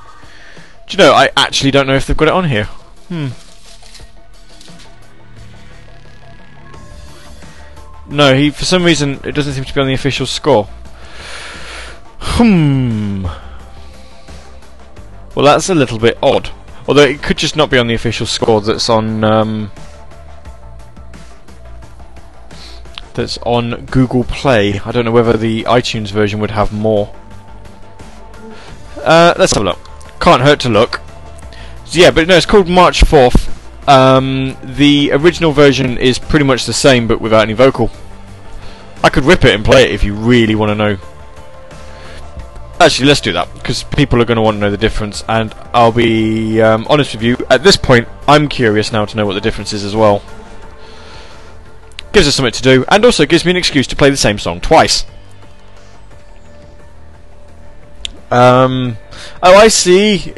you 0.89 0.97
know, 0.97 1.13
I 1.13 1.31
actually 1.35 1.71
don't 1.71 1.87
know 1.87 1.95
if 1.95 2.05
they've 2.05 2.15
got 2.15 2.27
it 2.27 2.33
on 2.33 2.47
here. 2.47 2.65
Hmm. 3.07 3.29
No, 8.07 8.35
he 8.35 8.51
for 8.51 8.65
some 8.65 8.83
reason 8.83 9.19
it 9.23 9.31
doesn't 9.31 9.53
seem 9.53 9.63
to 9.63 9.73
be 9.73 9.81
on 9.81 9.87
the 9.87 9.93
official 9.93 10.25
score. 10.27 10.65
Hmm. 12.19 13.25
Well, 15.33 15.45
that's 15.45 15.69
a 15.69 15.75
little 15.75 15.97
bit 15.97 16.17
odd. 16.21 16.51
Although 16.87 17.03
it 17.03 17.23
could 17.23 17.37
just 17.37 17.55
not 17.55 17.71
be 17.71 17.79
on 17.79 17.87
the 17.87 17.95
official 17.95 18.27
score 18.27 18.61
that's 18.61 18.89
on 18.89 19.23
um, 19.23 19.71
that's 23.15 23.37
on 23.39 23.85
Google 23.85 24.23
Play. 24.23 24.79
I 24.85 24.91
don't 24.91 25.05
know 25.05 25.11
whether 25.11 25.37
the 25.37 25.63
iTunes 25.63 26.11
version 26.11 26.39
would 26.39 26.51
have 26.51 26.71
more. 26.71 27.13
Uh, 28.97 29.33
let's 29.37 29.53
have 29.53 29.61
a 29.61 29.65
look. 29.65 29.79
Can't 30.19 30.41
hurt 30.41 30.59
to 30.61 30.69
look. 30.69 31.01
So 31.85 31.99
yeah, 31.99 32.11
but 32.11 32.27
no, 32.27 32.35
it's 32.35 32.45
called 32.45 32.67
March 32.67 33.01
4th. 33.01 33.49
Um, 33.87 34.57
the 34.63 35.11
original 35.11 35.51
version 35.51 35.97
is 35.97 36.17
pretty 36.17 36.45
much 36.45 36.65
the 36.65 36.73
same, 36.73 37.07
but 37.07 37.19
without 37.19 37.41
any 37.41 37.53
vocal. 37.53 37.91
I 39.03 39.09
could 39.09 39.25
rip 39.25 39.43
it 39.43 39.53
and 39.53 39.65
play 39.65 39.83
it 39.83 39.91
if 39.91 40.03
you 40.03 40.13
really 40.13 40.55
want 40.55 40.69
to 40.69 40.75
know. 40.75 40.97
Actually, 42.79 43.07
let's 43.07 43.21
do 43.21 43.33
that 43.33 43.53
because 43.53 43.83
people 43.83 44.21
are 44.21 44.25
going 44.25 44.37
to 44.37 44.41
want 44.41 44.55
to 44.55 44.59
know 44.59 44.71
the 44.71 44.77
difference, 44.77 45.23
and 45.27 45.53
I'll 45.73 45.91
be 45.91 46.61
um, 46.61 46.87
honest 46.89 47.13
with 47.13 47.23
you. 47.23 47.37
At 47.49 47.63
this 47.63 47.77
point, 47.77 48.07
I'm 48.27 48.47
curious 48.47 48.91
now 48.91 49.05
to 49.05 49.17
know 49.17 49.25
what 49.25 49.33
the 49.33 49.41
difference 49.41 49.73
is 49.73 49.83
as 49.83 49.95
well. 49.95 50.21
Gives 52.13 52.27
us 52.27 52.35
something 52.35 52.53
to 52.53 52.61
do, 52.61 52.85
and 52.89 53.03
also 53.03 53.25
gives 53.25 53.43
me 53.43 53.51
an 53.51 53.57
excuse 53.57 53.87
to 53.87 53.95
play 53.95 54.09
the 54.09 54.17
same 54.17 54.37
song 54.37 54.61
twice. 54.61 55.05
Um, 58.31 58.97
oh, 59.41 59.55
I 59.55 59.67
see. 59.67 60.33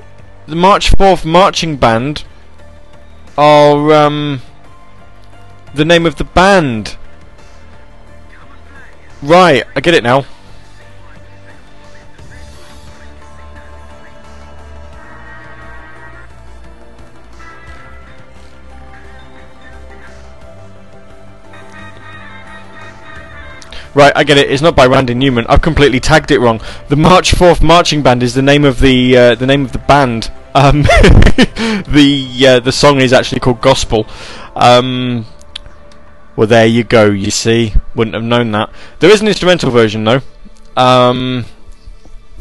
The 0.48 0.56
March 0.56 0.92
4th 0.92 1.26
marching 1.26 1.78
band 1.78 2.24
are 3.38 3.94
um, 3.94 4.42
the 5.74 5.86
name 5.86 6.06
of 6.06 6.16
the 6.16 6.24
band. 6.24 6.98
Right, 9.22 9.64
I 9.76 9.82
get 9.82 9.94
it 9.94 10.04
now. 10.04 10.26
Right, 23.96 24.12
I 24.14 24.26
get 24.26 24.38
it. 24.38 24.52
It's 24.52 24.62
not 24.62 24.76
by 24.76 24.88
Randy 24.88 25.14
Newman. 25.14 25.46
I've 25.48 25.62
completely 25.62 26.02
tagged 26.02 26.30
it 26.30 26.40
wrong. 26.40 26.60
The 26.90 26.98
March 26.98 27.32
Fourth 27.32 27.64
Marching 27.64 28.04
Band 28.04 28.24
is 28.24 28.34
the 28.34 28.42
name 28.42 28.66
of 28.66 28.82
the 28.82 29.16
uh, 29.16 29.36
the 29.36 29.48
name 29.48 29.64
of 29.64 29.72
the 29.72 29.80
band. 29.80 30.32
Um, 30.54 30.82
the 30.84 32.46
uh, 32.46 32.60
the 32.60 32.74
song 32.74 33.00
is 33.00 33.14
actually 33.14 33.40
called 33.40 33.62
Gospel. 33.62 34.06
Um, 34.54 35.26
well, 36.36 36.46
there 36.46 36.66
you 36.66 36.84
go. 36.84 37.06
You 37.06 37.32
see, 37.32 37.74
wouldn't 37.96 38.16
have 38.16 38.24
known 38.24 38.52
that. 38.52 38.70
There 39.00 39.10
is 39.10 39.22
an 39.22 39.30
instrumental 39.30 39.72
version 39.72 40.04
though. 40.04 40.22
Um, 40.76 41.46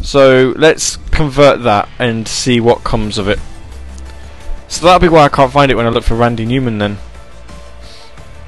so 0.02 0.54
let's 0.56 0.96
convert 1.12 1.62
that 1.62 1.88
and 2.00 2.26
see 2.26 2.58
what 2.58 2.82
comes 2.82 3.16
of 3.16 3.28
it. 3.28 3.38
So 4.66 4.84
that'll 4.84 4.98
be 4.98 5.08
why 5.08 5.24
I 5.24 5.28
can't 5.28 5.52
find 5.52 5.70
it 5.70 5.76
when 5.76 5.86
I 5.86 5.90
look 5.90 6.02
for 6.02 6.16
Randy 6.16 6.46
Newman 6.46 6.78
then. 6.78 6.94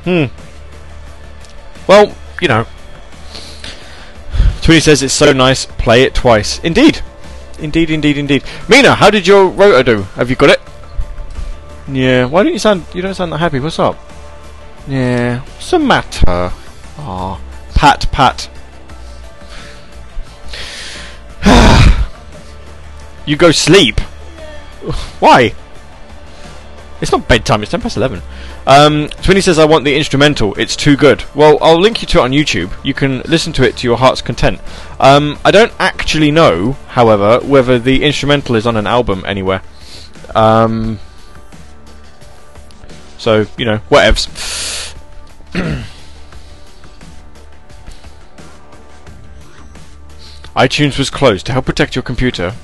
Hmm. 0.03 0.25
Well, 1.87 2.13
you 2.41 2.49
know. 2.49 2.67
Twinny 4.67 4.83
says 4.83 5.01
it's 5.01 5.15
so 5.15 5.33
nice, 5.33 5.65
play 5.65 6.03
it 6.03 6.13
twice. 6.13 6.59
Indeed. 6.65 7.01
Indeed, 7.61 7.89
indeed, 7.89 8.19
indeed. 8.19 8.43
Mina, 8.69 8.97
how 8.97 9.11
did 9.11 9.25
your 9.25 9.47
rota 9.47 9.85
do? 9.85 10.03
Have 10.19 10.29
you 10.29 10.35
got 10.35 10.51
it? 10.51 10.61
Yeah, 11.87 12.25
why 12.25 12.43
don't 12.43 12.53
you 12.53 12.59
sound 12.59 12.85
you 12.93 13.01
don't 13.01 13.15
sound 13.15 13.31
that 13.31 13.39
happy, 13.39 13.61
what's 13.61 13.79
up? 13.79 13.97
Yeah. 14.89 15.39
What's 15.39 15.71
the 15.71 15.79
matter? 15.79 16.51
Ah. 16.99 17.41
Pat 17.77 18.11
pat. 18.11 18.51
you 23.25 23.37
go 23.37 23.53
sleep. 23.53 24.01
Why? 25.21 25.55
It's 27.01 27.13
not 27.13 27.29
bedtime, 27.29 27.63
it's 27.63 27.71
ten 27.71 27.81
past 27.83 27.97
eleven. 27.97 28.23
Um, 28.67 29.09
Twinny 29.23 29.43
says 29.43 29.59
I 29.59 29.67
want 29.67 29.85
the 29.85 29.95
instrumental. 29.95 30.55
It's 30.55 30.75
too 30.75 30.97
good. 30.97 31.25
Well, 31.35 31.59
I'll 31.61 31.79
link 31.79 32.01
you 32.01 32.09
to 32.09 32.19
it 32.19 32.23
on 32.23 32.31
YouTube. 32.33 32.73
You 32.83 32.95
can 32.95 33.21
listen 33.23 33.53
to 33.55 33.69
it 33.69 33.77
to 33.79 33.87
your 33.87 33.99
heart's 33.99 34.23
content. 34.23 34.61
Um, 34.99 35.39
I 35.45 35.51
don't 35.51 35.73
actually 35.79 36.31
know, 36.31 36.73
however, 36.89 37.41
whether 37.41 37.79
the 37.79 38.03
instrumental 38.03 38.57
is 38.57 38.67
on 38.67 38.77
an 38.77 38.87
album 38.87 39.25
anywhere. 39.27 39.63
Um, 40.35 40.99
so 43.19 43.47
you 43.59 43.67
know, 43.67 43.79
whatevs. 43.91 44.95
iTunes 50.57 50.99
was 50.99 51.11
closed 51.11 51.45
to 51.47 51.53
help 51.53 51.67
protect 51.67 51.95
your 51.95 52.03
computer. 52.03 52.55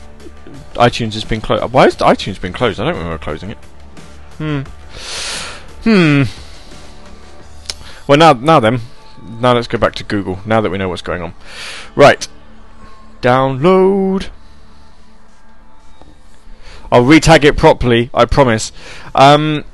iTunes 0.72 1.12
has 1.12 1.24
been 1.24 1.42
closed. 1.42 1.70
Why 1.70 1.84
has 1.84 1.96
iTunes 1.96 2.40
been 2.40 2.54
closed? 2.54 2.80
I 2.80 2.84
don't 2.86 2.96
remember 2.96 3.18
closing 3.18 3.50
it. 3.50 3.58
Hmm. 4.38 4.62
Hmm. 5.84 6.22
Well, 8.06 8.18
now, 8.18 8.32
now 8.32 8.60
then, 8.60 8.80
now 9.40 9.54
let's 9.54 9.68
go 9.68 9.78
back 9.78 9.94
to 9.96 10.04
Google. 10.04 10.40
Now 10.44 10.60
that 10.60 10.70
we 10.70 10.78
know 10.78 10.88
what's 10.88 11.02
going 11.02 11.22
on, 11.22 11.34
right? 11.94 12.26
Download. 13.20 14.28
I'll 16.90 17.04
retag 17.04 17.44
it 17.44 17.56
properly. 17.56 18.10
I 18.12 18.24
promise. 18.26 18.70
Um. 19.14 19.64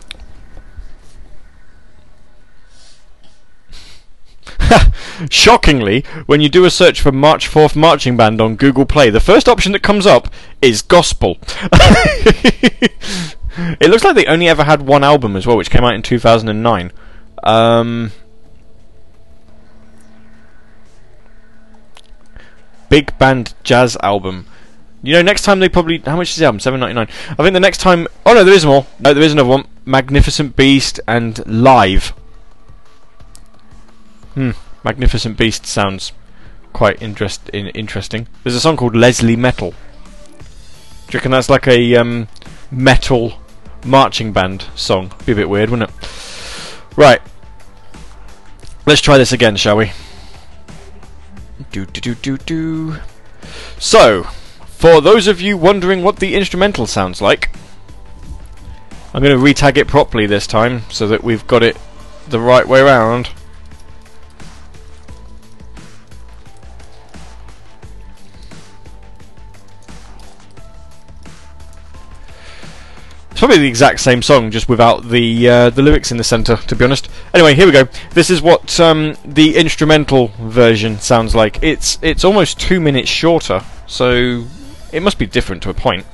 Shockingly, 5.31 6.05
when 6.27 6.41
you 6.41 6.49
do 6.49 6.65
a 6.65 6.71
search 6.71 7.01
for 7.01 7.11
March 7.11 7.51
4th 7.51 7.75
Marching 7.75 8.17
Band 8.17 8.41
on 8.41 8.57
Google 8.57 8.87
Play, 8.87 9.11
the 9.11 9.19
first 9.21 9.49
option 9.49 9.73
that 9.73 9.83
comes 9.83 10.07
up 10.07 10.29
is 10.63 10.81
Gospel. 10.83 11.39
It 13.81 13.91
looks 13.91 14.05
like 14.05 14.15
they 14.15 14.27
only 14.27 14.49
ever 14.49 14.65
had 14.65 14.83
one 14.83 15.03
album 15.03 15.37
as 15.37 15.47
well, 15.47 15.57
which 15.57 15.71
came 15.71 15.85
out 15.85 15.95
in 15.95 16.03
2009. 16.03 16.93
Um, 17.43 18.13
big 22.89 23.17
band 23.19 23.55
jazz 23.63 23.97
album. 24.03 24.47
You 25.03 25.15
know, 25.15 25.23
next 25.23 25.43
time 25.43 25.61
they 25.61 25.69
probably 25.69 25.99
how 25.99 26.17
much 26.17 26.31
is 26.31 26.37
the 26.37 26.45
album? 26.45 26.61
Seven 26.61 26.81
ninety 26.81 26.95
nine. 26.95 27.09
I 27.31 27.35
think 27.37 27.53
the 27.53 27.61
next 27.61 27.79
time. 27.79 28.09
Oh 28.27 28.35
no, 28.35 28.43
there 28.43 28.55
is 28.55 28.67
more. 28.67 28.87
No, 28.99 29.15
there 29.15 29.23
is 29.23 29.33
another 29.33 29.49
one. 29.49 29.65
Magnificent 29.85 30.57
Beast 30.57 30.99
and 31.07 31.45
Live. 31.47 32.09
Hmm. 34.35 34.51
Magnificent 34.83 35.37
Beast 35.37 35.67
sounds 35.67 36.13
quite 36.73 37.01
interest 37.01 37.49
in, 37.51 37.69
interesting. 37.69 38.27
There's 38.43 38.57
a 38.57 38.61
song 38.61 38.77
called 38.77 38.97
Leslie 38.97 39.37
Metal. 39.37 39.71
Do 39.71 39.77
you 41.13 41.19
reckon 41.19 41.31
that's 41.31 41.49
like 41.49 41.67
a 41.69 41.97
um, 41.97 42.29
metal 42.71 43.35
marching 43.85 44.33
band 44.33 44.67
song? 44.75 45.13
Be 45.27 45.33
a 45.33 45.37
bit 45.37 45.49
weird, 45.49 45.71
wouldn't 45.71 45.91
it? 45.91 46.83
Right. 46.97 47.21
Let's 48.87 49.01
try 49.01 49.19
this 49.19 49.33
again, 49.33 49.57
shall 49.57 49.77
we? 49.77 49.93
Do 51.73 51.87
do 51.87 52.01
do 52.01 52.15
do 52.15 52.39
do. 52.39 52.97
So, 53.79 54.25
for 54.67 55.01
those 55.01 55.27
of 55.27 55.41
you 55.41 55.57
wondering 55.57 56.03
what 56.03 56.17
the 56.17 56.35
instrumental 56.35 56.87
sounds 56.87 57.21
like, 57.21 57.51
I'm 59.13 59.23
going 59.23 59.37
to 59.37 59.45
retag 59.45 59.77
it 59.77 59.89
properly 59.89 60.27
this 60.27 60.47
time 60.47 60.83
so 60.91 61.07
that 61.09 61.25
we've 61.25 61.47
got 61.47 61.63
it 61.63 61.77
the 62.29 62.41
right 62.41 62.67
way 62.67 62.83
round. 62.83 63.31
It's 73.39 73.45
probably 73.45 73.59
the 73.59 73.69
exact 73.69 74.01
same 74.01 74.21
song, 74.21 74.51
just 74.51 74.69
without 74.69 75.11
the 75.11 75.49
uh, 75.49 75.71
the 75.71 75.81
lyrics 75.81 76.11
in 76.11 76.17
the 76.17 76.25
centre. 76.25 76.57
To 76.57 76.75
be 76.75 76.85
honest. 76.85 77.09
Anyway, 77.33 77.55
here 77.55 77.67
we 77.67 77.73
go. 77.73 77.85
This 78.11 78.31
is 78.31 78.43
what 78.43 78.81
um, 78.81 79.15
the 79.25 79.57
instrumental 79.57 80.33
version 80.41 80.99
sounds 80.99 81.37
like. 81.37 81.63
It's 81.63 82.01
it's 82.03 82.25
almost 82.25 82.59
two 82.59 82.81
minutes 82.81 83.09
shorter, 83.09 83.63
so 83.87 84.45
it 84.93 85.05
must 85.05 85.21
be 85.21 85.27
different 85.27 85.63
to 85.63 85.71
a 85.71 85.73
point. 85.73 86.05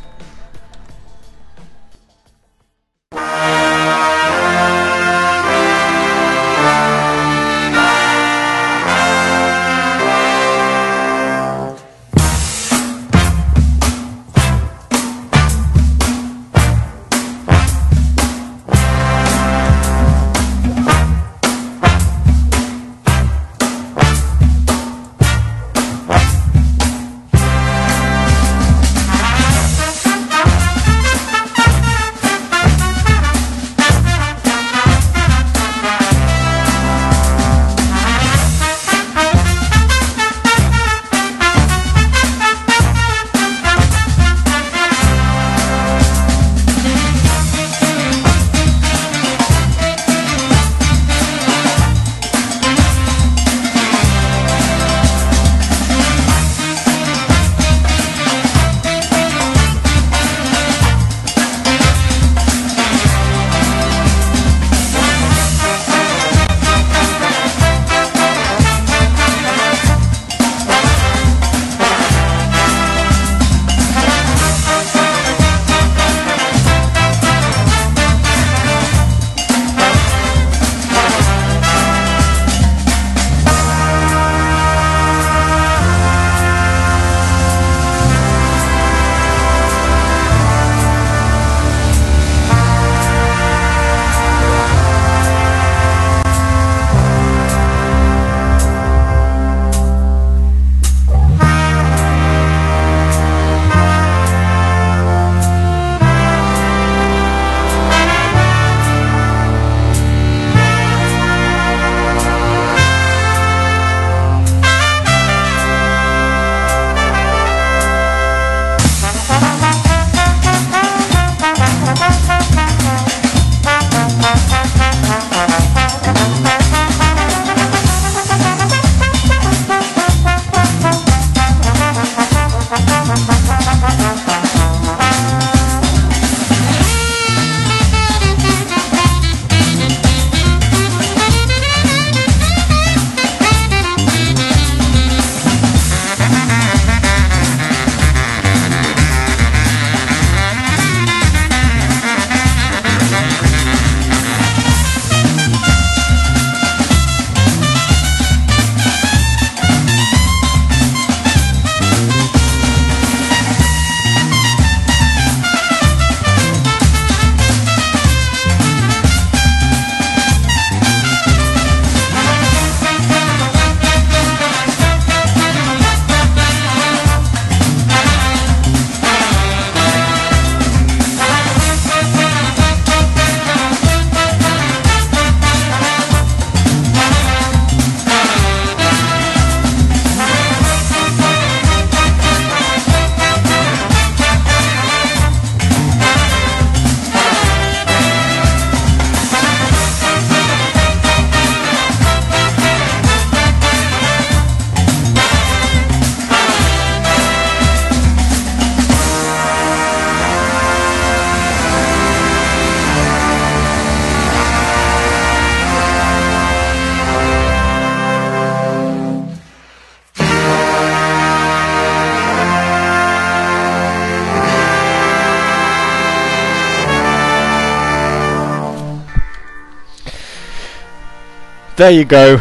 There 231.77 231.91
you 231.91 232.05
go. 232.05 232.41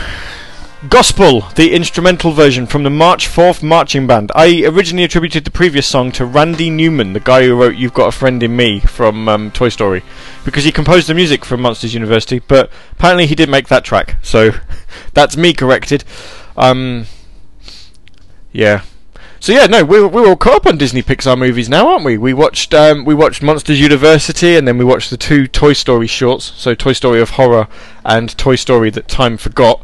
Gospel, 0.89 1.41
the 1.55 1.73
instrumental 1.73 2.33
version 2.33 2.67
from 2.67 2.83
the 2.83 2.91
March 2.91 3.27
4th 3.27 3.63
Marching 3.63 4.05
Band. 4.05 4.31
I 4.35 4.63
originally 4.63 5.05
attributed 5.05 5.43
the 5.43 5.49
previous 5.49 5.87
song 5.87 6.11
to 6.11 6.25
Randy 6.25 6.69
Newman, 6.69 7.13
the 7.13 7.19
guy 7.19 7.45
who 7.45 7.59
wrote 7.59 7.75
You've 7.75 7.95
Got 7.95 8.09
a 8.09 8.11
Friend 8.11 8.43
in 8.43 8.55
Me 8.55 8.79
from 8.81 9.27
um, 9.27 9.49
Toy 9.49 9.69
Story, 9.69 10.03
because 10.45 10.65
he 10.65 10.71
composed 10.71 11.07
the 11.07 11.15
music 11.15 11.45
for 11.45 11.57
Monsters 11.57 11.95
University, 11.95 12.43
but 12.47 12.69
apparently 12.91 13.25
he 13.25 13.33
did 13.33 13.49
make 13.49 13.69
that 13.69 13.83
track, 13.83 14.17
so 14.21 14.51
that's 15.15 15.35
me 15.35 15.51
corrected. 15.51 16.03
Um, 16.55 17.07
yeah. 18.51 18.83
So 19.43 19.51
yeah, 19.51 19.65
no, 19.65 19.83
we're 19.83 20.07
we're 20.07 20.25
all 20.25 20.37
caught 20.37 20.55
up 20.55 20.67
on 20.67 20.77
Disney 20.77 21.03
Pixar 21.03 21.37
movies 21.37 21.67
now, 21.67 21.89
aren't 21.89 22.05
we? 22.05 22.17
We 22.17 22.33
watched 22.33 22.73
um, 22.73 23.03
we 23.03 23.13
watched 23.13 23.43
Monsters 23.43 23.77
University, 23.77 24.55
and 24.55 24.65
then 24.65 24.77
we 24.77 24.85
watched 24.85 25.09
the 25.09 25.17
two 25.17 25.47
Toy 25.47 25.73
Story 25.73 26.07
shorts. 26.07 26.53
So 26.55 26.73
Toy 26.73 26.93
Story 26.93 27.19
of 27.19 27.31
Horror 27.31 27.67
and 28.05 28.37
Toy 28.37 28.55
Story 28.55 28.89
that 28.91 29.09
Time 29.09 29.35
Forgot. 29.35 29.81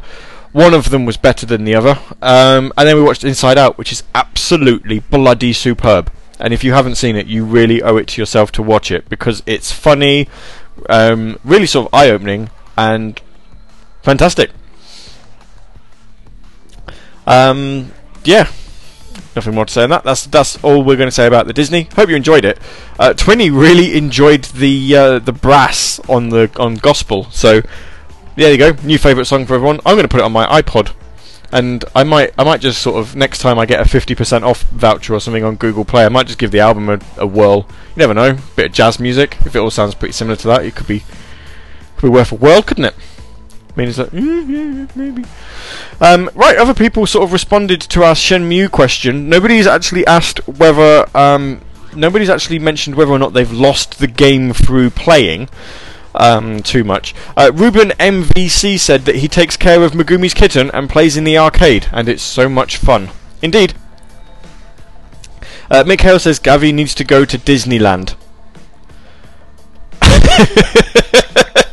One 0.54 0.74
of 0.74 0.92
them 0.92 1.06
was 1.06 1.18
better 1.18 1.46
than 1.46 1.66
the 1.66 1.76
other, 1.76 2.00
um, 2.22 2.72
and 2.78 2.88
then 2.88 2.96
we 2.96 3.02
watched 3.02 3.26
Inside 3.26 3.58
Out, 3.58 3.78
which 3.78 3.92
is 3.92 4.02
absolutely 4.16 5.00
bloody 5.00 5.52
superb. 5.52 6.10
And 6.40 6.54
if 6.54 6.64
you 6.64 6.72
haven't 6.72 6.96
seen 6.96 7.18
it, 7.18 7.28
you 7.28 7.44
really 7.44 7.82
owe 7.82 7.98
it 7.98 8.08
to 8.08 8.22
yourself 8.22 8.54
to 8.54 8.64
watch 8.64 8.92
it 8.92 9.10
because 9.10 9.44
it's 9.46 9.74
funny, 9.74 10.30
um, 10.88 11.38
really 11.44 11.66
sort 11.66 11.88
of 11.88 11.94
eye-opening, 11.94 12.50
and 12.78 13.22
fantastic. 14.04 14.52
Um, 17.28 17.92
yeah, 18.24 18.50
nothing 19.36 19.56
more 19.56 19.66
to 19.66 19.74
say 19.74 19.84
on 19.84 19.90
that. 19.92 20.04
That's 20.04 20.26
that's 20.26 20.62
all 20.64 20.84
we're 20.84 20.98
going 20.98 21.08
to 21.08 21.16
say 21.16 21.28
about 21.28 21.48
the 21.48 21.54
Disney. 21.54 21.84
Hope 21.96 22.10
you 22.10 22.16
enjoyed 22.16 22.46
it. 22.46 22.60
Uh, 22.98 23.14
Twinny 23.16 23.50
really 23.52 23.96
enjoyed 23.98 24.44
the 24.46 24.96
uh, 24.96 25.20
the 25.20 25.32
brass 25.32 26.00
on 26.10 26.30
the 26.30 26.52
on 26.58 26.76
gospel. 26.76 27.26
So 27.32 27.62
there 28.36 28.52
you 28.52 28.58
go, 28.58 28.72
new 28.84 28.98
favourite 28.98 29.28
song 29.28 29.46
for 29.46 29.56
everyone. 29.56 29.80
I'm 29.86 29.96
going 29.96 30.04
to 30.04 30.08
put 30.08 30.22
it 30.22 30.24
on 30.24 30.32
my 30.32 30.46
iPod, 30.62 30.94
and 31.52 31.84
I 31.96 32.04
might 32.04 32.34
I 32.38 32.44
might 32.44 32.62
just 32.62 32.82
sort 32.82 32.98
of 32.98 33.16
next 33.16 33.40
time 33.40 33.60
I 33.60 33.66
get 33.66 33.82
a 33.82 33.84
50% 33.84 34.44
off 34.44 34.64
voucher 34.64 35.14
or 35.14 35.20
something 35.20 35.44
on 35.44 35.56
Google 35.56 35.86
Play, 35.86 36.06
I 36.06 36.10
might 36.10 36.28
just 36.28 36.40
give 36.40 36.52
the 36.52 36.60
album 36.60 36.90
a, 36.90 37.00
a 37.18 37.28
whirl. 37.28 37.68
You 37.96 37.98
never 37.98 38.14
know, 38.14 38.38
bit 38.56 38.68
of 38.68 38.72
jazz 38.72 39.00
music. 39.00 39.38
If 39.46 39.56
it 39.56 39.60
all 39.60 39.72
sounds 39.72 39.96
pretty 39.96 40.14
similar 40.14 40.36
to 40.38 40.48
that, 40.48 40.66
it 40.66 40.76
could 40.76 40.88
be 40.88 41.04
could 41.98 42.08
be 42.08 42.10
worth 42.10 42.32
a 42.32 42.36
whirl, 42.36 42.62
couldn't 42.62 42.86
it? 42.86 42.96
Mean, 43.80 43.88
it's 43.88 43.98
like, 43.98 44.10
mm, 44.10 44.50
yeah, 44.50 44.88
maybe. 44.94 45.24
Um, 46.02 46.30
right, 46.36 46.58
other 46.58 46.74
people 46.74 47.08
sort 47.08 47.24
of 47.24 47.32
responded 47.32 47.80
to 47.80 48.04
our 48.04 48.14
Shenmue 48.14 48.70
question. 48.72 49.30
Nobody's 49.30 49.66
actually 49.68 50.06
asked 50.06 50.46
whether. 50.50 51.06
Um, 51.18 51.62
nobody's 51.96 52.30
actually 52.30 52.60
mentioned 52.60 52.98
whether 52.98 53.12
or 53.12 53.20
not 53.20 53.32
they've 53.32 53.50
lost 53.50 54.00
the 54.00 54.08
game 54.08 54.52
through 54.52 54.90
playing. 54.90 55.48
Um, 56.14 56.62
too 56.62 56.84
much. 56.84 57.16
Uh, 57.38 57.52
Ruben 57.54 57.92
MVC 57.92 58.78
said 58.78 59.06
that 59.06 59.16
he 59.16 59.30
takes 59.30 59.56
care 59.56 59.82
of 59.82 59.94
Megumi's 59.94 60.34
kitten 60.34 60.70
and 60.72 60.90
plays 60.90 61.16
in 61.16 61.24
the 61.24 61.38
arcade, 61.38 61.88
and 61.94 62.10
it's 62.10 62.22
so 62.22 62.50
much 62.50 62.76
fun. 62.76 63.12
Indeed. 63.42 63.76
Uh, 65.72 65.86
Mick 65.86 66.02
Hale 66.02 66.20
says 66.20 66.38
Gavi 66.38 66.74
needs 66.74 66.94
to 66.96 67.06
go 67.06 67.24
to 67.24 67.38
Disneyland. 67.38 68.16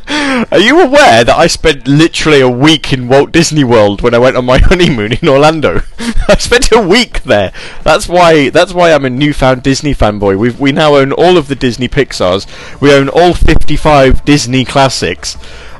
Are 0.51 0.59
you 0.59 0.81
aware 0.81 1.23
that 1.23 1.35
I 1.35 1.47
spent 1.47 1.87
literally 1.87 2.41
a 2.41 2.49
week 2.49 2.93
in 2.93 3.07
Walt 3.07 3.31
Disney 3.31 3.63
World 3.63 4.01
when 4.01 4.13
I 4.13 4.19
went 4.19 4.37
on 4.37 4.45
my 4.45 4.57
honeymoon 4.63 5.13
in 5.13 5.27
Orlando? 5.27 5.81
I 6.27 6.37
spent 6.37 6.71
a 6.71 6.81
week 6.81 7.23
there. 7.23 7.51
That's 7.83 8.07
why. 8.07 8.49
That's 8.49 8.73
why 8.73 8.93
I'm 8.93 9.05
a 9.05 9.09
newfound 9.09 9.63
Disney 9.63 9.95
fanboy. 9.95 10.37
We 10.37 10.51
we 10.51 10.71
now 10.71 10.95
own 10.95 11.11
all 11.11 11.37
of 11.37 11.47
the 11.47 11.55
Disney 11.55 11.87
Pixar's. 11.87 12.45
We 12.79 12.93
own 12.93 13.09
all 13.09 13.33
55 13.33 14.25
Disney 14.25 14.65
classics. 14.65 15.37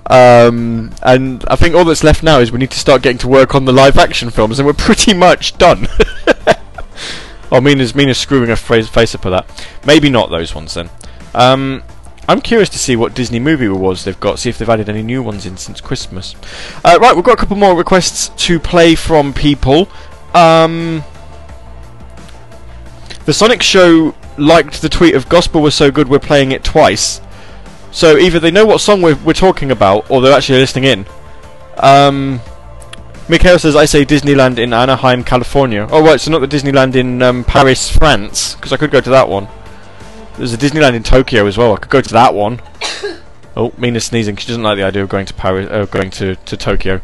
Um, 0.09 0.93
and 1.03 1.43
I 1.49 1.55
think 1.57 1.75
all 1.75 1.83
that's 1.83 2.03
left 2.03 2.23
now 2.23 2.39
is 2.39 2.51
we 2.51 2.59
need 2.59 2.71
to 2.71 2.79
start 2.79 3.01
getting 3.01 3.17
to 3.19 3.27
work 3.27 3.53
on 3.53 3.65
the 3.65 3.73
live 3.73 3.97
action 3.97 4.29
films, 4.29 4.57
and 4.57 4.65
we're 4.65 4.73
pretty 4.73 5.13
much 5.13 5.57
done. 5.57 5.87
oh, 7.51 7.61
Mina's 7.61 7.93
Mina's 7.93 8.17
screwing 8.17 8.49
her 8.49 8.55
face, 8.55 9.15
up 9.15 9.21
for 9.21 9.29
that. 9.29 9.45
Maybe 9.85 10.09
not 10.09 10.29
those 10.29 10.55
ones 10.55 10.73
then. 10.73 10.89
Um, 11.35 11.83
I'm 12.27 12.41
curious 12.41 12.69
to 12.69 12.77
see 12.77 12.95
what 12.95 13.13
Disney 13.13 13.39
Movie 13.39 13.67
Rewards 13.67 14.03
they've 14.03 14.19
got, 14.19 14.39
see 14.39 14.49
if 14.49 14.57
they've 14.57 14.69
added 14.69 14.89
any 14.89 15.01
new 15.01 15.23
ones 15.23 15.45
in 15.45 15.55
since 15.55 15.79
Christmas. 15.79 16.35
Uh, 16.83 16.97
right, 17.01 17.15
we've 17.15 17.23
got 17.23 17.33
a 17.33 17.37
couple 17.37 17.55
more 17.55 17.75
requests 17.75 18.29
to 18.45 18.59
play 18.59 18.95
from 18.95 19.33
people. 19.33 19.87
Um, 20.33 21.03
the 23.25 23.33
Sonic 23.33 23.61
Show 23.61 24.13
liked 24.37 24.81
the 24.81 24.89
tweet 24.89 25.15
of 25.15 25.29
Gospel 25.29 25.61
was 25.61 25.73
so 25.73 25.89
good 25.89 26.09
we're 26.09 26.19
playing 26.19 26.51
it 26.51 26.63
twice. 26.63 27.21
So 27.91 28.17
either 28.17 28.39
they 28.39 28.51
know 28.51 28.65
what 28.65 28.81
song 28.81 29.01
we're, 29.01 29.15
we're 29.15 29.33
talking 29.33 29.71
about, 29.71 30.09
or 30.11 30.21
they're 30.21 30.35
actually 30.35 30.59
listening 30.59 30.83
in. 30.83 31.05
Um, 31.77 32.41
Mikhail 33.29 33.57
says, 33.57 33.75
I 33.75 33.85
say 33.85 34.05
Disneyland 34.05 34.57
in 34.59 34.73
Anaheim, 34.73 35.23
California. 35.23 35.87
Oh, 35.89 36.03
right, 36.03 36.19
so 36.19 36.31
not 36.31 36.39
the 36.39 36.47
Disneyland 36.47 36.95
in 36.95 37.21
um, 37.21 37.43
Paris, 37.43 37.89
France, 37.89 38.55
because 38.55 38.73
I 38.73 38.77
could 38.77 38.91
go 38.91 39.01
to 39.01 39.09
that 39.09 39.29
one. 39.29 39.47
There's 40.37 40.53
a 40.53 40.57
Disneyland 40.57 40.93
in 40.93 41.01
Tokyo 41.01 41.47
as 41.47 41.57
well. 41.57 41.73
I 41.73 41.77
could 41.77 41.89
go 41.89 41.99
to 41.99 42.13
that 42.13 42.35
one. 42.35 42.61
oh, 43.57 43.73
Mina's 43.75 44.05
sneezing. 44.05 44.35
She 44.35 44.47
doesn't 44.47 44.61
like 44.61 44.77
the 44.77 44.83
idea 44.83 45.01
of 45.01 45.09
going 45.09 45.25
to 45.25 45.33
Paris, 45.33 45.67
uh, 45.71 45.85
going 45.85 46.11
to, 46.11 46.35
to 46.35 46.55
Tokyo. 46.55 47.01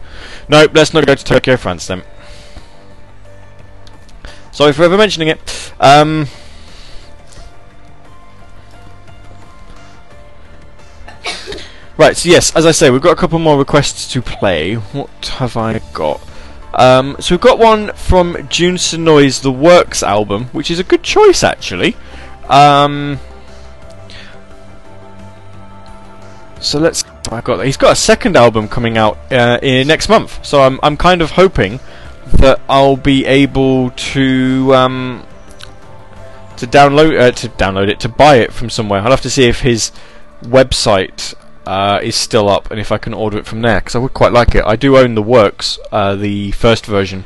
No, 0.48 0.68
let's 0.72 0.94
not 0.94 1.08
go 1.08 1.16
to 1.16 1.24
Tokyo, 1.24 1.58
France 1.58 1.88
then. 1.88 2.04
Sorry 4.52 4.72
for 4.72 4.84
ever 4.84 4.98
mentioning 4.98 5.30
it. 5.30 5.74
Um, 5.80 6.28
right, 11.98 12.16
so 12.16 12.30
yes, 12.30 12.56
as 12.56 12.68
I 12.68 12.72
say, 12.72 12.92
we've 12.92 13.02
got 13.02 13.14
a 13.14 13.20
couple 13.20 13.40
more 13.40 13.58
requests 13.58 14.12
to 14.14 14.22
play. 14.22 14.76
What 14.76 15.10
have 15.40 15.58
I 15.58 15.80
got? 15.92 16.22
Um, 16.76 17.16
so 17.20 17.34
we've 17.34 17.42
got 17.42 17.58
one 17.58 17.94
from 17.94 18.48
Jun 18.50 18.76
Senoue's 18.76 19.42
The 19.42 19.52
Works 19.52 20.04
album, 20.04 20.46
which 20.46 20.70
is 20.70 20.78
a 20.78 20.84
good 20.84 21.02
choice 21.02 21.44
actually. 21.44 21.96
Um, 22.50 23.20
so 26.60 26.80
let's. 26.80 27.04
I've 27.32 27.44
got. 27.44 27.66
He's 27.66 27.78
got 27.78 27.92
a 27.92 27.96
second 27.96 28.36
album 28.36 28.68
coming 28.68 28.98
out 28.98 29.18
uh, 29.32 29.60
in 29.62 29.88
next 29.88 30.10
month. 30.10 30.46
So 30.46 30.62
I'm. 30.62 30.80
I'm 30.84 30.98
kind 30.98 31.22
of 31.22 31.32
hoping 31.32 31.80
that 32.34 32.60
I'll 32.70 32.98
be 32.98 33.26
able 33.26 33.92
to 33.92 34.74
um, 34.76 35.26
to 36.58 36.68
download 36.68 37.20
uh, 37.20 37.32
to 37.32 37.50
download 37.50 37.90
it 37.90 38.00
to 38.02 38.10
buy 38.10 38.38
it 38.38 38.54
from 38.54 38.70
somewhere. 38.70 39.02
I'll 39.02 39.12
have 39.12 39.22
to 39.22 39.30
see 39.30 39.46
if 39.46 39.62
his 39.62 39.92
website 40.44 41.34
uh, 41.66 42.00
is 42.04 42.16
still 42.16 42.50
up 42.50 42.72
and 42.72 42.80
if 42.80 42.92
I 42.92 42.98
can 42.98 43.14
order 43.14 43.38
it 43.38 43.46
from 43.46 43.62
there 43.62 43.80
because 43.80 43.96
I 43.96 44.00
would 44.00 44.14
quite 44.14 44.32
like 44.32 44.56
it. 44.56 44.64
I 44.66 44.76
do 44.76 44.98
own 44.98 45.16
the 45.16 45.22
Works, 45.22 45.80
uh, 45.92 46.16
the 46.16 46.52
first 46.52 46.86
version 46.86 47.26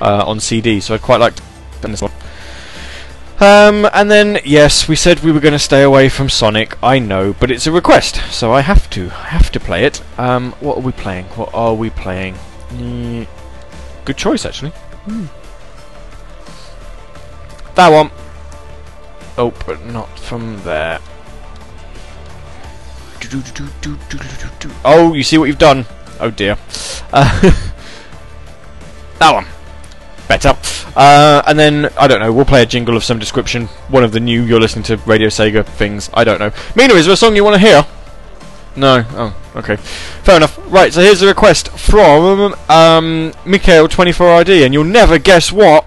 uh, 0.00 0.24
on 0.26 0.40
CD, 0.40 0.80
so 0.80 0.94
I'd 0.94 1.02
quite 1.02 1.20
like 1.20 1.34
to 1.36 1.42
this 1.82 2.02
one. 2.02 2.12
Um, 3.42 3.88
and 3.92 4.08
then, 4.08 4.38
yes, 4.44 4.86
we 4.86 4.94
said 4.94 5.18
we 5.18 5.32
were 5.32 5.40
going 5.40 5.50
to 5.50 5.58
stay 5.58 5.82
away 5.82 6.08
from 6.08 6.28
Sonic. 6.28 6.78
I 6.80 7.00
know, 7.00 7.34
but 7.40 7.50
it's 7.50 7.66
a 7.66 7.72
request, 7.72 8.22
so 8.32 8.52
I 8.52 8.60
have 8.60 8.88
to. 8.90 9.06
I 9.06 9.30
have 9.30 9.50
to 9.50 9.58
play 9.58 9.84
it. 9.84 10.00
Um, 10.16 10.52
what 10.60 10.76
are 10.76 10.82
we 10.82 10.92
playing? 10.92 11.24
What 11.34 11.52
are 11.52 11.74
we 11.74 11.90
playing? 11.90 12.36
Mm, 12.68 13.26
good 14.04 14.16
choice, 14.16 14.46
actually. 14.46 14.70
Hmm. 14.70 15.26
That 17.74 17.88
one. 17.88 18.12
Oh, 19.36 19.52
but 19.66 19.84
not 19.86 20.16
from 20.20 20.62
there. 20.62 21.00
Oh, 24.84 25.14
you 25.14 25.24
see 25.24 25.38
what 25.38 25.46
you've 25.46 25.58
done? 25.58 25.84
Oh 26.20 26.30
dear. 26.30 26.56
Uh, 27.12 27.40
that 29.18 29.32
one. 29.32 29.46
Better. 30.32 30.56
Uh, 30.96 31.42
and 31.46 31.58
then, 31.58 31.90
I 31.98 32.06
don't 32.08 32.20
know, 32.20 32.32
we'll 32.32 32.46
play 32.46 32.62
a 32.62 32.66
jingle 32.66 32.96
of 32.96 33.04
some 33.04 33.18
description. 33.18 33.66
One 33.88 34.02
of 34.02 34.12
the 34.12 34.20
new 34.20 34.42
You're 34.42 34.60
Listening 34.60 34.82
to 34.84 34.96
Radio 35.04 35.28
Sega 35.28 35.62
things. 35.62 36.08
I 36.14 36.24
don't 36.24 36.38
know. 36.38 36.52
Mina, 36.74 36.94
is 36.94 37.04
there 37.04 37.12
a 37.12 37.18
song 37.18 37.36
you 37.36 37.44
want 37.44 37.60
to 37.60 37.60
hear? 37.60 37.86
No. 38.74 39.04
Oh, 39.10 39.36
okay. 39.56 39.76
Fair 39.76 40.38
enough. 40.38 40.58
Right, 40.72 40.90
so 40.90 41.02
here's 41.02 41.20
a 41.20 41.26
request 41.26 41.68
from 41.68 42.54
um, 42.70 43.32
Mikhail24ID, 43.44 44.64
and 44.64 44.72
you'll 44.72 44.84
never 44.84 45.18
guess 45.18 45.52
what. 45.52 45.84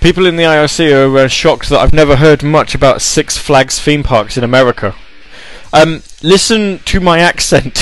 People 0.00 0.24
in 0.24 0.36
the 0.36 0.44
IRC 0.44 0.92
are 0.92 1.18
uh, 1.18 1.28
shocked 1.28 1.68
that 1.68 1.78
I've 1.78 1.92
never 1.92 2.16
heard 2.16 2.42
much 2.42 2.74
about 2.74 3.02
Six 3.02 3.36
Flags 3.36 3.78
theme 3.78 4.02
parks 4.02 4.38
in 4.38 4.42
America. 4.42 4.94
Um, 5.74 6.02
listen 6.22 6.78
to 6.86 7.00
my 7.00 7.18
accent. 7.18 7.74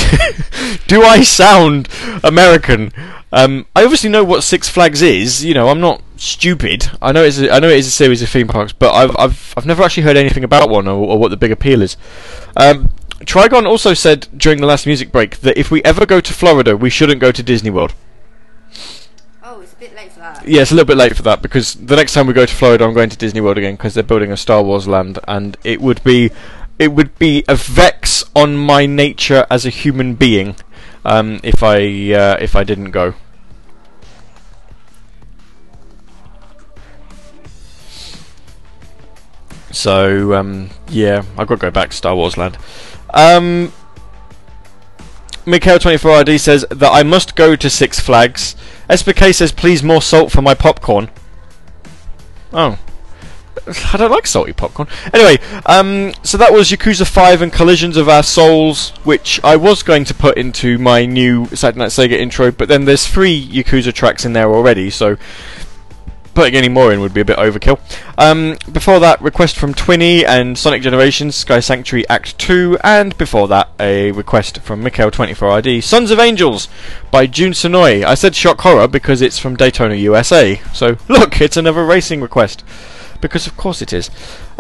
Do 0.89 1.03
I 1.03 1.23
sound 1.23 1.89
American? 2.25 2.93
Um, 3.33 3.67
I 3.77 3.85
obviously 3.85 4.11
know 4.11 4.25
what 4.25 4.43
Six 4.43 4.69
Flags 4.69 5.01
is. 5.01 5.45
You 5.45 5.55
know, 5.55 5.69
I'm 5.69 5.81
not 5.81 6.03
stupid. 6.17 6.91
I 7.01 7.13
know 7.13 7.23
it's 7.23 7.39
a, 7.39 7.53
I 7.53 7.61
know 7.61 7.69
it 7.69 7.79
is 7.79 7.87
a 7.87 7.93
series 7.93 8.21
of 8.21 8.29
theme 8.29 8.49
parks, 8.49 8.73
but 8.73 8.93
I've 8.93 9.17
I've 9.17 9.55
I've 9.57 9.67
never 9.67 9.85
actually 9.85 10.03
heard 10.03 10.17
anything 10.17 10.43
about 10.43 10.69
one 10.69 10.89
or, 10.89 11.07
or 11.07 11.19
what 11.19 11.31
the 11.31 11.37
big 11.37 11.53
appeal 11.53 11.83
is. 11.83 11.97
Um, 12.57 12.91
Trigon 13.21 13.65
also 13.65 13.95
said 13.95 14.27
during 14.37 14.61
the 14.61 14.67
last 14.67 14.87
music 14.87 15.13
break 15.13 15.39
that 15.41 15.57
if 15.57 15.71
we 15.71 15.83
ever 15.85 16.05
go 16.05 16.21
to 16.21 16.33
Florida, 16.33 16.77
we 16.77 16.91
shouldn't 16.91 17.21
go 17.21 17.31
to 17.31 17.43
Disney 17.43 17.71
World. 17.71 17.95
A 19.79 19.81
bit 19.81 19.95
late 19.95 20.11
for 20.11 20.19
that. 20.19 20.49
Yeah, 20.49 20.63
it's 20.63 20.73
a 20.73 20.75
little 20.75 20.89
bit 20.89 20.97
late 20.97 21.15
for 21.15 21.23
that 21.23 21.41
because 21.41 21.75
the 21.75 21.95
next 21.95 22.13
time 22.13 22.27
we 22.27 22.33
go 22.33 22.45
to 22.45 22.53
Florida, 22.53 22.85
I'm 22.85 22.95
going 22.95 23.11
to 23.11 23.17
Disney 23.17 23.41
World 23.41 23.59
again 23.59 23.77
because 23.77 23.95
they're 23.95 24.03
building 24.03 24.33
a 24.33 24.37
Star 24.37 24.61
Wars 24.61 24.89
land, 24.89 25.21
and 25.29 25.57
it 25.63 25.81
would 25.81 26.03
be 26.03 26.33
it 26.81 26.89
would 26.89 27.17
be 27.17 27.45
a 27.47 27.55
vex 27.55 28.25
on 28.35 28.57
my 28.57 28.87
nature 28.87 29.47
as 29.49 29.65
a 29.65 29.71
human 29.71 30.17
being 30.17 30.57
um, 31.05 31.39
if 31.45 31.63
I 31.63 31.79
uh, 32.13 32.39
if 32.41 32.57
I 32.57 32.65
didn't 32.65 32.91
go. 32.91 33.15
So 39.71 40.35
um, 40.35 40.71
yeah, 40.89 41.23
I've 41.37 41.47
got 41.47 41.55
to 41.55 41.61
go 41.61 41.71
back 41.71 41.91
to 41.91 41.97
Star 41.97 42.17
Wars 42.17 42.37
Land. 42.37 42.59
Um, 43.15 43.73
Mikhail24RD 45.47 46.41
says 46.41 46.67
that 46.69 46.91
I 46.91 47.05
must 47.05 47.37
go 47.37 47.55
to 47.55 47.71
Six 47.71 48.01
Flags. 48.01 48.57
SPK 48.89 49.35
says, 49.35 49.53
please 49.53 49.83
more 49.83 50.03
salt 50.03 50.33
for 50.33 50.43
my 50.43 50.55
popcorn. 50.55 51.11
Oh. 52.53 52.79
I 53.93 53.97
don't 53.97 54.11
like 54.11 54.27
salty 54.27 54.53
popcorn. 54.53 54.89
Anyway, 55.13 55.39
um, 55.67 56.13
so 56.23 56.39
that 56.39 56.53
was 56.53 56.71
Yakuza 56.71 57.07
5 57.07 57.43
and 57.43 57.53
Collisions 57.53 57.97
of 57.97 58.09
Our 58.09 58.23
Souls, 58.23 58.91
which 59.05 59.43
I 59.45 59.57
was 59.57 59.83
going 59.83 60.05
to 60.05 60.15
put 60.15 60.39
into 60.39 60.79
my 60.79 61.05
new 61.05 61.47
Saturday 61.49 61.81
Night 61.81 61.91
Sega 61.91 62.13
intro, 62.13 62.51
but 62.51 62.69
then 62.69 62.85
there's 62.85 63.07
three 63.07 63.47
Yakuza 63.47 63.93
tracks 63.93 64.25
in 64.25 64.33
there 64.33 64.53
already, 64.53 64.91
so 64.91 65.17
putting 66.39 66.55
any 66.55 66.69
more 66.69 66.93
in 66.93 67.01
would 67.01 67.13
be 67.13 67.21
a 67.21 67.25
bit 67.25 67.37
overkill. 67.37 67.81
Um, 68.17 68.59
before 68.71 69.01
that, 69.01 69.21
request 69.21 69.57
from 69.57 69.75
Twinny 69.75 70.25
and 70.25 70.57
Sonic 70.57 70.83
Generations, 70.83 71.35
Sky 71.35 71.59
Sanctuary 71.59 72.09
Act 72.09 72.39
2, 72.39 72.79
and 72.85 73.19
before 73.19 73.49
that, 73.49 73.71
a 73.81 74.13
request 74.13 74.61
from 74.61 74.85
Mikhail24ID, 74.85 75.83
Sons 75.83 76.13
of 76.13 76.21
Angels 76.21 76.69
by 77.11 77.27
Jun 77.27 77.51
Senoue. 77.51 78.05
I 78.05 78.15
said 78.15 78.37
Shock 78.37 78.61
Horror 78.61 78.87
because 78.87 79.21
it's 79.21 79.37
from 79.37 79.57
Daytona, 79.57 79.97
USA. 79.97 80.61
So, 80.73 80.97
look, 81.09 81.41
it's 81.41 81.57
another 81.57 81.85
racing 81.85 82.21
request. 82.21 82.63
Because 83.21 83.49
of 83.49 83.57
course 83.57 83.83
it 83.83 83.93
is. 83.93 84.09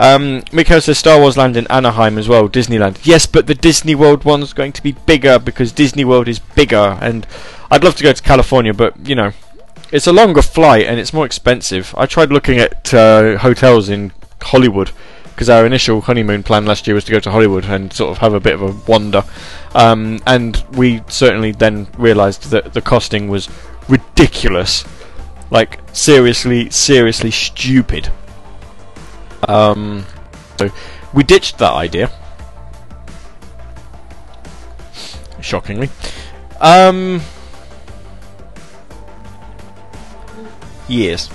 Um, 0.00 0.42
Mikhail 0.50 0.80
says 0.80 0.98
Star 0.98 1.20
Wars 1.20 1.36
Land 1.36 1.56
in 1.56 1.68
Anaheim 1.68 2.18
as 2.18 2.28
well, 2.28 2.48
Disneyland. 2.48 2.98
Yes, 3.04 3.24
but 3.26 3.46
the 3.46 3.54
Disney 3.54 3.94
World 3.94 4.24
one's 4.24 4.52
going 4.52 4.72
to 4.72 4.82
be 4.82 4.96
bigger 5.06 5.38
because 5.38 5.70
Disney 5.70 6.04
World 6.04 6.26
is 6.26 6.40
bigger, 6.40 6.98
and 7.00 7.24
I'd 7.70 7.84
love 7.84 7.94
to 7.94 8.02
go 8.02 8.12
to 8.12 8.20
California, 8.20 8.74
but 8.74 9.08
you 9.08 9.14
know, 9.14 9.30
it's 9.90 10.06
a 10.06 10.12
longer 10.12 10.42
flight 10.42 10.86
and 10.86 11.00
it's 11.00 11.12
more 11.12 11.26
expensive. 11.26 11.94
I 11.96 12.06
tried 12.06 12.30
looking 12.30 12.58
at 12.58 12.92
uh, 12.92 13.38
hotels 13.38 13.88
in 13.88 14.12
Hollywood 14.42 14.90
because 15.38 15.48
our 15.48 15.64
initial 15.64 16.00
honeymoon 16.00 16.42
plan 16.42 16.66
last 16.66 16.86
year 16.86 16.94
was 16.94 17.04
to 17.04 17.12
go 17.12 17.20
to 17.20 17.30
Hollywood 17.30 17.64
and 17.66 17.92
sort 17.92 18.10
of 18.10 18.18
have 18.18 18.34
a 18.34 18.40
bit 18.40 18.54
of 18.54 18.62
a 18.62 18.90
wander, 18.90 19.22
um, 19.72 20.20
and 20.26 20.64
we 20.72 21.00
certainly 21.06 21.52
then 21.52 21.86
realised 21.96 22.50
that 22.50 22.74
the 22.74 22.82
costing 22.82 23.28
was 23.28 23.48
ridiculous, 23.88 24.84
like 25.52 25.78
seriously, 25.94 26.70
seriously 26.70 27.30
stupid. 27.30 28.10
Um, 29.46 30.06
so 30.58 30.70
we 31.14 31.22
ditched 31.22 31.58
that 31.58 31.72
idea. 31.72 32.10
Shockingly. 35.40 35.88
Um, 36.60 37.20
yes. 40.88 41.30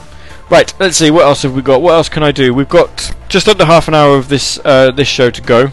Right, 0.50 0.74
let's 0.80 0.98
see, 0.98 1.10
what 1.10 1.26
else 1.26 1.44
have 1.44 1.56
we 1.56 1.62
got? 1.62 1.82
What 1.82 1.94
else 1.94 2.10
can 2.10 2.22
I 2.22 2.32
do? 2.32 2.54
We've 2.54 2.70
got 2.70 3.16
just 3.30 3.48
under 3.48 3.66
half 3.66 3.88
an 3.88 3.96
hour 3.96 4.18
of 4.18 4.30
this 4.30 4.60
uh, 4.64 4.92
this 4.92 5.08
show 5.08 5.30
to 5.30 5.42
go. 5.42 5.72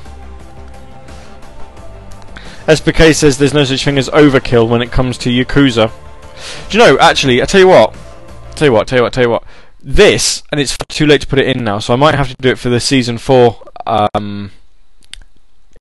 SPK 2.67 3.15
says 3.15 3.37
there's 3.37 3.53
no 3.53 3.65
such 3.65 3.85
thing 3.85 3.99
as 3.99 4.09
overkill 4.11 4.69
when 4.69 4.81
it 4.81 4.93
comes 4.93 5.19
to 5.19 5.31
Yakuza. 5.31 5.91
Do 6.71 6.79
you 6.79 6.85
know, 6.85 6.99
actually, 6.99 7.43
I 7.43 7.45
tell 7.47 7.61
you 7.61 7.69
what, 7.69 7.95
tell 8.55 8.67
you 8.67 8.73
what, 8.73 8.87
tell 8.87 8.99
you 8.99 9.03
what, 9.03 9.13
tell 9.13 9.25
you 9.25 9.31
what. 9.31 9.45
This, 9.83 10.43
and 10.53 10.61
it's 10.61 10.77
too 10.89 11.07
late 11.07 11.23
to 11.23 11.27
put 11.27 11.39
it 11.39 11.47
in 11.47 11.65
now, 11.65 11.79
so 11.79 11.93
I 11.93 11.97
might 11.97 12.15
have 12.15 12.29
to 12.29 12.37
do 12.39 12.51
it 12.51 12.59
for 12.59 12.69
the 12.69 12.81
season 12.81 13.19
four 13.19 13.63
um, 13.87 14.53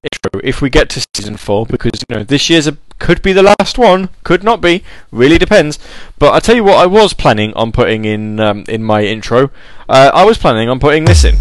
intro 0.02 0.42
if 0.44 0.62
we 0.62 0.70
get 0.70 0.90
to 0.90 1.06
season 1.16 1.38
four, 1.38 1.66
because 1.66 1.92
you 2.10 2.16
know 2.16 2.24
this 2.24 2.50
year's 2.50 2.66
a, 2.66 2.78
could 3.00 3.22
be 3.22 3.34
the 3.34 3.44
last 3.44 3.78
one, 3.78 4.10
could 4.24 4.44
not 4.44 4.62
be, 4.62 4.84
really 5.12 5.38
depends. 5.38 5.80
But 6.20 6.34
I 6.34 6.40
tell 6.40 6.56
you 6.56 6.64
what, 6.64 6.78
I 6.78 6.86
was 6.86 7.14
planning 7.14 7.54
on 7.54 7.72
putting 7.72 8.06
in 8.06 8.40
um, 8.40 8.66
in 8.68 8.84
my 8.84 9.04
intro. 9.04 9.50
Uh, 9.88 10.12
I 10.14 10.26
was 10.26 10.38
planning 10.38 10.70
on 10.70 10.80
putting 10.80 11.06
this 11.06 11.24
in. 11.24 11.38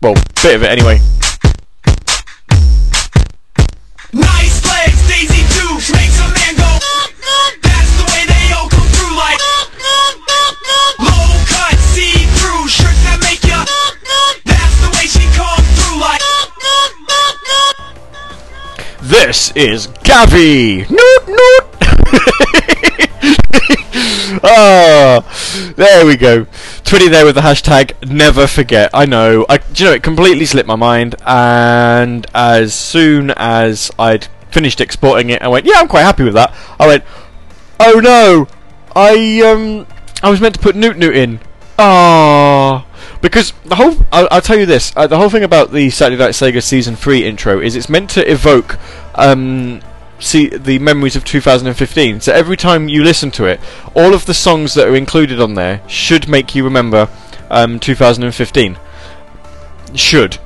Well, 0.00 0.14
bit 0.42 0.54
of 0.54 0.62
it 0.62 0.70
anyway. 0.70 1.00
This 19.08 19.50
is 19.52 19.86
Gavi. 19.86 20.80
Noot 20.90 21.28
noot. 21.28 21.64
oh, 24.44 25.72
there 25.76 26.04
we 26.04 26.14
go. 26.18 26.44
Twitty 26.84 27.10
there 27.10 27.24
with 27.24 27.36
the 27.36 27.40
hashtag 27.40 28.06
never 28.06 28.46
forget. 28.46 28.90
I 28.92 29.06
know. 29.06 29.46
I, 29.48 29.56
do 29.56 29.82
you 29.82 29.88
know 29.88 29.94
it 29.94 30.02
completely 30.02 30.44
slipped 30.44 30.68
my 30.68 30.76
mind, 30.76 31.14
and 31.26 32.26
as 32.34 32.74
soon 32.74 33.30
as 33.30 33.90
I'd 33.98 34.28
finished 34.50 34.78
exporting 34.78 35.30
it, 35.30 35.40
I 35.40 35.48
went, 35.48 35.64
yeah, 35.64 35.76
I'm 35.78 35.88
quite 35.88 36.02
happy 36.02 36.24
with 36.24 36.34
that. 36.34 36.54
I 36.78 36.86
went, 36.86 37.02
oh 37.80 38.00
no, 38.00 38.46
I 38.94 39.40
um, 39.40 39.86
I 40.22 40.28
was 40.28 40.42
meant 40.42 40.54
to 40.56 40.60
put 40.60 40.76
Newt 40.76 40.98
Newt 40.98 41.16
in. 41.16 41.40
Ah, 41.78 42.84
because 43.20 43.52
the 43.64 43.76
whole 43.76 43.94
I'll, 44.12 44.28
I'll 44.30 44.42
tell 44.42 44.58
you 44.58 44.66
this: 44.66 44.92
uh, 44.96 45.06
the 45.06 45.18
whole 45.18 45.30
thing 45.30 45.44
about 45.44 45.72
the 45.72 45.90
Saturday 45.90 46.22
Night 46.22 46.32
Sega 46.32 46.62
season 46.62 46.96
three 46.96 47.24
intro 47.24 47.60
is 47.60 47.76
it's 47.76 47.88
meant 47.88 48.10
to 48.10 48.30
evoke 48.30 48.78
um, 49.14 49.80
see 50.18 50.48
the 50.48 50.78
memories 50.78 51.16
of 51.16 51.24
2015. 51.24 52.20
So 52.20 52.32
every 52.32 52.56
time 52.56 52.88
you 52.88 53.02
listen 53.02 53.30
to 53.32 53.44
it, 53.44 53.60
all 53.94 54.14
of 54.14 54.26
the 54.26 54.34
songs 54.34 54.74
that 54.74 54.88
are 54.88 54.96
included 54.96 55.40
on 55.40 55.54
there 55.54 55.82
should 55.86 56.28
make 56.28 56.54
you 56.54 56.64
remember 56.64 57.08
um, 57.50 57.78
2015. 57.78 58.78
Should, 59.94 60.38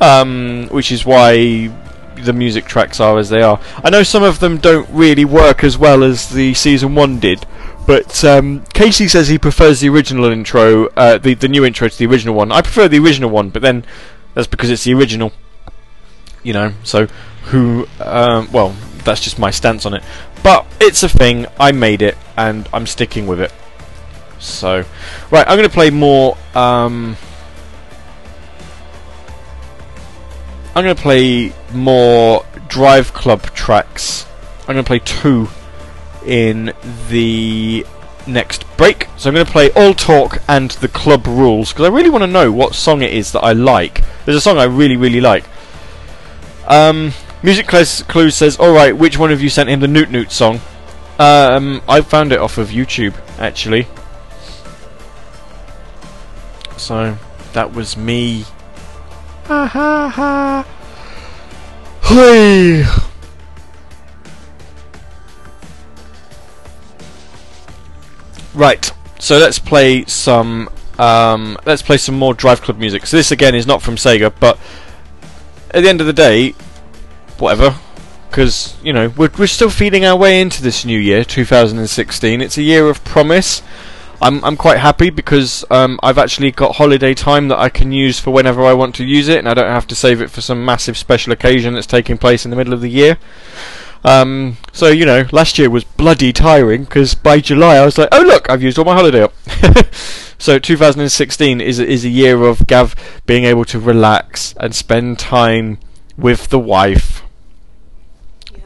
um, 0.00 0.68
which 0.70 0.92
is 0.92 1.04
why 1.04 1.72
the 2.16 2.32
music 2.32 2.66
tracks 2.66 3.00
are 3.00 3.18
as 3.18 3.28
they 3.28 3.42
are. 3.42 3.60
I 3.82 3.90
know 3.90 4.02
some 4.02 4.22
of 4.22 4.40
them 4.40 4.58
don't 4.58 4.88
really 4.90 5.24
work 5.24 5.64
as 5.64 5.76
well 5.76 6.02
as 6.02 6.30
the 6.30 6.54
season 6.54 6.94
one 6.94 7.18
did, 7.18 7.44
but 7.86 8.24
um, 8.24 8.64
Casey 8.74 9.06
says 9.06 9.28
he 9.28 9.38
prefers 9.38 9.80
the 9.80 9.88
original 9.88 10.24
intro, 10.26 10.86
uh, 10.88 11.18
the 11.18 11.34
the 11.34 11.48
new 11.48 11.64
intro 11.64 11.88
to 11.88 11.96
the 11.96 12.06
original 12.06 12.34
one. 12.34 12.50
I 12.50 12.60
prefer 12.60 12.88
the 12.88 12.98
original 12.98 13.30
one, 13.30 13.50
but 13.50 13.62
then 13.62 13.84
that's 14.34 14.48
because 14.48 14.70
it's 14.70 14.84
the 14.84 14.94
original. 14.94 15.32
You 16.42 16.52
know, 16.52 16.72
so 16.82 17.06
who? 17.44 17.86
Um, 18.00 18.50
well, 18.52 18.74
that's 19.04 19.20
just 19.20 19.38
my 19.38 19.50
stance 19.50 19.86
on 19.86 19.94
it. 19.94 20.02
But 20.42 20.66
it's 20.80 21.02
a 21.02 21.08
thing. 21.08 21.46
I 21.58 21.72
made 21.72 22.02
it, 22.02 22.16
and 22.36 22.68
I'm 22.72 22.86
sticking 22.86 23.26
with 23.26 23.40
it. 23.40 23.52
So, 24.38 24.84
right, 25.30 25.46
I'm 25.46 25.56
going 25.56 25.68
to 25.68 25.74
play 25.74 25.90
more. 25.90 26.36
Um, 26.54 27.16
I'm 30.74 30.84
going 30.84 30.94
to 30.94 31.02
play 31.02 31.52
more 31.72 32.42
Driveclub 32.68 33.54
tracks. 33.54 34.26
I'm 34.68 34.74
going 34.74 34.84
to 34.84 34.88
play 34.88 34.98
two 34.98 35.46
in 36.26 36.72
the 37.08 37.86
next 38.26 38.64
break. 38.76 39.08
So 39.16 39.28
I'm 39.28 39.34
going 39.34 39.46
to 39.46 39.52
play 39.52 39.70
All 39.72 39.94
Talk 39.94 40.42
and 40.48 40.70
the 40.72 40.88
Club 40.88 41.26
Rules 41.26 41.72
because 41.72 41.86
I 41.86 41.92
really 41.92 42.10
want 42.10 42.22
to 42.22 42.28
know 42.28 42.52
what 42.52 42.74
song 42.74 43.02
it 43.02 43.12
is 43.12 43.32
that 43.32 43.40
I 43.40 43.52
like. 43.52 44.02
There's 44.24 44.36
a 44.36 44.40
song 44.40 44.58
I 44.58 44.64
really, 44.64 44.96
really 44.96 45.20
like. 45.20 45.44
Um, 46.66 47.12
Music 47.42 47.68
Clues 47.68 48.34
says, 48.34 48.58
"Alright, 48.58 48.96
which 48.96 49.18
one 49.18 49.30
of 49.30 49.40
you 49.40 49.48
sent 49.48 49.68
him 49.68 49.80
the 49.80 49.88
Newt 49.88 50.10
Newt 50.10 50.32
song?" 50.32 50.60
Um, 51.18 51.80
I 51.88 52.00
found 52.00 52.32
it 52.32 52.40
off 52.40 52.58
of 52.58 52.68
YouTube 52.68 53.14
actually. 53.38 53.86
So 56.76 57.16
that 57.52 57.72
was 57.72 57.96
me. 57.96 58.44
Ha 59.44 59.66
ha 59.66 60.08
ha. 60.08 60.66
Hey. 62.02 62.84
Right. 68.56 68.90
So 69.18 69.36
let's 69.36 69.58
play 69.58 70.06
some. 70.06 70.70
Um, 70.98 71.58
let's 71.66 71.82
play 71.82 71.98
some 71.98 72.18
more 72.18 72.34
Driveclub 72.34 72.78
music. 72.78 73.06
So 73.06 73.18
this 73.18 73.30
again 73.30 73.54
is 73.54 73.66
not 73.66 73.82
from 73.82 73.96
Sega, 73.96 74.32
but 74.40 74.58
at 75.72 75.82
the 75.82 75.88
end 75.90 76.00
of 76.00 76.06
the 76.06 76.14
day, 76.14 76.52
whatever. 77.38 77.76
Because 78.30 78.76
you 78.82 78.94
know 78.94 79.08
we're 79.10 79.30
we're 79.38 79.46
still 79.46 79.68
feeding 79.68 80.06
our 80.06 80.16
way 80.16 80.40
into 80.40 80.62
this 80.62 80.86
new 80.86 80.98
year, 80.98 81.22
2016. 81.22 82.40
It's 82.40 82.56
a 82.56 82.62
year 82.62 82.88
of 82.88 83.04
promise. 83.04 83.62
I'm 84.22 84.42
I'm 84.42 84.56
quite 84.56 84.78
happy 84.78 85.10
because 85.10 85.62
um, 85.70 86.00
I've 86.02 86.16
actually 86.16 86.50
got 86.50 86.76
holiday 86.76 87.12
time 87.12 87.48
that 87.48 87.58
I 87.58 87.68
can 87.68 87.92
use 87.92 88.18
for 88.18 88.30
whenever 88.30 88.64
I 88.64 88.72
want 88.72 88.94
to 88.96 89.04
use 89.04 89.28
it, 89.28 89.38
and 89.38 89.48
I 89.48 89.52
don't 89.52 89.66
have 89.66 89.86
to 89.88 89.94
save 89.94 90.22
it 90.22 90.30
for 90.30 90.40
some 90.40 90.64
massive 90.64 90.96
special 90.96 91.32
occasion 91.34 91.74
that's 91.74 91.86
taking 91.86 92.16
place 92.16 92.46
in 92.46 92.50
the 92.50 92.56
middle 92.56 92.72
of 92.72 92.80
the 92.80 92.90
year. 92.90 93.18
Um, 94.04 94.56
so 94.72 94.88
you 94.88 95.04
know, 95.06 95.26
last 95.32 95.58
year 95.58 95.70
was 95.70 95.84
bloody 95.84 96.32
tiring 96.32 96.84
because 96.84 97.14
by 97.14 97.40
July 97.40 97.76
I 97.76 97.84
was 97.84 97.98
like, 97.98 98.08
oh 98.12 98.22
look, 98.22 98.48
I've 98.48 98.62
used 98.62 98.78
all 98.78 98.84
my 98.84 98.94
holiday 98.94 99.22
up. 99.22 99.34
so 100.38 100.58
2016 100.58 101.60
is 101.60 101.78
is 101.78 102.04
a 102.04 102.08
year 102.08 102.42
of 102.42 102.66
Gav 102.66 102.94
being 103.26 103.44
able 103.44 103.64
to 103.66 103.78
relax 103.80 104.54
and 104.58 104.74
spend 104.74 105.18
time 105.18 105.78
with 106.16 106.48
the 106.48 106.58
wife. 106.58 107.22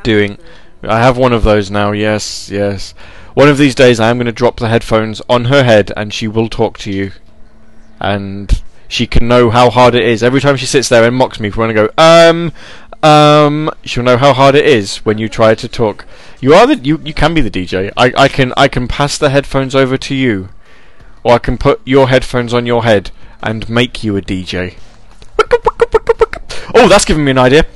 Doing, 0.03 0.39
I 0.83 0.99
have 1.01 1.19
one 1.19 1.33
of 1.33 1.45
those 1.45 1.71
now. 1.71 1.93
Yes, 1.93 2.51
yes. 2.51 2.95
One 3.35 3.49
of 3.49 3.59
these 3.59 3.75
days 3.75 4.01
I 4.01 4.09
am 4.11 4.17
going 4.17 4.27
to 4.27 4.33
drop 4.33 4.59
the 4.59 4.69
headphones 4.69 5.21
on 5.29 5.47
her 5.47 5.63
head 5.63 5.93
and 5.97 6.13
she 6.13 6.27
will 6.27 6.49
talk 6.49 6.79
to 6.79 6.91
you, 6.91 7.13
and 8.01 8.63
she 8.89 9.07
can 9.07 9.29
know 9.29 9.51
how 9.51 9.71
hard 9.71 9.95
it 9.95 10.03
is. 10.03 10.23
Every 10.23 10.41
time 10.41 10.57
she 10.57 10.67
sits 10.67 10.89
there 10.89 11.05
and 11.05 11.15
mocks 11.15 11.39
me 11.39 11.51
for 11.51 11.61
when 11.61 11.71
I 11.71 11.75
go, 11.75 11.91
um, 11.97 12.53
um, 13.03 13.71
she'll 13.85 14.05
know 14.05 14.17
how 14.17 14.33
hard 14.33 14.55
it 14.55 14.67
is 14.67 14.99
when 14.99 15.19
you 15.19 15.29
try 15.29 15.55
to 15.55 15.69
talk. 15.69 16.07
You 16.41 16.55
are 16.55 16.67
the 16.67 16.77
you, 16.77 17.01
you 17.05 17.15
can 17.15 17.35
be 17.35 17.41
the 17.41 17.51
DJ. 17.51 17.91
I, 17.97 18.13
I 18.17 18.29
can 18.29 18.53
I 18.57 18.69
can 18.69 18.89
pass 18.89 19.17
the 19.19 19.31
headphones 19.31 19.75
over 19.75 19.97
to 19.97 20.15
you, 20.15 20.51
or 21.23 21.35
I 21.35 21.39
can 21.39 21.59
put 21.59 21.81
your 21.85 22.09
headphones 22.09 22.53
on 22.53 22.67
your 22.67 22.85
head 22.85 23.11
and 23.43 23.69
make 23.69 24.05
you 24.05 24.17
a 24.17 24.23
DJ. 24.23 24.77
Oh, 26.73 26.89
that's 26.89 27.05
giving 27.05 27.25
me 27.25 27.33
an 27.33 27.39
idea. 27.39 27.67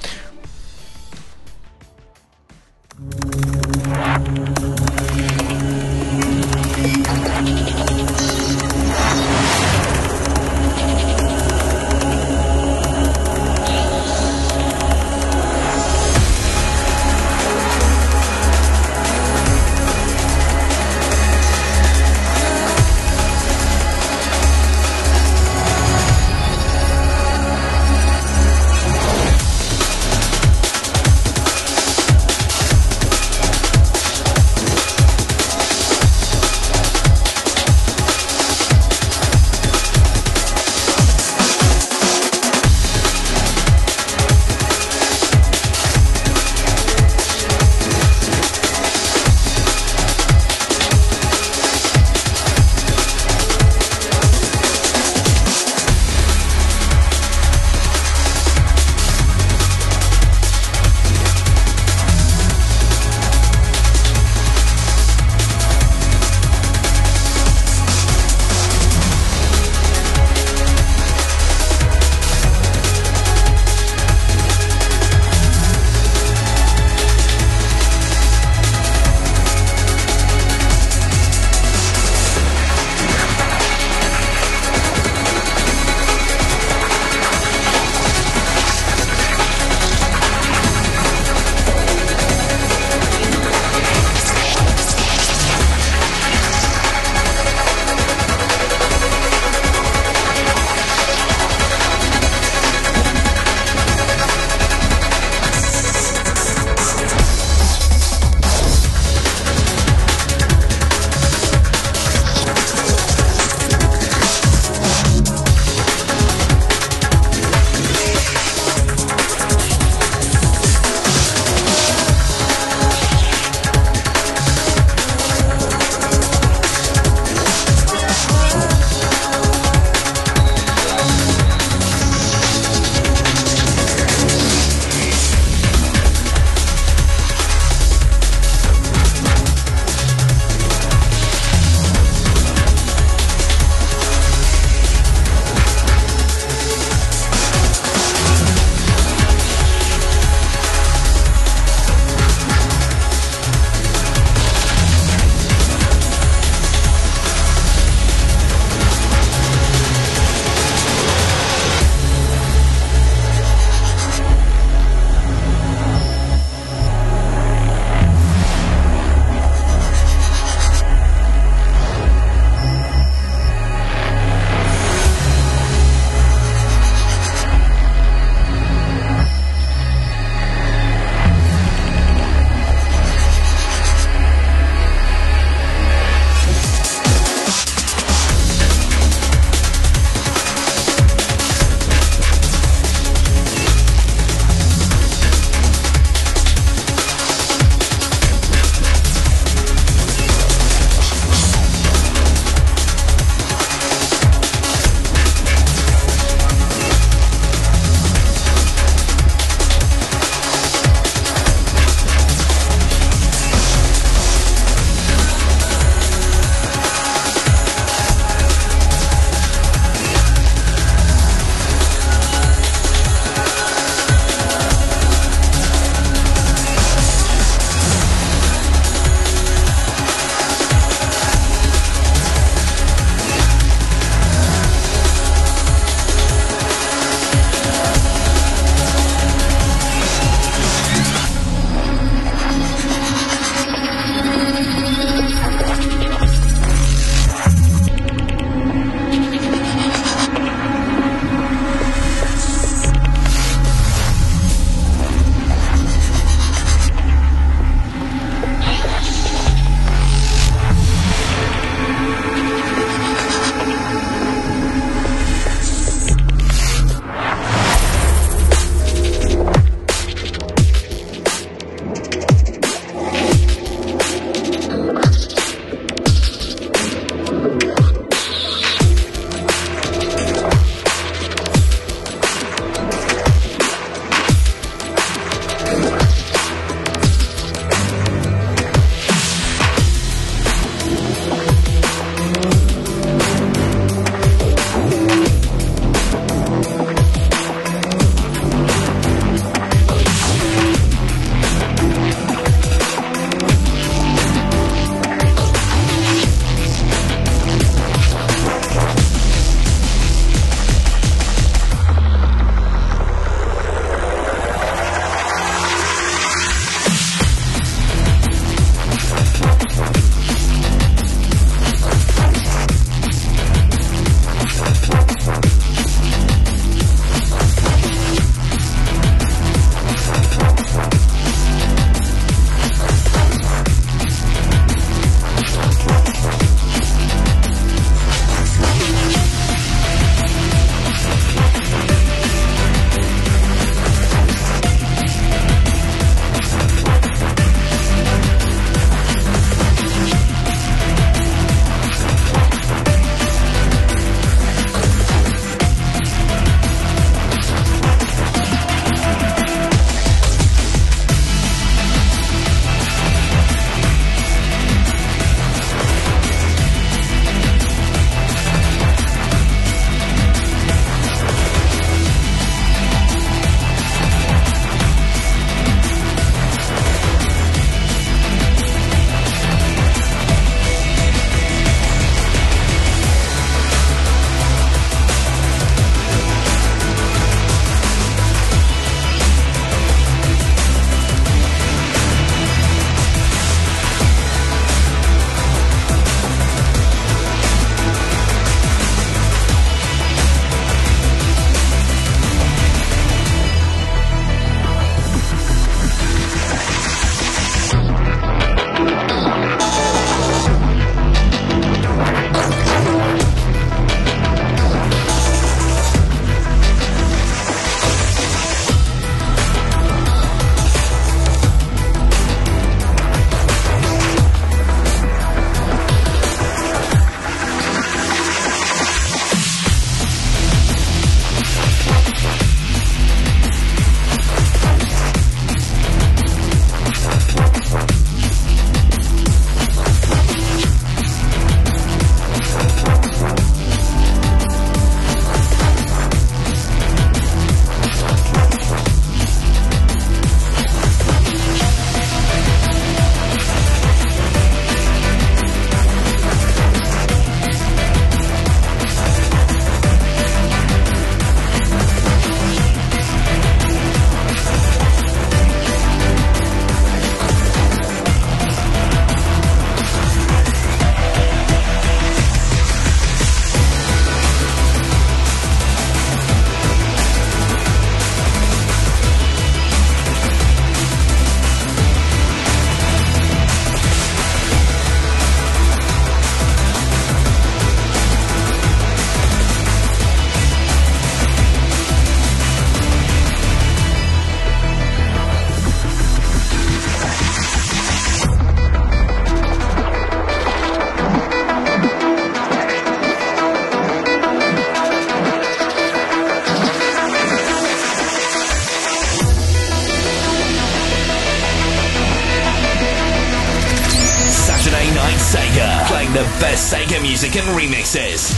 And 517.37 517.59
remixes. 517.59 518.31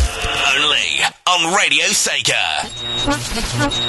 Only 0.57 1.05
on 1.27 1.55
Radio 1.55 1.85
Sega. 1.89 3.86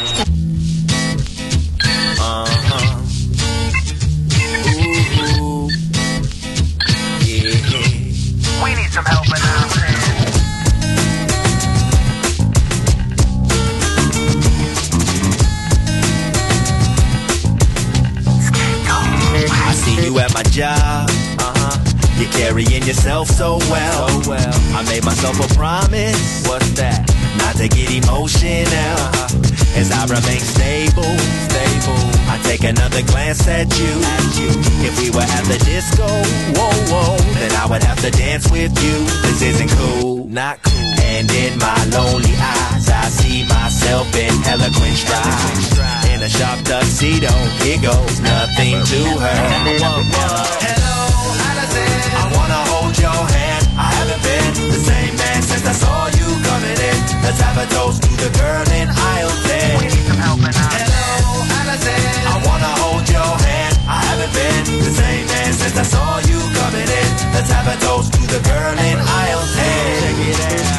Eloquent 44.58 44.98
stride. 44.98 46.10
In 46.14 46.22
a 46.24 46.30
sharp 46.30 46.64
tuxedo, 46.66 47.32
here 47.62 47.82
goes 47.82 48.20
nothing 48.20 48.82
to 48.92 49.02
her. 49.22 49.38
Hello, 49.78 50.98
Allison. 51.50 51.92
I 52.18 52.26
wanna 52.34 52.62
hold 52.74 52.98
your 52.98 53.22
hand. 53.38 53.64
I 53.78 53.90
haven't 53.98 54.22
been 54.26 54.52
the 54.74 54.82
same 54.82 55.14
man 55.16 55.42
since 55.42 55.66
I 55.66 55.74
saw 55.74 56.08
you 56.18 56.28
coming 56.50 56.78
in. 56.90 56.98
Let's 57.22 57.42
have 57.42 57.58
a 57.58 57.68
toast 57.74 58.02
to 58.04 58.12
the 58.18 58.30
girl 58.38 58.66
in 58.74 58.90
aisle 58.90 59.36
10. 59.46 59.80
We 59.80 59.86
need 59.94 60.06
some 60.10 60.22
help 60.26 60.40
in 60.42 60.54
our 60.54 60.72
Hello, 60.74 61.46
Allison. 61.62 62.02
I 62.34 62.38
wanna 62.48 62.74
hold 62.82 63.06
your 63.10 63.34
hand. 63.46 63.74
I 63.88 64.00
haven't 64.10 64.34
been 64.34 64.64
the 64.82 64.94
same 65.02 65.26
man 65.28 65.52
since 65.54 65.78
I 65.78 65.86
saw 65.86 66.18
you 66.30 66.40
coming 66.60 66.90
in. 67.02 67.10
Let's 67.34 67.52
have 67.54 67.68
a 67.70 67.78
toast 67.86 68.14
to 68.14 68.22
the 68.34 68.42
girl 68.50 68.74
in 68.74 68.98
aisle 68.98 69.46
10. 69.54 70.02
Check 70.02 70.18
it 70.30 70.72
out. 70.72 70.77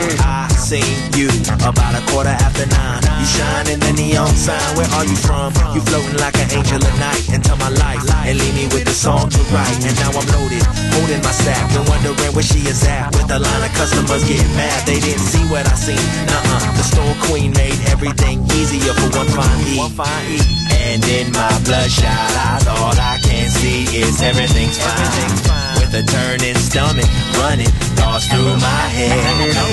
Seen 0.69 0.85
you 1.17 1.33
about 1.65 1.97
a 1.97 2.05
quarter 2.13 2.29
after 2.29 2.69
nine. 2.69 3.01
You 3.01 3.25
shine 3.25 3.73
in 3.73 3.81
the 3.81 3.89
neon 3.97 4.29
sign. 4.37 4.61
Where 4.77 4.85
are 5.01 5.07
you 5.09 5.17
from? 5.17 5.49
You 5.73 5.81
floating 5.81 6.21
like 6.21 6.37
an 6.37 6.53
angel 6.53 6.77
at 6.77 6.97
night 7.01 7.25
into 7.33 7.57
my 7.57 7.73
life 7.73 8.05
and 8.29 8.37
leave 8.37 8.53
me 8.53 8.69
with 8.77 8.85
the 8.85 8.93
song 8.93 9.33
to 9.33 9.41
write. 9.49 9.81
And 9.81 9.97
now 9.97 10.13
I'm 10.13 10.29
loaded, 10.29 10.61
holding 10.93 11.25
my 11.25 11.33
sack 11.33 11.73
and 11.73 11.89
wondering 11.89 12.21
where 12.37 12.45
she 12.45 12.69
is 12.69 12.85
at. 12.85 13.17
With 13.17 13.33
a 13.33 13.41
line 13.41 13.65
of 13.65 13.73
customers 13.81 14.29
getting 14.29 14.53
mad, 14.61 14.85
they 14.85 15.01
didn't 15.01 15.25
see 15.25 15.41
what 15.49 15.65
I 15.65 15.73
seen. 15.73 16.05
Nuh-uh, 16.29 16.61
the 16.77 16.85
store 16.85 17.17
queen 17.33 17.57
made 17.57 17.81
everything 17.89 18.45
easier 18.53 18.93
for 18.93 19.09
one 19.17 19.31
fine 19.33 19.65
E. 19.73 19.81
And 20.85 21.01
in 21.09 21.33
my 21.33 21.49
bloodshot 21.65 22.13
eyes, 22.45 22.69
all 22.69 22.93
I 22.93 23.17
can 23.25 23.49
see 23.49 23.89
is 24.05 24.21
everything's 24.21 24.77
fine. 24.77 25.68
With 25.89 26.05
a 26.05 26.13
turning 26.13 26.55
stomach, 26.57 27.09
running 27.41 27.73
thoughts 27.97 28.29
through 28.29 28.61
my 28.61 28.85
head. 28.93 29.09
Hello, 29.57 29.73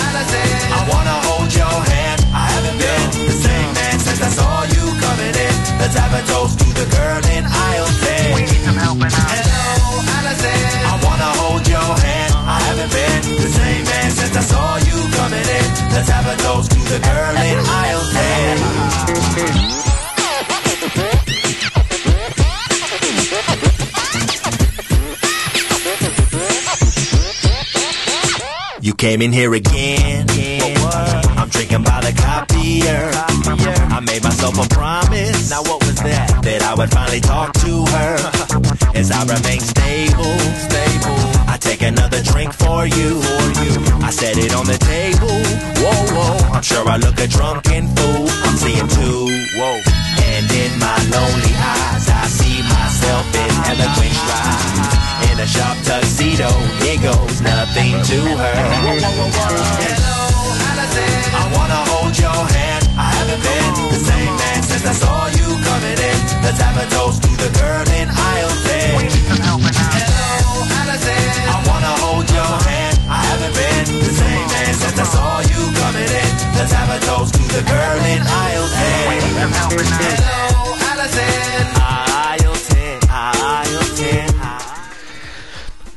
Allison. 0.00 0.48
I 0.72 0.80
wanna 0.88 1.12
hold 1.28 1.52
your 1.52 1.76
hand. 1.92 2.24
I 2.32 2.48
haven't 2.48 2.78
been 2.80 3.28
the 3.28 3.36
same 3.36 3.68
man 3.76 4.00
since 4.00 4.22
I 4.24 4.30
saw 4.32 4.64
you 4.72 4.84
coming 4.96 5.36
in. 5.36 5.54
Let's 5.76 5.92
have 6.00 6.16
a 6.16 6.24
toast 6.24 6.56
to 6.60 6.64
the 6.72 6.88
girl 6.88 7.20
in 7.36 7.44
aisle 7.44 7.90
10. 8.00 8.32
We 8.32 8.48
need 8.48 8.64
some 8.64 8.80
help 8.80 8.96
in 8.96 9.12
our 9.12 9.28
Hello, 9.36 10.08
Allison. 10.08 10.56
I 10.88 10.96
wanna 11.04 11.30
hold 11.36 11.68
your 11.68 11.92
hand. 12.08 12.32
I 12.32 12.56
haven't 12.64 12.92
been 12.96 13.44
the 13.44 13.52
same 13.52 13.84
man 13.84 14.08
since 14.08 14.34
I 14.40 14.40
saw 14.40 14.80
you 14.88 14.96
coming 15.20 15.48
in. 15.52 15.68
Let's 15.92 16.08
have 16.08 16.24
a 16.24 16.36
toast 16.40 16.72
to 16.72 16.80
the 16.88 17.00
girl 17.04 17.36
in 17.36 17.60
aisle 17.60 18.04
10. 19.84 19.91
You 28.82 28.92
came 28.94 29.22
in 29.22 29.32
here 29.32 29.54
again. 29.54 30.26
I'm 31.38 31.48
drinking 31.50 31.84
by 31.84 32.02
the 32.02 32.12
copier. 32.18 33.12
I 33.14 34.00
made 34.00 34.24
myself 34.24 34.58
a 34.58 34.68
promise. 34.74 35.50
Now 35.50 35.62
what 35.62 35.86
was 35.86 35.94
that? 36.02 36.42
That 36.42 36.62
I 36.62 36.74
would 36.74 36.90
finally 36.90 37.20
talk 37.20 37.52
to 37.62 37.86
her. 37.86 38.18
As 38.98 39.12
I 39.12 39.22
remain 39.22 39.60
stable, 39.62 40.34
stable. 40.66 41.14
I 41.46 41.58
take 41.60 41.82
another 41.82 42.26
drink 42.26 42.52
for 42.54 42.84
you. 42.84 43.22
I 44.02 44.10
set 44.10 44.36
it 44.36 44.52
on 44.52 44.66
the 44.66 44.78
table. 44.82 45.30
Whoa, 45.78 46.02
whoa. 46.18 46.50
I'm 46.50 46.62
sure 46.62 46.82
I 46.88 46.96
look 46.96 47.20
a 47.22 47.28
drunken 47.28 47.86
fool. 47.94 48.26
I'm 48.26 48.56
seeing 48.58 48.88
two. 48.98 49.30
Whoa. 49.62 49.78
And 50.26 50.50
in 50.50 50.72
my 50.82 50.98
lonely 51.06 51.54
eyes, 51.54 52.10
I 52.10 52.26
see 52.26 52.58
myself 52.66 53.30
in 53.30 53.78
eloquent 53.78 54.14
stride. 54.26 55.21
In 55.32 55.40
a 55.40 55.46
sharp 55.46 55.78
tuxedo, 55.80 56.50
here 56.84 57.00
goes 57.00 57.40
nothing 57.40 57.96
to 58.04 58.18
her. 58.36 58.52
Hello, 58.52 59.16
Allison. 60.68 61.08
I 61.32 61.48
wanna 61.56 61.80
hold 61.88 62.12
your 62.20 62.40
hand. 62.52 62.84
I 63.00 63.08
haven't 63.16 63.40
been 63.40 63.72
the 63.96 64.00
same 64.12 64.28
man 64.36 64.60
since 64.62 64.84
I 64.84 64.92
saw 64.92 65.32
you 65.32 65.48
coming 65.64 65.96
in. 65.96 66.18
Let's 66.44 66.60
have 66.60 66.76
a 66.76 66.84
toast 66.92 67.22
to 67.24 67.30
the 67.40 67.48
girl 67.56 67.80
in 67.96 68.12
aisle 68.12 68.52
10. 68.76 68.92
We 68.92 69.08
need 69.08 69.24
some 69.24 69.40
help 69.40 69.64
in 69.64 69.72
our 69.72 69.88
Hello, 70.04 70.68
Allison. 70.68 71.24
I 71.48 71.56
wanna 71.64 71.92
hold 72.04 72.28
your 72.28 72.52
hand. 72.68 73.00
I 73.08 73.24
haven't 73.32 73.56
been 73.56 73.84
the 74.04 74.12
same 74.12 74.46
man 74.52 74.72
since 74.84 74.98
I 75.00 75.06
saw 75.16 75.40
you 75.48 75.60
coming 75.80 76.12
in. 76.12 76.32
Let's 76.60 76.76
have 76.76 76.92
a 76.92 77.00
toast 77.08 77.32
to 77.40 77.44
the 77.56 77.64
girl 77.64 77.98
in 78.04 78.20
aisle 78.20 78.68
10. 78.68 79.08
We 79.08 79.16
need 79.16 79.32
some 79.40 79.52
help 79.56 79.72
in 79.80 79.88
our 79.88 80.12
Hello, 80.12 80.71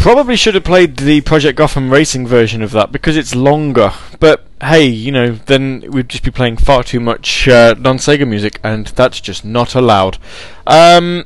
Probably 0.05 0.35
should 0.35 0.53
have 0.53 0.63
played 0.63 0.97
the 0.97 1.21
Project 1.21 1.57
Gotham 1.57 1.89
Racing 1.89 2.27
version 2.27 2.61
of 2.61 2.69
that 2.73 2.91
because 2.91 3.17
it's 3.17 3.33
longer. 3.33 3.91
But 4.19 4.45
hey, 4.61 4.85
you 4.85 5.11
know, 5.11 5.31
then 5.31 5.83
we'd 5.89 6.09
just 6.09 6.23
be 6.23 6.29
playing 6.29 6.57
far 6.57 6.83
too 6.83 6.99
much 6.99 7.47
uh, 7.47 7.73
non-Sega 7.79 8.27
music, 8.27 8.59
and 8.63 8.85
that's 8.85 9.19
just 9.19 9.43
not 9.43 9.73
allowed. 9.73 10.19
Um, 10.67 11.25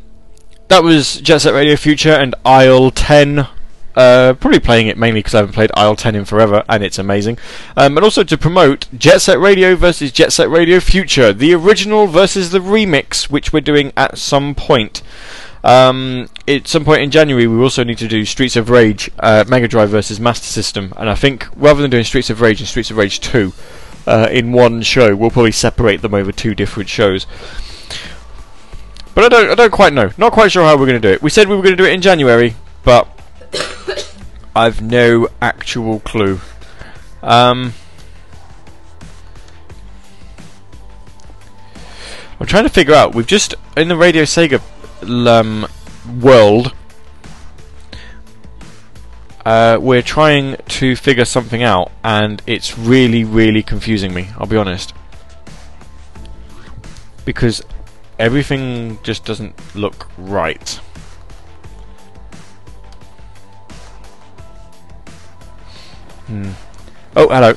that 0.70 0.82
was 0.82 1.20
Jet 1.20 1.40
Set 1.40 1.54
Radio 1.54 1.76
Future 1.76 2.14
and 2.14 2.36
Aisle 2.46 2.92
10. 2.92 3.48
Uh, 3.98 4.34
probably 4.36 4.62
playing 4.62 4.88
it 4.88 4.98
mainly 4.98 5.20
because 5.20 5.36
I 5.36 5.40
haven't 5.40 5.56
played 5.56 5.72
Aisle 5.74 5.98
10 5.98 6.16
in 6.16 6.24
forever, 6.24 6.64
and 6.70 6.82
it's 6.82 6.98
amazing. 6.98 7.38
Um, 7.76 7.98
and 7.98 8.04
also 8.06 8.24
to 8.24 8.38
promote 8.38 8.88
Jet 8.98 9.20
Set 9.20 9.42
Radio 9.42 9.76
versus 9.76 10.14
Jet 10.14 10.32
Set 10.32 10.50
Radio 10.50 10.80
Future, 10.80 11.34
the 11.34 11.54
original 11.54 12.08
versus 12.08 12.52
the 12.52 12.60
remix, 12.60 13.30
which 13.30 13.52
we're 13.52 13.60
doing 13.60 13.92
at 13.98 14.18
some 14.18 14.56
point. 14.56 15.02
Um, 15.64 16.30
at 16.48 16.68
some 16.68 16.86
point 16.86 17.02
in 17.02 17.12
January, 17.12 17.48
we 17.48 17.62
also 17.62 17.84
need 17.84 17.98
to 17.98 18.08
do 18.08 18.24
Streets 18.26 18.56
of 18.56 18.70
Rage, 18.70 19.10
uh, 19.20 19.44
Mega 19.48 19.68
Drive 19.68 19.90
versus 19.90 20.20
Master 20.20 20.46
System, 20.46 20.94
and 20.96 21.10
I 21.10 21.16
think 21.16 21.48
rather 21.56 21.82
than 21.82 21.92
doing 21.92 22.04
Streets 22.04 22.30
of 22.30 22.42
Rage 22.42 22.62
and 22.62 22.68
Streets 22.68 22.92
of 22.92 22.98
Rage 22.98 23.20
2 23.20 23.54
uh, 24.08 24.30
in 24.32 24.54
one 24.54 24.82
show, 24.82 25.16
we'll 25.16 25.32
probably 25.32 25.52
separate 25.52 26.02
them 26.02 26.14
over 26.14 26.32
two 26.32 26.56
different 26.56 26.90
shows. 26.90 27.26
But 29.14 29.26
I 29.26 29.30
don't, 29.30 29.52
I 29.52 29.56
don't 29.56 29.72
quite 29.72 29.92
know. 29.92 30.12
Not 30.18 30.32
quite 30.32 30.52
sure 30.52 30.64
how 30.64 30.78
we're 30.78 30.86
going 30.86 31.02
to 31.02 31.08
do 31.08 31.14
it. 31.14 31.22
We 31.22 31.30
said 31.30 31.50
we 31.50 31.56
were 31.56 31.62
going 31.62 31.76
to 31.76 31.84
do 31.84 31.88
it 31.90 31.94
in 31.94 32.02
January, 32.02 32.56
but 32.86 33.08
I've 34.56 34.82
no 34.82 35.28
actual 35.42 36.00
clue. 36.00 36.40
Um, 37.22 37.74
I'm 42.40 42.48
trying 42.48 42.64
to 42.64 42.70
figure 42.70 42.94
out. 42.94 43.14
We've 43.14 43.28
just 43.28 43.56
in 43.76 43.90
the 43.90 43.98
Radio 43.98 44.24
Sega 44.24 44.62
um, 45.02 45.68
world. 46.20 46.74
Uh, 49.46 49.78
we're 49.82 50.02
trying 50.02 50.58
to 50.68 50.96
figure 50.96 51.26
something 51.26 51.64
out, 51.64 51.92
and 52.04 52.42
it's 52.46 52.78
really, 52.78 53.24
really 53.24 53.64
confusing 53.64 54.14
me. 54.14 54.28
I'll 54.38 54.46
be 54.46 54.58
honest, 54.58 54.94
because 57.26 57.64
everything 58.20 59.00
just 59.02 59.26
doesn't 59.26 59.56
look 59.76 60.10
right. 60.18 60.70
Hmm. 66.28 66.52
Oh, 67.16 67.28
hello. 67.30 67.54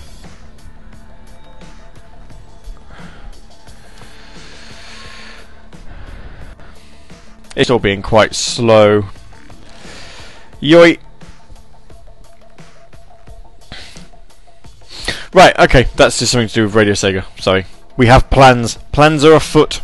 It's 7.54 7.70
all 7.70 7.78
being 7.78 8.02
quite 8.02 8.34
slow. 8.34 9.06
Yoi. 10.60 10.98
Right, 15.34 15.58
okay, 15.58 15.84
that's 15.96 16.18
just 16.18 16.32
something 16.32 16.48
to 16.48 16.54
do 16.54 16.62
with 16.64 16.74
Radio 16.74 16.92
Sega. 16.92 17.24
Sorry. 17.40 17.64
We 17.96 18.06
have 18.06 18.30
plans. 18.30 18.76
Plans 18.92 19.24
are 19.24 19.34
afoot. 19.34 19.80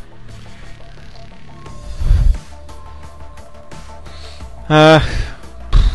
Uh, 4.68 5.00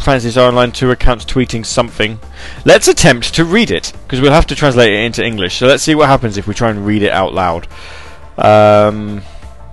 Francis 0.03 0.35
online 0.37 0.71
two 0.71 0.91
accounts 0.91 1.23
tweeting 1.25 1.65
something. 1.65 2.19
Let's 2.65 2.87
attempt 2.87 3.33
to 3.35 3.45
read 3.45 3.71
it 3.71 3.93
because 4.03 4.19
we'll 4.19 4.31
have 4.31 4.47
to 4.47 4.55
translate 4.55 4.91
it 4.91 5.03
into 5.03 5.23
English. 5.23 5.57
So 5.57 5.67
let's 5.67 5.83
see 5.83 5.95
what 5.95 6.09
happens 6.09 6.37
if 6.37 6.47
we 6.47 6.53
try 6.53 6.69
and 6.69 6.85
read 6.85 7.03
it 7.03 7.11
out 7.11 7.33
loud. 7.33 7.67
Um, 8.37 9.21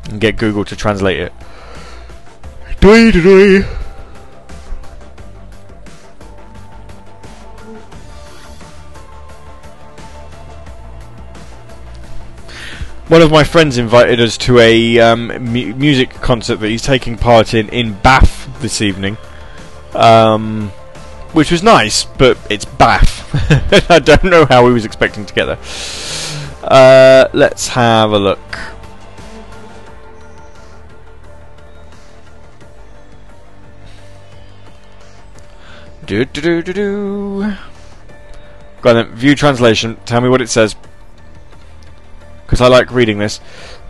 and 0.05 0.20
get 0.20 0.36
Google 0.36 0.64
to 0.66 0.77
translate 0.77 1.20
it. 1.20 1.32
One 13.09 13.23
of 13.23 13.31
my 13.31 13.44
friends 13.44 13.77
invited 13.77 14.20
us 14.20 14.39
to 14.39 14.59
a 14.61 14.98
um, 15.01 15.27
mu- 15.27 15.74
music 15.74 16.11
concert 16.11 16.57
that 16.61 16.69
he's 16.69 16.81
taking 16.82 17.19
part 17.19 17.52
in 17.55 17.69
in 17.69 17.94
Bath 17.94 18.48
this 18.62 18.81
evening, 18.81 19.19
um, 19.94 20.69
which 21.32 21.51
was 21.51 21.62
nice, 21.62 22.05
but 22.05 22.39
it's 22.48 22.65
Bath. 22.65 23.90
I 23.90 23.98
don't 23.98 24.24
know 24.24 24.47
how 24.47 24.66
he 24.69 24.73
was 24.73 24.85
expecting 24.85 25.27
to 25.27 25.35
get 25.35 25.47
there. 25.47 25.59
Uh, 26.62 27.28
let's 27.35 27.69
have 27.69 28.12
a 28.12 28.19
look. 28.19 28.69
Do 36.11 36.24
do 36.24 36.41
do 36.41 36.61
do 36.61 36.73
do. 36.73 37.55
Go 38.82 38.91
on 38.91 38.97
then. 38.97 39.15
View 39.15 39.37
translation. 39.37 39.97
Tell 40.07 40.20
me 40.20 40.28
what 40.28 40.43
it 40.43 40.49
says. 40.49 40.74
Because 42.45 42.61
I 42.61 42.66
like 42.66 42.91
reading 42.91 43.19
this. 43.20 43.39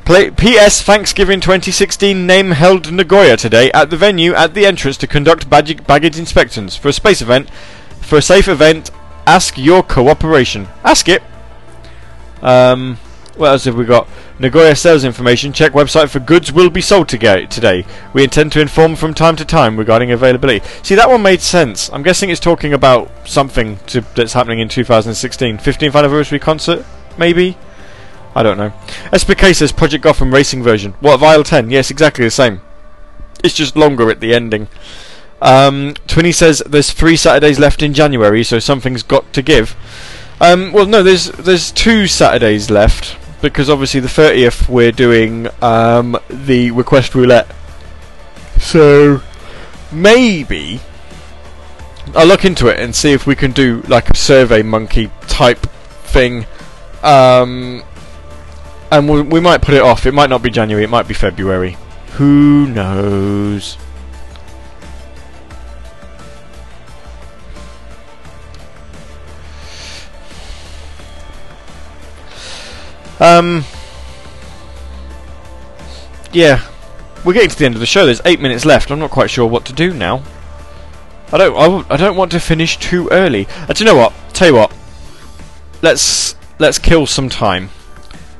Play- 0.05 0.31
P.S. 0.31 0.83
Thanksgiving 0.83 1.41
2016 1.41 2.27
name 2.27 2.51
held 2.51 2.93
Nagoya 2.93 3.39
today 3.39 3.73
at 3.73 3.89
the 3.89 3.97
venue 3.97 4.35
at 4.35 4.53
the 4.53 4.67
entrance 4.67 4.99
to 4.99 5.07
conduct 5.07 5.49
badge- 5.49 5.87
baggage 5.87 6.19
inspections 6.19 6.77
for 6.77 6.89
a 6.89 6.93
space 6.93 7.23
event. 7.23 7.49
For 8.03 8.19
a 8.19 8.23
safe 8.23 8.49
event, 8.49 8.91
ask 9.27 9.57
your 9.57 9.83
cooperation. 9.83 10.69
Ask 10.85 11.09
it. 11.09 11.23
Um, 12.43 12.99
what 13.41 13.51
else 13.51 13.65
have 13.65 13.75
we 13.75 13.87
got? 13.87 14.07
Nagoya 14.39 14.77
sales 14.77 15.03
information. 15.03 15.53
Check 15.53 15.73
website 15.73 16.11
for 16.11 16.21
goods 16.21 16.53
will 16.53 16.71
be 16.71 16.83
sold 16.83 17.09
to 17.09 17.47
today. 17.47 17.87
We 18.13 18.23
intend 18.23 18.53
to 18.53 18.61
inform 18.61 18.97
from 18.97 19.15
time 19.15 19.35
to 19.37 19.45
time 19.45 19.79
regarding 19.79 20.13
availability. 20.13 20.65
See, 20.83 20.95
that 20.95 21.09
one 21.09 21.23
made 21.23 21.41
sense. 21.41 21.91
I'm 21.91 22.03
guessing 22.03 22.29
it's 22.29 22.39
talking 22.39 22.75
about 22.75 23.11
something 23.27 23.79
to, 23.87 24.03
that's 24.15 24.35
happening 24.35 24.61
in 24.61 24.69
2016. 24.69 25.59
15th 25.59 25.95
anniversary 25.95 26.39
concert, 26.39 26.85
maybe. 27.17 27.57
I 28.35 28.43
don't 28.43 28.59
know. 28.59 28.73
SPK 29.13 29.57
says 29.57 29.73
Project 29.73 30.05
Gotham 30.05 30.33
racing 30.33 30.63
version. 30.63 30.93
What 31.01 31.17
Vile 31.17 31.43
10? 31.43 31.71
Yes, 31.71 31.91
exactly 31.91 32.25
the 32.25 32.31
same. 32.31 32.61
It's 33.43 33.55
just 33.55 33.75
longer 33.75 34.11
at 34.11 34.21
the 34.21 34.35
ending. 34.35 34.69
Um, 35.43 35.95
Twinny 36.07 36.35
says 36.35 36.63
there's 36.67 36.93
three 36.93 37.17
Saturdays 37.17 37.59
left 37.59 37.83
in 37.83 37.95
January, 37.95 38.45
so 38.45 38.59
something's 38.59 39.03
got 39.03 39.33
to 39.33 39.41
give. 39.41 39.75
Um, 40.41 40.73
well, 40.73 40.87
no, 40.87 41.03
there's 41.03 41.31
there's 41.33 41.71
two 41.71 42.07
Saturdays 42.07 42.71
left 42.71 43.17
because 43.41 43.71
obviously 43.71 44.01
the 44.01 44.09
30th 44.09 44.69
we're 44.69 44.93
doing 44.93 45.49
um, 45.63 46.19
the 46.29 46.71
request 46.71 47.15
roulette. 47.15 47.51
So 48.59 49.23
maybe 49.93 50.81
I'll 52.15 52.27
look 52.27 52.45
into 52.45 52.69
it 52.69 52.81
and 52.81 52.95
see 52.95 53.13
if 53.13 53.27
we 53.27 53.35
can 53.37 53.53
do 53.53 53.83
like 53.89 54.11
a 54.11 54.17
Survey 54.17 54.63
Monkey 54.63 55.11
type 55.23 55.59
thing. 56.05 56.47
Um, 57.03 57.83
and 58.91 59.09
we, 59.09 59.23
we 59.23 59.41
might 59.41 59.63
put 59.63 59.75
it 59.75 59.83
off. 59.83 60.07
It 60.07 60.13
might 60.13 60.31
not 60.31 60.43
be 60.43 60.51
January. 60.51 60.85
It 60.85 60.91
might 60.91 61.07
be 61.07 61.15
February. 61.15 61.77
Who 62.13 62.67
knows? 62.67 63.79
Um. 73.21 73.65
Yeah, 76.33 76.67
we're 77.25 77.33
getting 77.35 77.51
to 77.51 77.59
the 77.59 77.67
end 77.67 77.75
of 77.75 77.81
the 77.81 77.87
show. 77.87 78.07
There's 78.07 78.21
eight 78.25 78.41
minutes 78.41 78.65
left. 78.65 78.91
I'm 78.91 78.99
not 78.99 79.11
quite 79.11 79.31
sure 79.31 79.47
what 79.47 79.65
to 79.67 79.73
do 79.73 79.93
now. 79.93 80.23
I 81.33 81.39
don't. 81.39 81.57
I, 81.57 81.65
w- 81.65 81.85
I 81.91 81.97
don't 81.97 82.17
want 82.17 82.33
to 82.33 82.41
finish 82.41 82.77
too 82.79 83.09
early. 83.11 83.47
Uh, 83.69 83.73
do 83.73 83.85
you 83.85 83.91
know 83.91 83.97
what? 83.97 84.13
Tell 84.33 84.49
you 84.49 84.55
what. 84.55 84.75
Let's 85.83 86.35
let's 86.59 86.79
kill 86.79 87.07
some 87.07 87.29
time. 87.29 87.71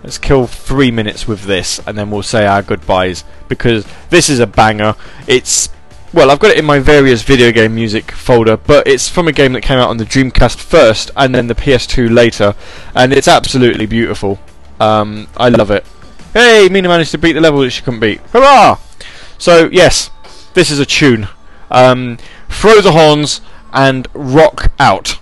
Let's 0.03 0.19
kill 0.19 0.47
three 0.47 0.91
minutes 0.91 1.29
with 1.29 1.45
this, 1.45 1.79
and 1.87 1.97
then 1.99 2.11
we'll 2.11 2.23
say 2.23 2.47
our 2.47 2.63
goodbyes 2.63 3.23
because 3.49 3.87
this 4.09 4.31
is 4.31 4.39
a 4.39 4.47
banger. 4.47 4.95
It's 5.27 5.69
well, 6.13 6.31
I've 6.31 6.41
got 6.41 6.53
it 6.53 6.59
in 6.59 6.65
my 6.65 6.79
various 6.79 7.23
video 7.23 7.53
game 7.53 7.75
music 7.75 8.11
folder, 8.11 8.57
but 8.57 8.87
it's 8.87 9.09
from 9.09 9.29
a 9.29 9.33
game 9.33 9.53
that 9.53 9.61
came 9.61 9.79
out 9.79 9.91
on 9.91 9.99
the 9.99 10.05
Dreamcast 10.05 10.59
first, 10.59 11.11
and 11.17 11.35
then 11.35 11.47
the 11.49 11.55
PS2 11.55 12.13
later, 12.13 12.55
and 12.95 13.13
it's 13.13 13.29
absolutely 13.29 13.87
beautiful. 13.87 14.39
Um, 14.81 15.29
I 15.37 15.51
love 15.51 15.71
it. 15.71 15.87
Hey, 16.33 16.69
Mina 16.71 16.89
managed 16.89 17.11
to 17.11 17.19
beat 17.19 17.35
the 17.35 17.41
level 17.41 17.61
that 17.61 17.71
she 17.71 17.83
couldn't 17.83 18.01
beat. 18.01 18.21
Hurrah! 18.33 18.79
So 19.39 19.69
yes, 19.71 20.11
this 20.55 20.71
is 20.71 20.79
a 20.79 20.87
tune. 20.87 21.29
Um, 21.71 22.19
throw 22.49 22.81
the 22.81 22.93
horns 22.93 23.41
and 23.73 24.09
rock 24.15 24.73
out. 24.79 25.19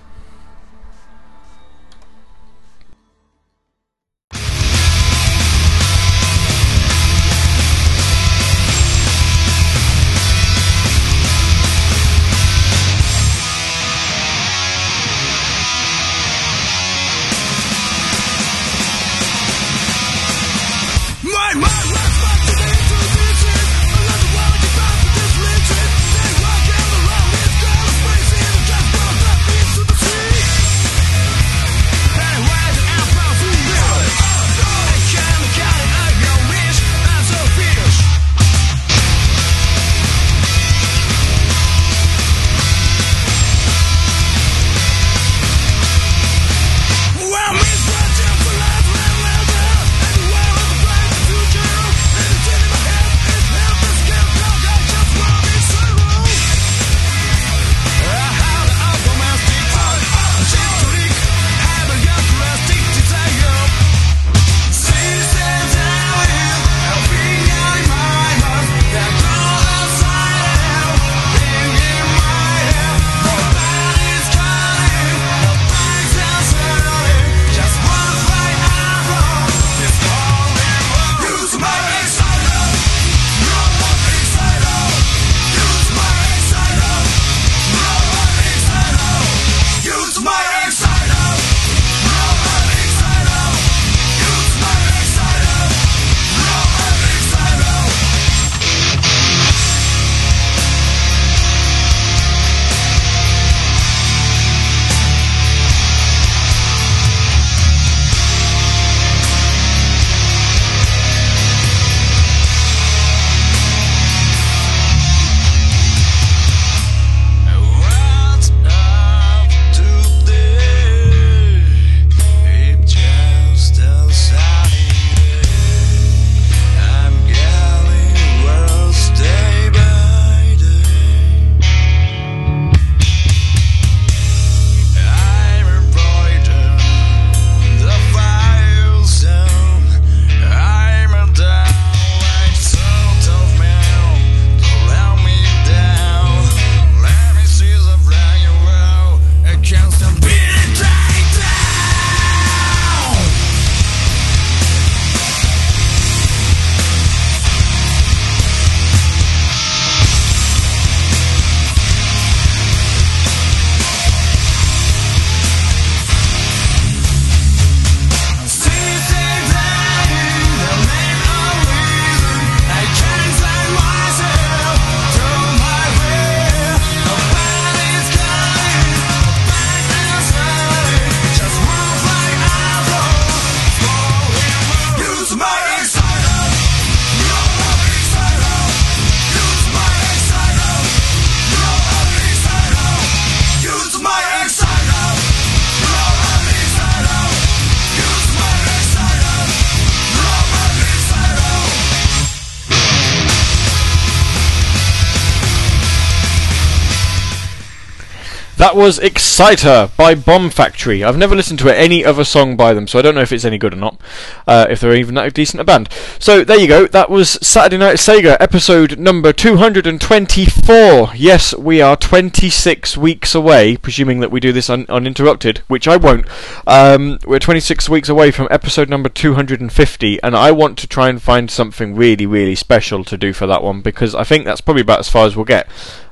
That 208.59 208.75
was 208.75 208.99
Exciter 208.99 209.89
by 209.95 210.15
Bomb 210.15 210.49
Factory. 210.49 211.01
I've 211.01 211.17
never 211.17 211.33
listened 211.33 211.59
to 211.59 211.73
any 211.73 212.03
other 212.03 212.25
song 212.25 212.57
by 212.57 212.73
them, 212.73 212.87
so 212.87 212.99
I 212.99 213.01
don't 213.01 213.15
know 213.15 213.21
if 213.21 213.31
it's 213.31 213.45
any 213.45 213.57
good 213.57 213.71
or 213.71 213.77
not, 213.77 214.01
uh, 214.45 214.67
if 214.69 214.81
they're 214.81 214.93
even 214.97 215.15
that 215.15 215.33
decent 215.33 215.61
a 215.61 215.63
band. 215.63 215.87
So 216.19 216.43
there 216.43 216.59
you 216.59 216.67
go. 216.67 216.85
That 216.85 217.09
was 217.09 217.39
Saturday 217.41 217.77
Night 217.77 217.95
Sega, 217.95 218.35
episode 218.37 218.99
number 218.99 219.31
224. 219.31 221.11
Yes, 221.15 221.55
we 221.55 221.79
are 221.81 221.95
26 221.95 222.97
weeks 222.97 223.33
away, 223.33 223.77
presuming 223.77 224.19
that 224.19 224.29
we 224.29 224.41
do 224.41 224.51
this 224.51 224.69
un- 224.69 224.85
uninterrupted, 224.89 225.59
which 225.69 225.87
I 225.87 225.95
won't. 225.95 226.25
Um, 226.67 227.17
we're 227.25 227.39
26 227.39 227.87
weeks 227.87 228.09
away 228.09 228.29
from 228.29 228.49
episode 228.51 228.89
number 228.89 229.07
250, 229.07 230.21
and 230.21 230.35
I 230.35 230.51
want 230.51 230.77
to 230.79 230.87
try 230.87 231.07
and 231.07 231.21
find 231.21 231.49
something 231.49 231.95
really, 231.95 232.25
really 232.25 232.55
special 232.55 233.05
to 233.05 233.15
do 233.15 233.31
for 233.31 233.47
that 233.47 233.63
one 233.63 233.79
because 233.79 234.13
I 234.13 234.25
think 234.25 234.43
that's 234.43 234.59
probably 234.59 234.81
about 234.81 234.99
as 234.99 235.07
far 235.07 235.25
as 235.25 235.37
we'll 235.37 235.45
get. 235.45 235.69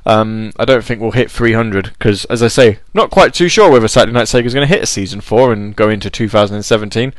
Um, 0.08 0.52
I 0.58 0.64
don't 0.64 0.82
think 0.82 1.02
we'll 1.02 1.10
hit 1.10 1.30
300 1.30 1.92
because, 1.92 2.24
as 2.26 2.42
I 2.42 2.48
say, 2.48 2.78
not 2.94 3.10
quite 3.10 3.34
too 3.34 3.48
sure 3.48 3.70
whether 3.70 3.86
Saturday 3.86 4.14
Night 4.14 4.26
Sega 4.26 4.46
is 4.46 4.54
going 4.54 4.66
to 4.66 4.74
hit 4.74 4.82
a 4.82 4.86
season 4.86 5.20
four 5.20 5.52
and 5.52 5.76
go 5.76 5.90
into 5.90 6.08
2017. 6.08 7.12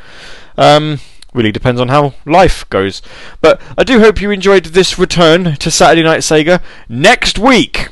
Um, 0.58 1.00
really 1.32 1.52
depends 1.52 1.80
on 1.80 1.90
how 1.90 2.16
life 2.26 2.68
goes. 2.72 3.04
But 3.42 3.62
I 3.78 3.84
do 3.84 4.00
hope 4.00 4.20
you 4.20 4.32
enjoyed 4.32 4.66
this 4.66 4.98
return 4.98 5.56
to 5.58 5.70
Saturday 5.70 6.02
Night 6.02 6.22
Sega. 6.22 6.64
Next 6.90 7.38
week, 7.38 7.90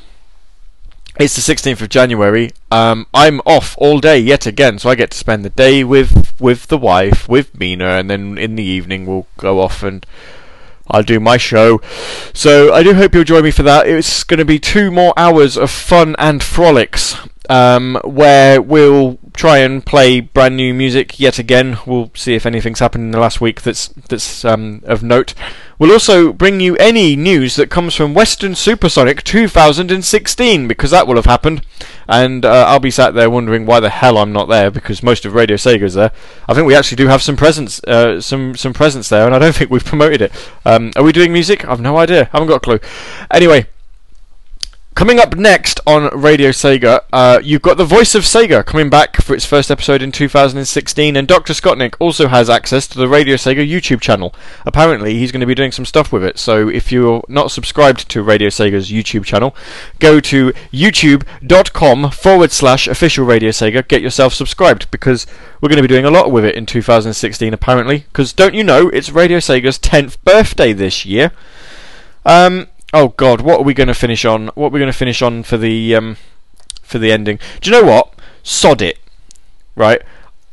it's 1.19 1.35
the 1.35 1.53
16th 1.53 1.81
of 1.81 1.89
January. 1.89 2.49
Um, 2.71 3.05
I'm 3.13 3.39
off 3.45 3.75
all 3.77 3.99
day 3.99 4.17
yet 4.17 4.47
again, 4.47 4.79
so 4.79 4.89
I 4.89 4.95
get 4.95 5.11
to 5.11 5.17
spend 5.17 5.45
the 5.45 5.51
day 5.51 5.83
with 5.83 6.33
with 6.39 6.67
the 6.67 6.77
wife, 6.77 7.29
with 7.29 7.57
Mina, 7.59 7.85
and 7.85 8.09
then 8.09 8.39
in 8.39 8.55
the 8.55 8.63
evening 8.63 9.05
we'll 9.05 9.27
go 9.37 9.59
off 9.59 9.83
and 9.83 10.05
I'll 10.89 11.03
do 11.03 11.19
my 11.19 11.38
show. 11.38 11.81
So 12.34 12.73
I 12.73 12.84
do 12.84 12.93
hope 12.93 13.14
you'll 13.14 13.23
join 13.23 13.43
me 13.43 13.51
for 13.51 13.64
that. 13.64 13.88
It's 13.88 14.23
going 14.23 14.39
to 14.39 14.45
be 14.45 14.59
two 14.59 14.91
more 14.91 15.14
hours 15.18 15.57
of 15.57 15.69
fun 15.72 16.15
and 16.18 16.41
frolics, 16.41 17.15
um, 17.49 17.99
where 18.03 18.61
we'll 18.61 19.19
try 19.34 19.59
and 19.59 19.85
play 19.85 20.19
brand 20.19 20.57
new 20.57 20.73
music 20.73 21.19
yet 21.19 21.39
again. 21.39 21.77
We'll 21.85 22.11
see 22.15 22.35
if 22.35 22.45
anything's 22.45 22.80
happened 22.80 23.05
in 23.05 23.11
the 23.11 23.19
last 23.19 23.39
week 23.39 23.61
that's 23.61 23.89
that's 24.09 24.43
um, 24.43 24.81
of 24.85 25.03
note. 25.03 25.34
We'll 25.80 25.91
also 25.91 26.34
bring 26.34 26.59
you 26.59 26.76
any 26.77 27.15
news 27.15 27.55
that 27.55 27.69
comes 27.69 27.93
from 27.93 28.15
Weston 28.15 28.55
Supersonic 28.55 29.23
2016 29.23 30.68
because 30.68 30.91
that 30.91 31.07
will 31.07 31.15
have 31.15 31.26
happened, 31.26 31.61
and 32.07 32.45
uh, 32.45 32.65
I'll 32.67 32.79
be 32.79 32.91
sat 32.91 33.13
there 33.13 33.29
wondering 33.29 33.65
why 33.65 33.79
the 33.79 33.89
hell 33.89 34.17
I'm 34.17 34.31
not 34.31 34.47
there 34.47 34.71
because 34.71 35.03
most 35.03 35.25
of 35.25 35.34
Radio 35.34 35.57
Sega's 35.57 35.93
there. 35.93 36.11
I 36.47 36.53
think 36.53 36.67
we 36.67 36.75
actually 36.75 36.97
do 36.97 37.07
have 37.07 37.21
some 37.21 37.35
presence, 37.35 37.84
uh, 37.84 38.21
some 38.21 38.55
some 38.55 38.73
presence 38.73 39.09
there, 39.09 39.25
and 39.25 39.35
I 39.35 39.39
don't 39.39 39.55
think 39.55 39.69
we've 39.71 39.85
promoted 39.85 40.21
it. 40.21 40.31
Um, 40.65 40.91
are 40.95 41.03
we 41.03 41.11
doing 41.11 41.34
music? 41.34 41.67
I've 41.67 41.81
no 41.81 41.97
idea. 41.97 42.23
I 42.34 42.38
haven't 42.38 42.47
got 42.47 42.57
a 42.57 42.59
clue. 42.59 42.79
Anyway. 43.31 43.67
Coming 44.97 45.19
up 45.19 45.37
next 45.37 45.79
on 45.85 46.09
Radio 46.19 46.49
Sega, 46.49 47.03
uh, 47.13 47.39
you've 47.43 47.61
got 47.61 47.77
the 47.77 47.85
Voice 47.85 48.15
of 48.15 48.23
Sega 48.23 48.65
coming 48.65 48.89
back 48.89 49.17
for 49.17 49.35
its 49.35 49.45
first 49.45 49.69
episode 49.69 50.01
in 50.01 50.11
2016, 50.11 51.15
and 51.15 51.27
Dr. 51.27 51.53
Skotnik 51.53 51.93
also 51.99 52.29
has 52.29 52.49
access 52.49 52.87
to 52.87 52.97
the 52.97 53.07
Radio 53.07 53.35
Sega 53.35 53.63
YouTube 53.63 54.01
channel. 54.01 54.33
Apparently, 54.65 55.13
he's 55.13 55.31
going 55.31 55.41
to 55.41 55.45
be 55.45 55.53
doing 55.53 55.71
some 55.71 55.85
stuff 55.85 56.11
with 56.11 56.23
it, 56.23 56.39
so 56.39 56.67
if 56.67 56.91
you're 56.91 57.23
not 57.27 57.51
subscribed 57.51 58.09
to 58.09 58.23
Radio 58.23 58.49
Sega's 58.49 58.89
YouTube 58.89 59.23
channel, 59.23 59.55
go 59.99 60.19
to 60.19 60.51
youtube.com 60.73 62.09
forward 62.09 62.51
slash 62.51 62.87
official 62.87 63.23
Radio 63.23 63.51
Sega, 63.51 63.87
get 63.87 64.01
yourself 64.01 64.33
subscribed, 64.33 64.89
because 64.89 65.27
we're 65.61 65.69
going 65.69 65.77
to 65.77 65.87
be 65.87 65.93
doing 65.93 66.05
a 66.05 66.09
lot 66.09 66.31
with 66.31 66.43
it 66.43 66.55
in 66.55 66.65
2016, 66.65 67.53
apparently. 67.53 67.99
Because 68.11 68.33
don't 68.33 68.55
you 68.55 68.63
know, 68.63 68.89
it's 68.89 69.11
Radio 69.11 69.37
Sega's 69.37 69.77
10th 69.77 70.17
birthday 70.23 70.73
this 70.73 71.05
year. 71.05 71.33
Um, 72.25 72.65
oh 72.97 73.09
god, 73.09 73.41
what 73.41 73.59
are 73.59 73.63
we 73.63 73.75
going 73.75 73.87
to 73.87 73.93
finish 73.93 74.25
on? 74.25 74.47
What 74.55 74.67
are 74.67 74.71
we 74.71 74.79
going 74.79 74.91
to 74.91 74.97
finish 74.97 75.21
on 75.21 75.43
for 75.43 75.57
the 75.57 75.95
um, 75.95 76.17
for 76.81 76.97
the 76.97 77.11
ending? 77.11 77.39
Do 77.61 77.69
you 77.69 77.79
know 77.79 77.87
what? 77.87 78.13
Sod 78.43 78.81
it. 78.81 78.97
Right? 79.75 80.01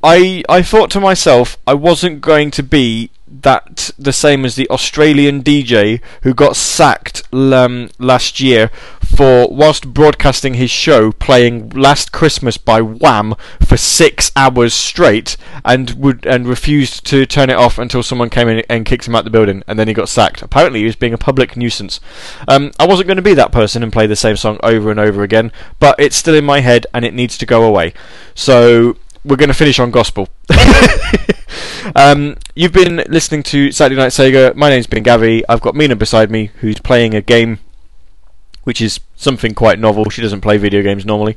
I 0.02 0.44
I 0.48 0.62
thought 0.62 0.90
to 0.92 1.00
myself 1.00 1.56
I 1.66 1.74
wasn't 1.74 2.20
going 2.20 2.50
to 2.52 2.62
be 2.62 3.10
that 3.26 3.90
the 3.98 4.12
same 4.12 4.44
as 4.44 4.54
the 4.54 4.68
Australian 4.68 5.42
DJ 5.42 6.00
who 6.22 6.34
got 6.34 6.56
sacked 6.56 7.22
um, 7.32 7.88
last 7.98 8.40
year 8.40 8.70
for 9.16 9.48
whilst 9.48 9.94
broadcasting 9.94 10.54
his 10.54 10.70
show 10.70 11.12
playing 11.12 11.70
Last 11.70 12.10
Christmas 12.12 12.56
by 12.56 12.80
Wham 12.80 13.34
for 13.60 13.76
six 13.76 14.32
hours 14.34 14.74
straight 14.74 15.36
and 15.64 15.90
would 15.92 16.26
and 16.26 16.46
refused 16.46 17.06
to 17.06 17.24
turn 17.24 17.50
it 17.50 17.56
off 17.56 17.78
until 17.78 18.02
someone 18.02 18.30
came 18.30 18.48
in 18.48 18.64
and 18.68 18.84
kicked 18.84 19.06
him 19.06 19.14
out 19.14 19.24
the 19.24 19.30
building 19.30 19.62
and 19.68 19.78
then 19.78 19.88
he 19.88 19.94
got 19.94 20.08
sacked. 20.08 20.42
Apparently 20.42 20.80
he 20.80 20.86
was 20.86 20.96
being 20.96 21.14
a 21.14 21.18
public 21.18 21.56
nuisance. 21.56 22.00
Um, 22.48 22.72
I 22.78 22.86
wasn't 22.86 23.06
going 23.06 23.16
to 23.16 23.22
be 23.22 23.34
that 23.34 23.52
person 23.52 23.82
and 23.82 23.92
play 23.92 24.06
the 24.06 24.16
same 24.16 24.36
song 24.36 24.58
over 24.62 24.90
and 24.90 24.98
over 24.98 25.22
again, 25.22 25.52
but 25.78 25.94
it's 25.98 26.16
still 26.16 26.34
in 26.34 26.44
my 26.44 26.60
head 26.60 26.86
and 26.92 27.04
it 27.04 27.14
needs 27.14 27.38
to 27.38 27.46
go 27.46 27.62
away. 27.62 27.94
So 28.34 28.96
we're 29.24 29.36
going 29.36 29.48
to 29.48 29.54
finish 29.54 29.78
on 29.78 29.90
gospel. 29.90 30.28
um, 31.96 32.36
you've 32.54 32.72
been 32.72 33.02
listening 33.08 33.42
to 33.44 33.72
Saturday 33.72 34.00
Night 34.00 34.12
Sega. 34.12 34.54
My 34.54 34.70
name's 34.70 34.86
been 34.86 35.04
Gavi. 35.04 35.42
I've 35.48 35.60
got 35.60 35.74
Mina 35.74 35.96
beside 35.96 36.30
me, 36.30 36.50
who's 36.60 36.78
playing 36.80 37.14
a 37.14 37.22
game, 37.22 37.58
which 38.64 38.80
is 38.80 39.00
something 39.16 39.54
quite 39.54 39.78
novel. 39.78 40.10
She 40.10 40.20
doesn't 40.20 40.40
play 40.40 40.58
video 40.58 40.82
games 40.82 41.06
normally. 41.06 41.36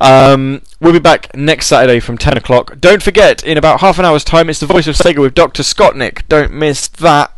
Um, 0.00 0.62
we'll 0.80 0.92
be 0.92 0.98
back 0.98 1.34
next 1.36 1.66
Saturday 1.66 2.00
from 2.00 2.18
10 2.18 2.38
o'clock. 2.38 2.80
Don't 2.80 3.02
forget, 3.02 3.44
in 3.44 3.58
about 3.58 3.80
half 3.80 3.98
an 3.98 4.04
hour's 4.04 4.24
time, 4.24 4.48
it's 4.48 4.60
the 4.60 4.66
voice 4.66 4.86
of 4.86 4.96
Sega 4.96 5.18
with 5.18 5.34
Dr. 5.34 5.62
Skotnik. 5.62 6.22
Don't 6.28 6.52
miss 6.52 6.88
that. 6.88 7.32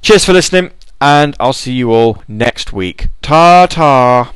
Cheers 0.00 0.24
for 0.24 0.32
listening, 0.32 0.70
and 1.00 1.34
I'll 1.40 1.52
see 1.52 1.72
you 1.72 1.92
all 1.92 2.22
next 2.28 2.72
week. 2.72 3.08
Ta 3.22 3.66
ta. 3.66 4.32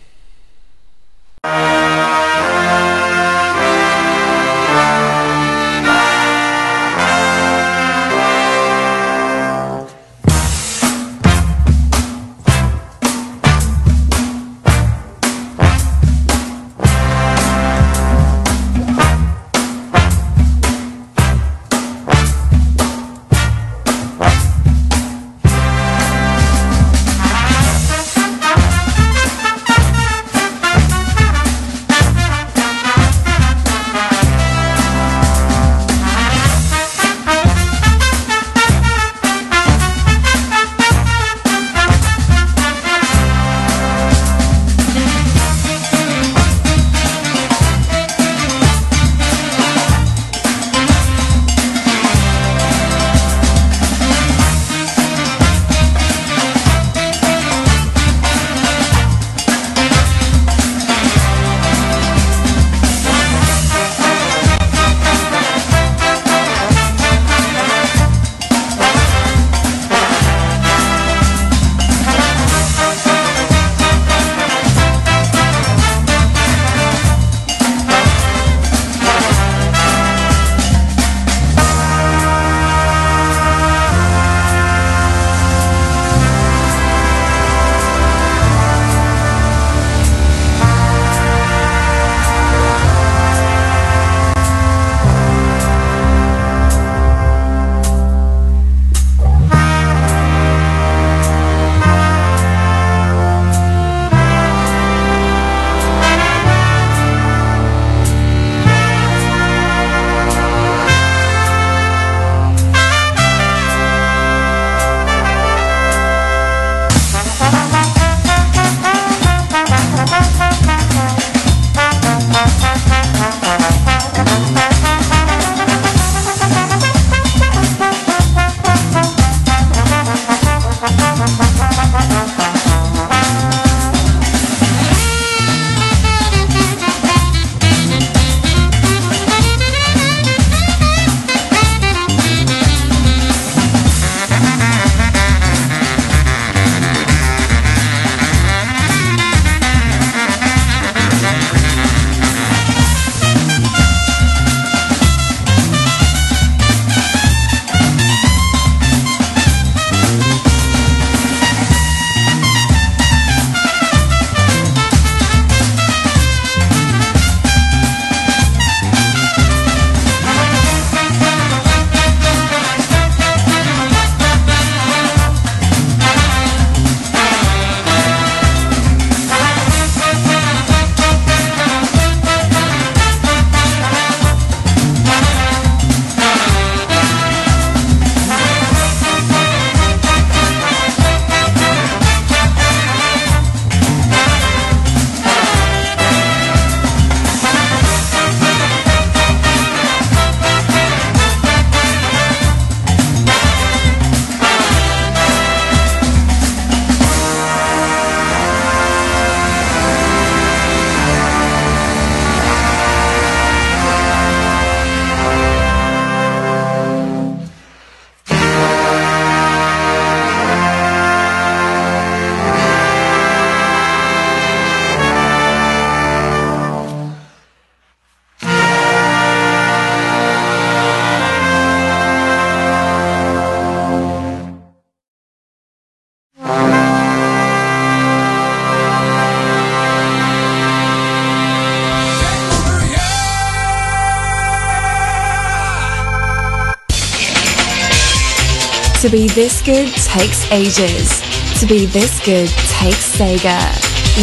To 249.09 249.13
be 249.13 249.27
this 249.29 249.63
good 249.63 249.89
takes 249.89 250.53
ages. 250.53 251.23
To 251.61 251.67
be 251.67 251.87
this 251.87 252.23
good 252.27 252.47
takes 252.49 253.17
Sega. 253.17 253.59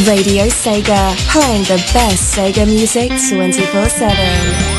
Radio 0.08 0.46
Sega, 0.46 1.18
playing 1.28 1.64
the 1.64 1.84
best 1.92 2.38
Sega 2.38 2.68
music 2.68 3.10
24 3.10 3.90
7. 3.90 4.75